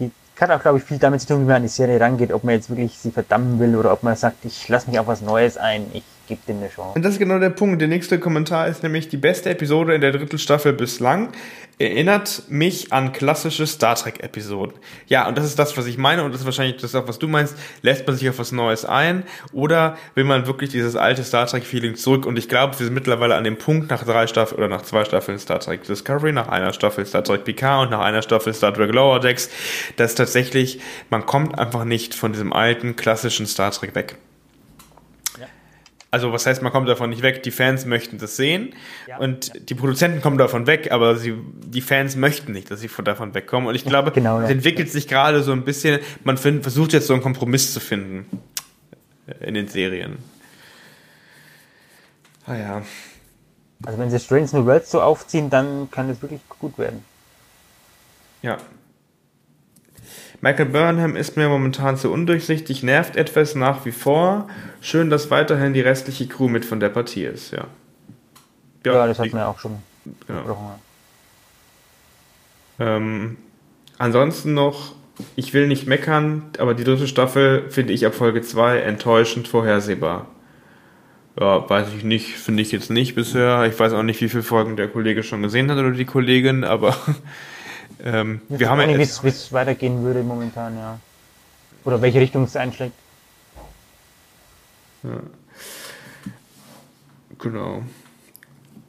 Die 0.00 0.10
hat 0.40 0.50
auch, 0.50 0.60
glaube 0.60 0.78
ich, 0.78 0.84
viel 0.84 0.98
damit 0.98 1.20
zu 1.20 1.28
tun, 1.28 1.42
wie 1.42 1.46
man 1.46 1.56
an 1.56 1.62
die 1.62 1.68
Serie 1.68 2.00
rangeht, 2.00 2.32
ob 2.32 2.42
man 2.42 2.54
jetzt 2.54 2.70
wirklich 2.70 2.98
sie 2.98 3.12
verdammen 3.12 3.60
will 3.60 3.76
oder 3.76 3.92
ob 3.92 4.02
man 4.02 4.16
sagt, 4.16 4.44
ich 4.44 4.68
lasse 4.68 4.90
mich 4.90 4.98
auf 4.98 5.06
was 5.06 5.20
Neues 5.20 5.56
ein, 5.56 5.86
ich 5.92 6.02
gebe 6.28 6.40
dem 6.46 6.58
eine 6.58 6.68
Chance. 6.68 6.92
Und 6.94 7.04
das 7.04 7.14
ist 7.14 7.18
genau 7.18 7.38
der 7.38 7.50
Punkt. 7.50 7.80
Der 7.80 7.88
nächste 7.88 8.18
Kommentar 8.20 8.68
ist 8.68 8.82
nämlich 8.82 9.08
die 9.08 9.16
beste 9.16 9.50
Episode 9.50 9.94
in 9.94 10.00
der 10.00 10.12
dritten 10.12 10.38
Staffel 10.38 10.72
bislang 10.72 11.32
erinnert 11.78 12.42
mich 12.48 12.92
an 12.92 13.12
klassische 13.12 13.66
Star 13.66 13.94
Trek 13.94 14.22
Episoden. 14.22 14.74
Ja, 15.06 15.28
und 15.28 15.38
das 15.38 15.44
ist 15.44 15.58
das, 15.58 15.76
was 15.76 15.86
ich 15.86 15.96
meine 15.96 16.24
und 16.24 16.32
das 16.32 16.40
ist 16.40 16.44
wahrscheinlich 16.44 16.80
das 16.80 16.94
auch, 16.94 17.06
was 17.06 17.18
du 17.18 17.28
meinst. 17.28 17.56
Lässt 17.82 18.06
man 18.06 18.16
sich 18.16 18.28
auf 18.28 18.38
was 18.38 18.50
Neues 18.50 18.84
ein 18.84 19.22
oder 19.52 19.96
will 20.14 20.24
man 20.24 20.46
wirklich 20.46 20.70
dieses 20.70 20.96
alte 20.96 21.22
Star 21.22 21.46
Trek 21.46 21.64
Feeling 21.64 21.94
zurück? 21.94 22.26
Und 22.26 22.36
ich 22.36 22.48
glaube, 22.48 22.78
wir 22.78 22.84
sind 22.84 22.94
mittlerweile 22.94 23.36
an 23.36 23.44
dem 23.44 23.58
Punkt 23.58 23.90
nach 23.90 24.04
drei 24.04 24.26
Staffeln 24.26 24.58
oder 24.58 24.68
nach 24.68 24.82
zwei 24.82 25.04
Staffeln 25.04 25.38
Star 25.38 25.60
Trek 25.60 25.84
Discovery, 25.84 26.32
nach 26.32 26.48
einer 26.48 26.72
Staffel 26.72 27.06
Star 27.06 27.22
Trek 27.22 27.44
Picard 27.44 27.86
und 27.86 27.90
nach 27.90 28.00
einer 28.00 28.22
Staffel 28.22 28.52
Star 28.52 28.74
Trek 28.74 28.92
Lower 28.92 29.20
Decks, 29.20 29.48
dass 29.96 30.16
tatsächlich 30.16 30.80
man 31.10 31.26
kommt 31.26 31.58
einfach 31.58 31.84
nicht 31.84 32.14
von 32.14 32.32
diesem 32.32 32.52
alten 32.52 32.96
klassischen 32.96 33.46
Star 33.46 33.70
Trek 33.70 33.94
weg. 33.94 34.16
Also 36.10 36.32
was 36.32 36.46
heißt, 36.46 36.62
man 36.62 36.72
kommt 36.72 36.88
davon 36.88 37.10
nicht 37.10 37.22
weg, 37.22 37.42
die 37.42 37.50
Fans 37.50 37.84
möchten 37.84 38.16
das 38.16 38.36
sehen 38.36 38.74
ja, 39.06 39.18
und 39.18 39.48
ja. 39.48 39.54
die 39.60 39.74
Produzenten 39.74 40.22
kommen 40.22 40.38
davon 40.38 40.66
weg, 40.66 40.90
aber 40.90 41.16
sie, 41.16 41.34
die 41.66 41.82
Fans 41.82 42.16
möchten 42.16 42.52
nicht, 42.52 42.70
dass 42.70 42.80
sie 42.80 42.88
von 42.88 43.04
davon 43.04 43.34
wegkommen. 43.34 43.68
Und 43.68 43.74
ich 43.74 43.84
glaube, 43.84 44.10
genau, 44.10 44.40
es 44.40 44.48
entwickelt 44.48 44.90
sich 44.90 45.06
gerade 45.06 45.42
so 45.42 45.52
ein 45.52 45.64
bisschen, 45.64 46.00
man 46.24 46.38
find, 46.38 46.62
versucht 46.62 46.94
jetzt 46.94 47.08
so 47.08 47.12
einen 47.12 47.22
Kompromiss 47.22 47.74
zu 47.74 47.80
finden 47.80 48.26
in 49.40 49.52
den 49.52 49.68
Serien. 49.68 50.16
Ah 52.46 52.56
ja. 52.56 52.82
Also 53.84 53.98
wenn 53.98 54.10
sie 54.10 54.18
Strange 54.18 54.48
New 54.52 54.64
Worlds 54.64 54.90
so 54.90 55.02
aufziehen, 55.02 55.50
dann 55.50 55.90
kann 55.90 56.08
es 56.08 56.22
wirklich 56.22 56.40
gut 56.48 56.78
werden. 56.78 57.04
Ja, 58.40 58.56
Michael 60.40 60.66
Burnham 60.66 61.16
ist 61.16 61.36
mir 61.36 61.48
momentan 61.48 61.96
zu 61.96 62.12
undurchsichtig, 62.12 62.82
nervt 62.82 63.16
etwas 63.16 63.54
nach 63.54 63.84
wie 63.84 63.92
vor. 63.92 64.48
Schön, 64.80 65.10
dass 65.10 65.30
weiterhin 65.30 65.74
die 65.74 65.80
restliche 65.80 66.28
Crew 66.28 66.48
mit 66.48 66.64
von 66.64 66.78
der 66.78 66.90
Partie 66.90 67.24
ist, 67.24 67.50
ja. 67.50 67.64
Ja, 68.86 68.92
ja 68.92 69.06
das 69.06 69.18
hatten 69.18 69.32
wir 69.32 69.48
auch 69.48 69.58
schon 69.58 69.82
genau. 70.26 70.78
Ähm, 72.78 73.36
ansonsten 73.98 74.54
noch, 74.54 74.94
ich 75.34 75.52
will 75.52 75.66
nicht 75.66 75.88
meckern, 75.88 76.44
aber 76.58 76.74
die 76.74 76.84
dritte 76.84 77.08
Staffel 77.08 77.68
finde 77.70 77.92
ich 77.92 78.06
ab 78.06 78.14
Folge 78.14 78.42
2 78.42 78.78
enttäuschend 78.78 79.48
vorhersehbar. 79.48 80.26
Ja, 81.40 81.68
weiß 81.68 81.88
ich 81.96 82.04
nicht, 82.04 82.36
finde 82.36 82.62
ich 82.62 82.72
jetzt 82.72 82.90
nicht 82.90 83.14
bisher. 83.14 83.64
Ich 83.64 83.78
weiß 83.78 83.92
auch 83.92 84.02
nicht, 84.02 84.20
wie 84.20 84.28
viele 84.28 84.42
Folgen 84.42 84.76
der 84.76 84.88
Kollege 84.88 85.22
schon 85.22 85.42
gesehen 85.42 85.70
hat 85.70 85.78
oder 85.78 85.92
die 85.92 86.04
Kollegin, 86.04 86.64
aber 86.64 86.96
ähm, 88.04 88.40
wir 88.48 88.70
haben 88.70 88.80
ja, 88.80 88.98
wie 88.98 89.02
es 89.02 89.52
weitergehen 89.52 90.02
würde 90.02 90.22
momentan, 90.22 90.76
ja. 90.76 90.98
Oder 91.84 92.00
welche 92.02 92.20
Richtung 92.20 92.44
es 92.44 92.56
einschlägt. 92.56 92.94
Ja. 95.02 95.20
Genau. 97.38 97.82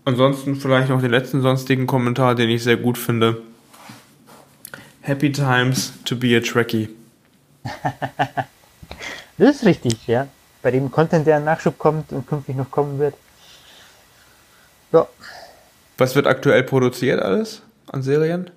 Ansonsten 0.06 0.56
vielleicht 0.56 0.90
noch 0.90 1.02
den 1.02 1.12
letzten 1.12 1.42
sonstigen 1.42 1.86
Kommentar, 1.86 2.36
den 2.36 2.50
ich 2.50 2.64
sehr 2.64 2.78
gut 2.78 2.98
finde. 2.98 3.42
Happy 5.02 5.32
times 5.32 5.94
to 6.04 6.16
be 6.16 6.36
a 6.36 6.40
Trekkie. 6.40 6.90
das 9.38 9.58
ist 9.58 9.66
richtig, 9.66 10.08
ja. 10.08 10.28
Bei 10.62 10.72
dem 10.72 10.92
Content, 10.92 11.26
der 11.26 11.40
Nachschub 11.40 11.78
kommt 11.78 12.12
und 12.12 12.28
künftig 12.28 12.56
noch 12.56 12.70
kommen 12.70 13.00
wird. 13.00 13.16
Ja. 14.92 15.08
Was 15.98 16.16
wird 16.16 16.28
aktuell 16.28 16.64
produziert 16.64 17.22
alles 17.22 17.62
an 17.92 18.02
Serien? 18.02 18.50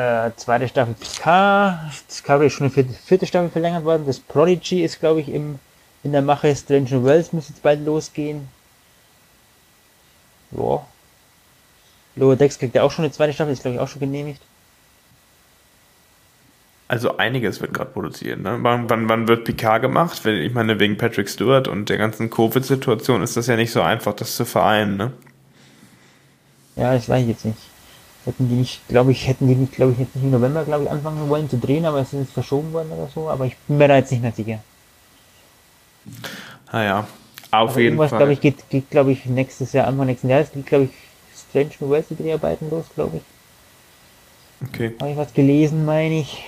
Äh, 0.00 0.30
zweite 0.36 0.66
Staffel 0.66 0.94
PK, 0.94 1.90
Discovery 2.08 2.46
ist 2.46 2.54
schon 2.54 2.66
eine 2.66 2.72
vierte, 2.72 2.94
vierte 2.94 3.26
Staffel 3.26 3.50
verlängert 3.50 3.84
worden. 3.84 4.04
Das 4.06 4.18
Prodigy 4.18 4.82
ist, 4.82 4.98
glaube 4.98 5.20
ich, 5.20 5.28
im, 5.28 5.58
in 6.02 6.12
der 6.12 6.22
Mache. 6.22 6.54
Strange 6.56 7.02
Worlds 7.02 7.34
muss 7.34 7.50
jetzt 7.50 7.62
bald 7.62 7.84
losgehen. 7.84 8.48
Ja. 10.52 10.86
Lower 12.16 12.36
Decks 12.36 12.58
kriegt 12.58 12.74
ja 12.74 12.82
auch 12.82 12.90
schon 12.90 13.04
eine 13.04 13.12
zweite 13.12 13.34
Staffel, 13.34 13.52
ist, 13.52 13.62
glaube 13.62 13.74
ich, 13.74 13.80
auch 13.80 13.88
schon 13.88 14.00
genehmigt. 14.00 14.40
Also 16.88 17.18
einiges 17.18 17.60
wird 17.60 17.74
gerade 17.74 17.90
produziert. 17.90 18.40
Ne? 18.40 18.58
Wann, 18.62 18.88
wann, 18.88 19.08
wann 19.08 19.28
wird 19.28 19.44
Picard 19.44 19.82
gemacht? 19.82 20.24
Ich 20.24 20.54
meine, 20.54 20.80
wegen 20.80 20.96
Patrick 20.96 21.28
Stewart 21.28 21.68
und 21.68 21.90
der 21.90 21.98
ganzen 21.98 22.30
Covid-Situation 22.30 23.22
ist 23.22 23.36
das 23.36 23.48
ja 23.48 23.56
nicht 23.56 23.70
so 23.70 23.82
einfach, 23.82 24.14
das 24.14 24.34
zu 24.34 24.46
vereinen. 24.46 24.96
Ne? 24.96 25.12
Ja, 26.76 26.94
das 26.94 27.08
weiß 27.08 27.22
ich 27.22 27.28
jetzt 27.28 27.44
nicht. 27.44 27.69
Hätten 28.30 28.48
die 28.48 28.54
nicht, 28.54 28.86
glaube 28.86 29.10
ich, 29.10 29.26
hätten 29.26 29.48
die 29.48 29.56
nicht, 29.56 29.72
glaube 29.72 29.90
ich, 29.90 29.98
jetzt 29.98 30.14
nicht 30.14 30.22
im 30.22 30.30
November, 30.30 30.62
glaube 30.64 30.84
ich, 30.84 30.90
anfangen 30.90 31.28
wollen 31.28 31.50
zu 31.50 31.58
drehen, 31.58 31.84
aber 31.84 31.98
es 31.98 32.12
ist 32.12 32.30
verschoben 32.30 32.72
worden 32.72 32.92
oder 32.92 33.08
so. 33.12 33.28
Aber 33.28 33.44
ich 33.44 33.56
bin 33.66 33.76
mir 33.76 33.88
da 33.88 33.96
jetzt 33.96 34.12
nicht 34.12 34.22
mehr 34.22 34.30
sicher. 34.30 34.60
Naja, 36.70 37.08
auf 37.50 37.70
aber 37.72 37.80
jeden 37.80 37.96
Fall. 37.96 38.08
glaube 38.08 38.32
ich, 38.32 38.40
geht, 38.40 38.70
geht 38.70 38.88
glaube 38.88 39.10
ich, 39.10 39.26
nächstes 39.26 39.72
Jahr, 39.72 39.88
Anfang 39.88 40.06
nächsten 40.06 40.28
Jahres, 40.28 40.52
geht, 40.52 40.64
glaube 40.64 40.84
ich, 40.84 40.90
Strange 41.36 41.70
New 41.80 41.88
Worlds 41.88 42.06
die 42.10 42.22
Dreharbeiten 42.22 42.70
los, 42.70 42.84
glaube 42.94 43.16
ich. 43.16 44.68
Okay. 44.68 44.94
Habe 45.00 45.10
ich 45.10 45.16
was 45.16 45.34
gelesen, 45.34 45.84
meine 45.84 46.20
ich. 46.20 46.44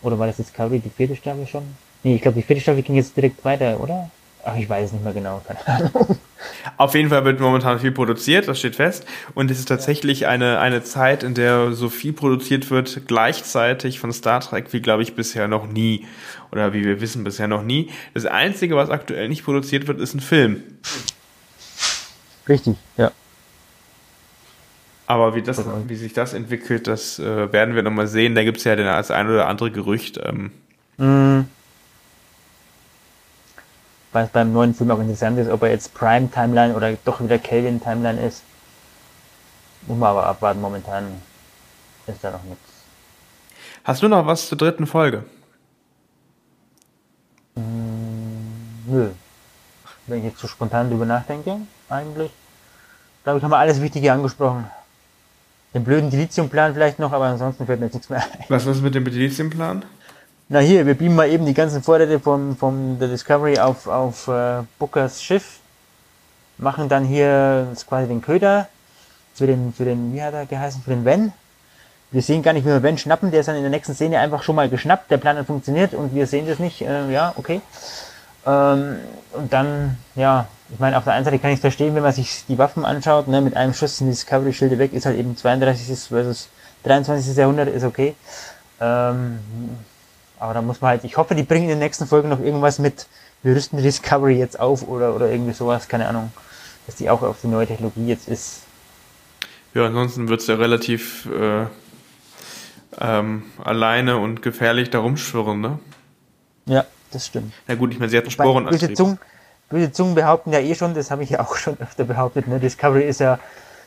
Oder 0.00 0.18
war 0.18 0.28
das 0.28 0.36
Discovery 0.36 0.78
die 0.78 0.88
vierte 0.88 1.14
Staffel 1.14 1.46
schon? 1.46 1.64
Nee, 2.04 2.14
ich 2.14 2.22
glaube, 2.22 2.36
die 2.40 2.46
vierte 2.46 2.62
Staffel 2.62 2.82
ging 2.82 2.96
jetzt 2.96 3.14
direkt 3.14 3.44
weiter, 3.44 3.78
oder? 3.78 4.10
Ach, 4.48 4.56
ich 4.56 4.68
weiß 4.68 4.86
es 4.86 4.92
nicht 4.92 5.04
mehr 5.04 5.12
genau. 5.12 5.42
Auf 6.78 6.94
jeden 6.94 7.10
Fall 7.10 7.24
wird 7.24 7.38
momentan 7.38 7.80
viel 7.80 7.92
produziert, 7.92 8.48
das 8.48 8.58
steht 8.58 8.76
fest. 8.76 9.04
Und 9.34 9.50
es 9.50 9.58
ist 9.58 9.66
tatsächlich 9.66 10.26
eine, 10.26 10.58
eine 10.58 10.82
Zeit, 10.82 11.22
in 11.22 11.34
der 11.34 11.72
so 11.72 11.90
viel 11.90 12.14
produziert 12.14 12.70
wird, 12.70 13.02
gleichzeitig 13.06 14.00
von 14.00 14.10
Star 14.10 14.40
Trek, 14.40 14.72
wie 14.72 14.80
glaube 14.80 15.02
ich 15.02 15.14
bisher 15.14 15.48
noch 15.48 15.66
nie. 15.66 16.06
Oder 16.50 16.72
wie 16.72 16.82
wir 16.82 17.02
wissen, 17.02 17.24
bisher 17.24 17.46
noch 17.46 17.62
nie. 17.62 17.90
Das 18.14 18.24
Einzige, 18.24 18.74
was 18.74 18.88
aktuell 18.88 19.28
nicht 19.28 19.44
produziert 19.44 19.86
wird, 19.86 20.00
ist 20.00 20.14
ein 20.14 20.20
Film. 20.20 20.62
Richtig, 22.48 22.76
ja. 22.96 23.10
Aber 25.06 25.34
wie, 25.34 25.42
das, 25.42 25.62
wie 25.88 25.96
sich 25.96 26.14
das 26.14 26.32
entwickelt, 26.32 26.86
das 26.86 27.18
äh, 27.18 27.52
werden 27.52 27.74
wir 27.74 27.82
nochmal 27.82 28.06
sehen. 28.06 28.34
Da 28.34 28.44
gibt 28.44 28.58
es 28.58 28.64
ja 28.64 28.76
den, 28.76 28.86
als 28.86 29.10
ein 29.10 29.28
oder 29.28 29.46
andere 29.46 29.70
Gerücht. 29.70 30.18
Ähm. 30.22 30.52
Mm. 30.96 31.48
Was 34.12 34.30
beim 34.30 34.52
neuen 34.52 34.74
Film 34.74 34.90
auch 34.90 35.00
interessant 35.00 35.38
ist, 35.38 35.50
ob 35.50 35.62
er 35.62 35.70
jetzt 35.70 35.92
Prime 35.94 36.30
Timeline 36.30 36.74
oder 36.74 36.94
doch 37.04 37.20
wieder 37.20 37.38
Kelvin 37.38 37.80
Timeline 37.80 38.20
ist. 38.20 38.42
Muss 39.86 39.98
man 39.98 40.10
aber 40.10 40.26
abwarten. 40.26 40.60
Momentan 40.60 41.20
ist 42.06 42.24
da 42.24 42.30
noch 42.30 42.42
nichts. 42.44 42.62
Hast 43.84 44.02
du 44.02 44.08
noch 44.08 44.26
was 44.26 44.48
zur 44.48 44.58
dritten 44.58 44.86
Folge? 44.86 45.24
Mm, 47.54 48.86
nö. 48.86 49.10
Wenn 50.06 50.18
ich 50.18 50.24
jetzt 50.24 50.38
so 50.38 50.48
spontan 50.48 50.88
drüber 50.88 51.04
nachdenke, 51.04 51.58
eigentlich, 51.88 52.30
glaube 53.24 53.38
ich, 53.38 53.44
haben 53.44 53.50
wir 53.50 53.58
alles 53.58 53.80
Wichtige 53.80 54.12
angesprochen. 54.12 54.70
Den 55.74 55.84
blöden 55.84 56.08
Dilithium-Plan 56.08 56.72
vielleicht 56.72 56.98
noch, 56.98 57.12
aber 57.12 57.26
ansonsten 57.26 57.66
fällt 57.66 57.80
mir 57.80 57.86
jetzt 57.86 57.94
nichts 57.94 58.08
mehr 58.08 58.22
ein. 58.22 58.44
Was 58.48 58.64
ist 58.64 58.80
mit 58.80 58.94
dem 58.94 59.04
Dilithium-Plan? 59.04 59.84
Na 60.50 60.60
hier, 60.60 60.86
wir 60.86 60.94
beamen 60.94 61.14
mal 61.14 61.28
eben 61.28 61.44
die 61.44 61.52
ganzen 61.52 61.82
Vorräte 61.82 62.18
vom, 62.18 62.56
vom 62.56 62.98
der 62.98 63.08
Discovery 63.08 63.58
auf, 63.58 63.86
auf 63.86 64.28
äh, 64.28 64.62
Bookers 64.78 65.22
Schiff, 65.22 65.58
machen 66.56 66.88
dann 66.88 67.04
hier 67.04 67.66
quasi 67.86 68.08
den 68.08 68.22
Köder 68.22 68.66
für 69.34 69.46
den, 69.46 69.74
für 69.74 69.84
den, 69.84 70.14
wie 70.14 70.22
hat 70.22 70.32
er 70.32 70.46
geheißen, 70.46 70.80
für 70.80 70.88
den 70.88 71.04
Ven. 71.04 71.34
Wir 72.12 72.22
sehen 72.22 72.42
gar 72.42 72.54
nicht, 72.54 72.64
wie 72.64 72.70
wir 72.70 72.82
Ven 72.82 72.96
schnappen, 72.96 73.30
der 73.30 73.40
ist 73.40 73.46
dann 73.46 73.56
in 73.56 73.60
der 73.60 73.70
nächsten 73.70 73.92
Szene 73.92 74.20
einfach 74.20 74.42
schon 74.42 74.56
mal 74.56 74.70
geschnappt, 74.70 75.10
der 75.10 75.18
Plan 75.18 75.36
hat 75.36 75.46
funktioniert 75.46 75.92
und 75.92 76.14
wir 76.14 76.26
sehen 76.26 76.46
das 76.46 76.58
nicht, 76.58 76.80
äh, 76.80 77.12
ja, 77.12 77.34
okay. 77.36 77.60
Ähm, 78.46 78.96
und 79.34 79.52
dann, 79.52 79.98
ja, 80.14 80.48
ich 80.72 80.78
meine, 80.78 80.96
auf 80.96 81.04
der 81.04 81.12
einen 81.12 81.26
Seite 81.26 81.38
kann 81.40 81.50
ich 81.50 81.60
verstehen, 81.60 81.94
wenn 81.94 82.02
man 82.02 82.12
sich 82.12 82.46
die 82.48 82.56
Waffen 82.56 82.86
anschaut, 82.86 83.28
ne, 83.28 83.42
mit 83.42 83.54
einem 83.54 83.74
Schuss 83.74 83.98
sind 83.98 84.06
die 84.06 84.12
Discovery-Schilde 84.12 84.78
weg, 84.78 84.94
ist 84.94 85.04
halt 85.04 85.18
eben 85.18 85.36
32. 85.36 86.08
versus 86.08 86.48
23. 86.84 87.36
Jahrhundert, 87.36 87.68
ist 87.68 87.84
okay. 87.84 88.14
Ähm, 88.80 89.40
aber 90.38 90.54
da 90.54 90.62
muss 90.62 90.80
man 90.80 90.90
halt, 90.90 91.04
ich 91.04 91.16
hoffe, 91.16 91.34
die 91.34 91.42
bringen 91.42 91.64
in 91.64 91.70
den 91.70 91.78
nächsten 91.78 92.06
Folgen 92.06 92.28
noch 92.28 92.40
irgendwas 92.40 92.78
mit, 92.78 93.06
wir 93.42 93.54
rüsten 93.54 93.78
die 93.78 93.82
Discovery 93.82 94.38
jetzt 94.38 94.58
auf 94.58 94.86
oder, 94.86 95.14
oder 95.14 95.30
irgendwie 95.30 95.52
sowas, 95.52 95.88
keine 95.88 96.08
Ahnung, 96.08 96.32
dass 96.86 96.96
die 96.96 97.10
auch 97.10 97.22
auf 97.22 97.38
die 97.42 97.48
neue 97.48 97.66
Technologie 97.66 98.06
jetzt 98.06 98.28
ist. 98.28 98.62
Ja, 99.74 99.86
ansonsten 99.86 100.28
wird 100.28 100.40
es 100.40 100.46
ja 100.46 100.54
relativ 100.54 101.26
äh, 101.26 101.66
ähm, 103.00 103.44
alleine 103.62 104.18
und 104.18 104.42
gefährlich 104.42 104.90
da 104.90 104.98
rumschwirren, 105.00 105.60
ne? 105.60 105.78
Ja, 106.66 106.84
das 107.10 107.26
stimmt. 107.26 107.52
Na 107.66 107.74
gut, 107.74 107.92
ich 107.92 107.98
meine, 107.98 108.10
sie 108.10 108.18
hatten 108.18 108.30
Sporen 108.30 108.66
böse 108.66 108.92
Zungen, 108.94 109.18
böse 109.68 109.92
Zungen 109.92 110.14
behaupten 110.14 110.52
ja 110.52 110.60
eh 110.60 110.74
schon, 110.74 110.94
das 110.94 111.10
habe 111.10 111.22
ich 111.22 111.30
ja 111.30 111.40
auch 111.40 111.56
schon 111.56 111.78
öfter 111.80 112.04
behauptet, 112.04 112.48
ne? 112.48 112.58
Discovery 112.58 113.04
ist 113.04 113.20
ja 113.20 113.38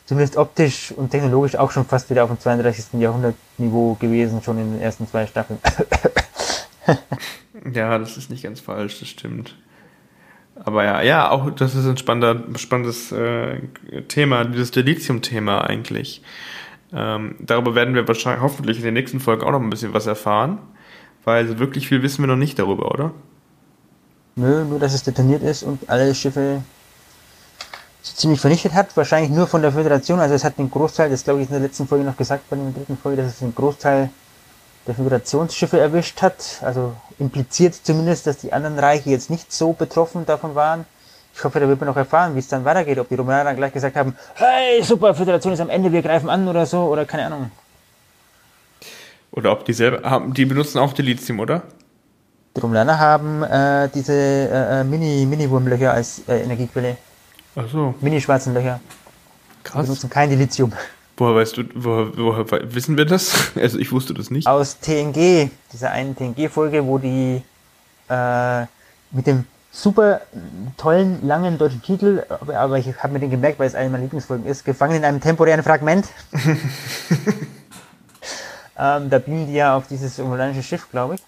zumindest 0.06 0.36
optisch 0.36 0.92
und 0.92 1.10
technologisch 1.10 1.56
auch 1.56 1.70
schon 1.70 1.84
fast 1.84 2.10
wieder 2.10 2.24
auf 2.24 2.30
dem 2.30 2.38
32. 2.38 3.00
Jahrhundert 3.00 3.34
Niveau 3.58 3.94
gewesen, 3.94 4.42
schon 4.42 4.58
in 4.58 4.72
den 4.72 4.80
ersten 4.80 5.08
zwei 5.08 5.26
Staffeln. 5.26 5.58
ja, 7.74 7.98
das 7.98 8.16
ist 8.16 8.30
nicht 8.30 8.42
ganz 8.42 8.60
falsch, 8.60 9.00
das 9.00 9.08
stimmt. 9.08 9.56
Aber 10.64 10.84
ja, 10.84 11.02
ja, 11.02 11.30
auch 11.30 11.50
das 11.50 11.74
ist 11.74 11.86
ein 11.86 11.96
spannender, 11.96 12.42
spannendes 12.58 13.10
äh, 13.12 13.60
Thema, 14.08 14.44
dieses 14.44 14.70
Delizium-Thema 14.70 15.62
eigentlich. 15.62 16.22
Ähm, 16.92 17.36
darüber 17.40 17.74
werden 17.74 17.94
wir 17.94 18.06
wahrscheinlich 18.06 18.42
hoffentlich 18.42 18.78
in 18.78 18.84
den 18.84 18.94
nächsten 18.94 19.18
Folgen 19.18 19.42
auch 19.44 19.52
noch 19.52 19.60
ein 19.60 19.70
bisschen 19.70 19.94
was 19.94 20.06
erfahren, 20.06 20.58
weil 21.24 21.58
wirklich 21.58 21.88
viel 21.88 22.02
wissen 22.02 22.22
wir 22.22 22.26
noch 22.26 22.36
nicht 22.36 22.58
darüber, 22.58 22.92
oder? 22.92 23.12
Nö, 24.36 24.64
nur 24.64 24.78
dass 24.78 24.94
es 24.94 25.02
detoniert 25.02 25.42
ist 25.42 25.62
und 25.62 25.88
alle 25.88 26.14
Schiffe 26.14 26.62
ziemlich 28.02 28.40
vernichtet 28.40 28.74
hat. 28.74 28.96
Wahrscheinlich 28.96 29.30
nur 29.30 29.46
von 29.46 29.62
der 29.62 29.72
Föderation. 29.72 30.20
Also 30.20 30.34
es 30.34 30.44
hat 30.44 30.58
den 30.58 30.70
Großteil, 30.70 31.10
das 31.10 31.24
glaube 31.24 31.40
ich 31.40 31.48
in 31.48 31.52
der 31.52 31.62
letzten 31.62 31.86
Folge 31.86 32.04
noch 32.04 32.16
gesagt, 32.16 32.48
bei 32.50 32.56
der 32.56 32.70
dritten 32.70 32.96
Folge, 32.96 33.22
dass 33.22 33.32
es 33.32 33.38
den 33.38 33.54
Großteil 33.54 34.10
der 34.86 34.94
Föderationsschiffe 34.94 35.78
erwischt 35.78 36.22
hat. 36.22 36.60
Also 36.62 36.94
impliziert 37.18 37.74
zumindest, 37.74 38.26
dass 38.26 38.38
die 38.38 38.52
anderen 38.52 38.78
Reiche 38.78 39.10
jetzt 39.10 39.30
nicht 39.30 39.52
so 39.52 39.72
betroffen 39.72 40.26
davon 40.26 40.54
waren. 40.54 40.84
Ich 41.34 41.42
hoffe, 41.44 41.60
da 41.60 41.68
wird 41.68 41.80
man 41.80 41.88
noch 41.88 41.96
erfahren, 41.96 42.34
wie 42.34 42.40
es 42.40 42.48
dann 42.48 42.64
weitergeht. 42.64 42.98
Ob 42.98 43.08
die 43.08 43.14
Romulaner 43.14 43.44
dann 43.44 43.56
gleich 43.56 43.72
gesagt 43.72 43.96
haben, 43.96 44.16
hey, 44.34 44.82
super, 44.82 45.14
Föderation 45.14 45.52
ist 45.52 45.60
am 45.60 45.70
Ende, 45.70 45.90
wir 45.90 46.02
greifen 46.02 46.28
an 46.28 46.46
oder 46.46 46.66
so, 46.66 46.84
oder 46.84 47.04
keine 47.06 47.26
Ahnung. 47.26 47.50
Oder 49.30 49.52
ob 49.52 49.64
die 49.64 49.72
selber 49.72 50.08
haben, 50.08 50.34
die 50.34 50.44
benutzen 50.44 50.78
auch 50.78 50.92
Delizium, 50.92 51.40
oder? 51.40 51.62
Die 52.54 52.60
Romulaner 52.60 52.98
haben 52.98 53.42
äh, 53.42 53.88
diese 53.94 54.12
äh, 54.12 54.80
äh, 54.80 54.84
Mini, 54.84 55.24
Mini-Wurmlöcher 55.24 55.92
als 55.92 56.20
äh, 56.28 56.42
Energiequelle. 56.42 56.98
Ach 57.56 57.64
so. 57.70 57.94
Mini-schwarzen 58.02 58.52
Löcher. 58.52 58.80
Krass. 59.62 59.82
Die 59.82 59.86
benutzen 59.86 60.10
kein 60.10 60.28
Delizium. 60.28 60.72
Woher 61.16 61.34
weißt 61.34 61.56
du, 61.56 61.64
woher, 61.74 62.16
woher 62.16 62.74
wissen 62.74 62.96
wir 62.96 63.04
das? 63.04 63.52
Also 63.56 63.78
ich 63.78 63.92
wusste 63.92 64.14
das 64.14 64.30
nicht. 64.30 64.46
Aus 64.46 64.78
TNG, 64.80 65.50
dieser 65.72 65.90
einen 65.90 66.16
TNG-Folge, 66.16 66.86
wo 66.86 66.98
die 66.98 67.42
äh, 68.08 68.62
mit 69.10 69.26
dem 69.26 69.44
super 69.70 70.20
tollen, 70.76 71.26
langen 71.26 71.58
deutschen 71.58 71.82
Titel, 71.82 72.24
aber, 72.28 72.58
aber 72.58 72.78
ich 72.78 72.86
habe 73.02 73.12
mir 73.12 73.20
den 73.20 73.30
gemerkt, 73.30 73.58
weil 73.58 73.66
es 73.66 73.74
eine 73.74 73.88
meiner 73.88 74.02
Lieblingsfolgen 74.02 74.46
ist, 74.46 74.64
gefangen 74.64 74.96
in 74.96 75.04
einem 75.04 75.20
temporären 75.20 75.62
Fragment. 75.62 76.08
ähm, 78.78 79.10
da 79.10 79.18
beamen 79.18 79.46
die 79.46 79.54
ja 79.54 79.76
auf 79.76 79.86
dieses 79.88 80.18
romulanische 80.20 80.62
Schiff, 80.62 80.90
glaube 80.90 81.14
ich. 81.14 81.22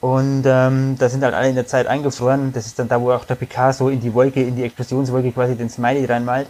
Und 0.00 0.44
ähm, 0.46 0.96
da 0.98 1.08
sind 1.08 1.22
halt 1.24 1.34
alle 1.34 1.48
in 1.48 1.54
der 1.54 1.66
Zeit 1.66 1.86
eingefroren. 1.86 2.52
Das 2.52 2.66
ist 2.66 2.78
dann 2.78 2.88
da, 2.88 3.00
wo 3.00 3.12
auch 3.12 3.24
der 3.24 3.34
Picard 3.34 3.74
so 3.74 3.88
in 3.88 4.00
die 4.00 4.12
Wolke, 4.12 4.42
in 4.42 4.56
die 4.56 4.64
Explosionswolke 4.64 5.32
quasi 5.32 5.56
den 5.56 5.70
Smiley 5.70 6.04
reinmalt. 6.04 6.48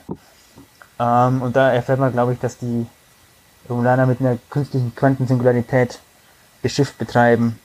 Ähm, 0.99 1.43
und 1.43 1.57
da 1.57 1.73
erfährt 1.73 1.99
man, 1.99 2.13
glaube 2.13 2.33
ich, 2.33 2.39
dass 2.39 2.59
die 2.59 2.87
Romulaner 3.69 4.07
mit 4.07 4.21
einer 4.21 4.39
künstlichen 4.51 4.95
Quantensingularität 4.95 5.99
Schiff 6.69 6.95
betreiben. 6.95 7.59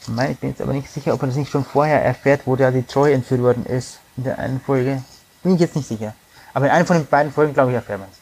Ich 0.00 0.08
meine, 0.08 0.32
ich 0.32 0.38
bin 0.38 0.50
jetzt 0.50 0.60
aber 0.60 0.72
nicht 0.72 0.90
sicher, 0.90 1.14
ob 1.14 1.20
man 1.22 1.30
das 1.30 1.36
nicht 1.36 1.50
schon 1.50 1.64
vorher 1.64 2.04
erfährt, 2.04 2.42
wo 2.44 2.56
da 2.56 2.70
die 2.70 2.84
Troy 2.84 3.12
entführt 3.12 3.42
worden 3.42 3.66
ist 3.66 3.98
in 4.16 4.24
der 4.24 4.38
einen 4.38 4.60
Folge. 4.60 5.02
Bin 5.42 5.54
ich 5.54 5.60
jetzt 5.60 5.76
nicht 5.76 5.88
sicher. 5.88 6.14
Aber 6.52 6.66
in 6.66 6.72
einer 6.72 6.86
von 6.86 6.98
den 6.98 7.06
beiden 7.06 7.32
Folgen, 7.32 7.54
glaube 7.54 7.70
ich, 7.70 7.76
erfährt 7.76 8.00
man 8.00 8.08
es. 8.10 8.18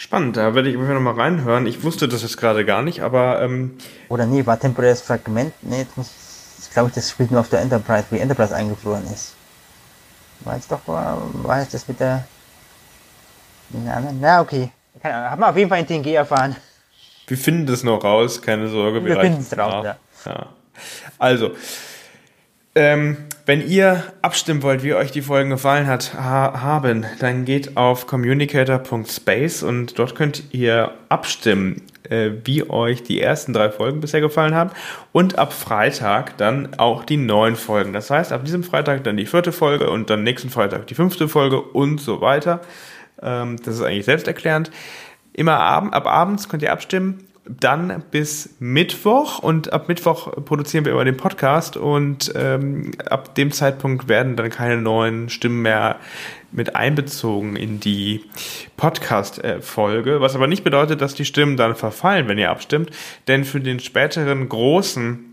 Spannend, 0.00 0.36
da 0.36 0.54
werde 0.54 0.68
ich 0.68 0.76
immer 0.76 0.86
noch 0.94 1.00
mal 1.00 1.14
reinhören. 1.14 1.66
Ich 1.66 1.82
wusste 1.82 2.06
das 2.06 2.22
jetzt 2.22 2.36
gerade 2.36 2.64
gar 2.64 2.82
nicht, 2.82 3.02
aber. 3.02 3.42
Ähm 3.42 3.76
Oder 4.08 4.26
nee, 4.26 4.46
war 4.46 4.58
temporäres 4.58 5.02
Fragment? 5.02 5.52
Nee, 5.62 5.80
jetzt 5.80 5.96
muss, 5.96 6.10
ich 6.60 6.70
glaube, 6.70 6.92
das 6.94 7.10
spielt 7.10 7.32
nur 7.32 7.40
auf 7.40 7.48
der 7.48 7.60
Enterprise, 7.60 8.04
wie 8.10 8.18
Enterprise 8.18 8.54
eingefroren 8.54 9.04
ist. 9.12 9.34
War 10.40 10.54
jetzt 10.54 10.70
doch, 10.70 10.86
war, 10.86 11.20
war 11.42 11.60
jetzt 11.60 11.74
das 11.74 11.88
mit 11.88 11.98
der, 11.98 12.28
anderen? 13.74 14.18
Na, 14.20 14.40
okay. 14.40 14.70
Keine 15.02 15.14
Ahnung. 15.14 15.30
Haben 15.30 15.40
wir 15.40 15.48
auf 15.50 15.56
jeden 15.56 15.68
Fall 15.68 15.80
in 15.80 15.86
TNG 15.86 16.14
erfahren. 16.14 16.56
Wir 17.26 17.36
finden 17.36 17.66
das 17.66 17.84
noch 17.84 18.02
raus, 18.02 18.40
keine 18.40 18.68
Sorge. 18.68 19.04
Wir 19.04 19.20
finden 19.20 19.40
es 19.40 19.56
raus, 19.56 19.84
ja. 19.84 19.96
ja. 20.26 20.46
Also, 21.18 21.52
ähm, 22.74 23.16
wenn 23.44 23.66
ihr 23.66 24.04
abstimmen 24.22 24.62
wollt, 24.62 24.82
wie 24.82 24.94
euch 24.94 25.10
die 25.10 25.22
Folgen 25.22 25.50
gefallen 25.50 25.86
hat, 25.86 26.14
ha 26.14 26.60
haben, 26.62 27.06
dann 27.18 27.44
geht 27.44 27.76
auf 27.76 28.06
communicator.space 28.06 29.62
und 29.62 29.98
dort 29.98 30.14
könnt 30.14 30.54
ihr 30.54 30.92
abstimmen, 31.08 31.82
äh, 32.08 32.30
wie 32.44 32.68
euch 32.68 33.02
die 33.02 33.20
ersten 33.20 33.52
drei 33.52 33.70
Folgen 33.70 34.00
bisher 34.00 34.20
gefallen 34.20 34.54
haben 34.54 34.70
und 35.12 35.38
ab 35.38 35.52
Freitag 35.52 36.36
dann 36.36 36.78
auch 36.78 37.04
die 37.04 37.16
neuen 37.16 37.56
Folgen. 37.56 37.92
Das 37.92 38.10
heißt, 38.10 38.32
ab 38.32 38.44
diesem 38.44 38.62
Freitag 38.62 39.02
dann 39.04 39.16
die 39.16 39.26
vierte 39.26 39.52
Folge 39.52 39.90
und 39.90 40.08
dann 40.08 40.22
nächsten 40.22 40.50
Freitag 40.50 40.86
die 40.86 40.94
fünfte 40.94 41.28
Folge 41.28 41.60
und 41.60 42.00
so 42.00 42.20
weiter. 42.20 42.60
Ähm, 43.22 43.56
das 43.64 43.76
ist 43.76 43.82
eigentlich 43.82 44.04
selbsterklärend. 44.04 44.70
Immer 45.32 45.60
ab, 45.60 45.88
ab 45.92 46.06
abends 46.06 46.48
könnt 46.48 46.62
ihr 46.62 46.72
abstimmen 46.72 47.28
dann 47.48 48.02
bis 48.10 48.56
Mittwoch. 48.58 49.38
Und 49.38 49.72
ab 49.72 49.88
Mittwoch 49.88 50.44
produzieren 50.44 50.84
wir 50.84 50.92
immer 50.92 51.04
den 51.04 51.16
Podcast. 51.16 51.76
Und 51.76 52.32
ähm, 52.36 52.92
ab 53.08 53.34
dem 53.34 53.52
Zeitpunkt 53.52 54.08
werden 54.08 54.36
dann 54.36 54.50
keine 54.50 54.80
neuen 54.80 55.28
Stimmen 55.28 55.62
mehr 55.62 55.96
mit 56.50 56.76
einbezogen 56.76 57.56
in 57.56 57.80
die 57.80 58.24
Podcast-Folge, 58.76 60.20
was 60.20 60.34
aber 60.34 60.46
nicht 60.46 60.64
bedeutet, 60.64 61.00
dass 61.02 61.14
die 61.14 61.26
Stimmen 61.26 61.56
dann 61.56 61.74
verfallen, 61.74 62.26
wenn 62.28 62.38
ihr 62.38 62.50
abstimmt, 62.50 62.90
denn 63.26 63.44
für 63.44 63.60
den 63.60 63.80
späteren 63.80 64.48
großen 64.48 65.27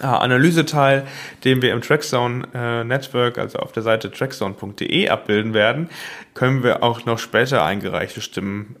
äh, 0.00 0.06
Analyseteil, 0.06 1.06
den 1.44 1.62
wir 1.62 1.72
im 1.72 1.82
Trackzone 1.82 2.48
äh, 2.54 2.84
Network, 2.84 3.38
also 3.38 3.58
auf 3.58 3.72
der 3.72 3.82
Seite 3.82 4.10
trackzone.de 4.10 5.08
abbilden 5.08 5.54
werden, 5.54 5.88
können 6.34 6.62
wir 6.62 6.82
auch 6.82 7.04
noch 7.04 7.18
später 7.18 7.64
eingereichte 7.64 8.20
Stimmen 8.20 8.76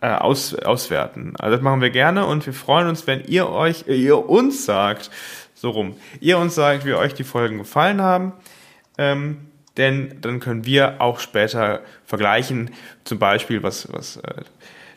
äh, 0.00 0.08
aus, 0.08 0.54
auswerten. 0.54 1.34
Also 1.38 1.56
das 1.56 1.62
machen 1.62 1.80
wir 1.80 1.90
gerne 1.90 2.26
und 2.26 2.44
wir 2.44 2.52
freuen 2.52 2.88
uns, 2.88 3.06
wenn 3.06 3.24
ihr 3.24 3.48
euch, 3.48 3.86
äh, 3.86 3.94
ihr 3.94 4.28
uns 4.28 4.64
sagt, 4.64 5.10
so 5.54 5.70
rum, 5.70 5.94
ihr 6.20 6.38
uns 6.38 6.54
sagt, 6.54 6.84
wie 6.84 6.94
euch 6.94 7.14
die 7.14 7.24
Folgen 7.24 7.58
gefallen 7.58 8.00
haben. 8.00 8.32
Ähm, 8.98 9.36
denn 9.76 10.18
dann 10.20 10.40
können 10.40 10.66
wir 10.66 11.00
auch 11.00 11.18
später 11.18 11.80
vergleichen, 12.04 12.70
zum 13.04 13.18
Beispiel, 13.18 13.62
was, 13.62 13.90
was 13.92 14.16
äh, 14.18 14.42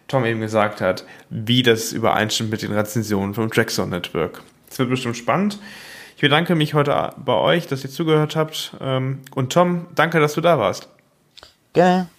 Tom 0.08 0.26
eben 0.26 0.42
gesagt 0.42 0.82
hat, 0.82 1.06
wie 1.30 1.64
das 1.64 1.94
übereinstimmt 1.94 2.52
mit 2.52 2.62
den 2.62 2.74
Rezensionen 2.74 3.34
vom 3.34 3.50
Trackzone 3.50 3.92
Network. 3.92 4.42
Das 4.76 4.80
wird 4.80 4.90
bestimmt 4.90 5.16
spannend. 5.16 5.58
Ich 6.18 6.22
bedanke 6.22 6.54
mich 6.54 6.74
heute 6.74 7.14
bei 7.16 7.34
euch, 7.34 7.68
dass 7.68 7.86
ihr 7.86 7.90
zugehört 7.90 8.36
habt. 8.36 8.76
Ähm, 8.82 9.22
und 9.34 9.54
Tom, 9.54 9.88
danke, 9.96 10.20
dass 10.20 10.34
du 10.34 10.42
da 10.42 10.60
warst. 10.60 10.90
Gerne. 11.72 12.10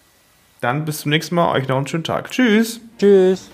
Dann 0.62 0.86
bis 0.86 1.00
zum 1.00 1.10
nächsten 1.10 1.34
Mal. 1.34 1.52
Euch 1.52 1.68
noch 1.68 1.76
einen 1.76 1.86
schönen 1.86 2.04
Tag. 2.04 2.30
Tschüss. 2.30 2.80
Tschüss. 2.98 3.50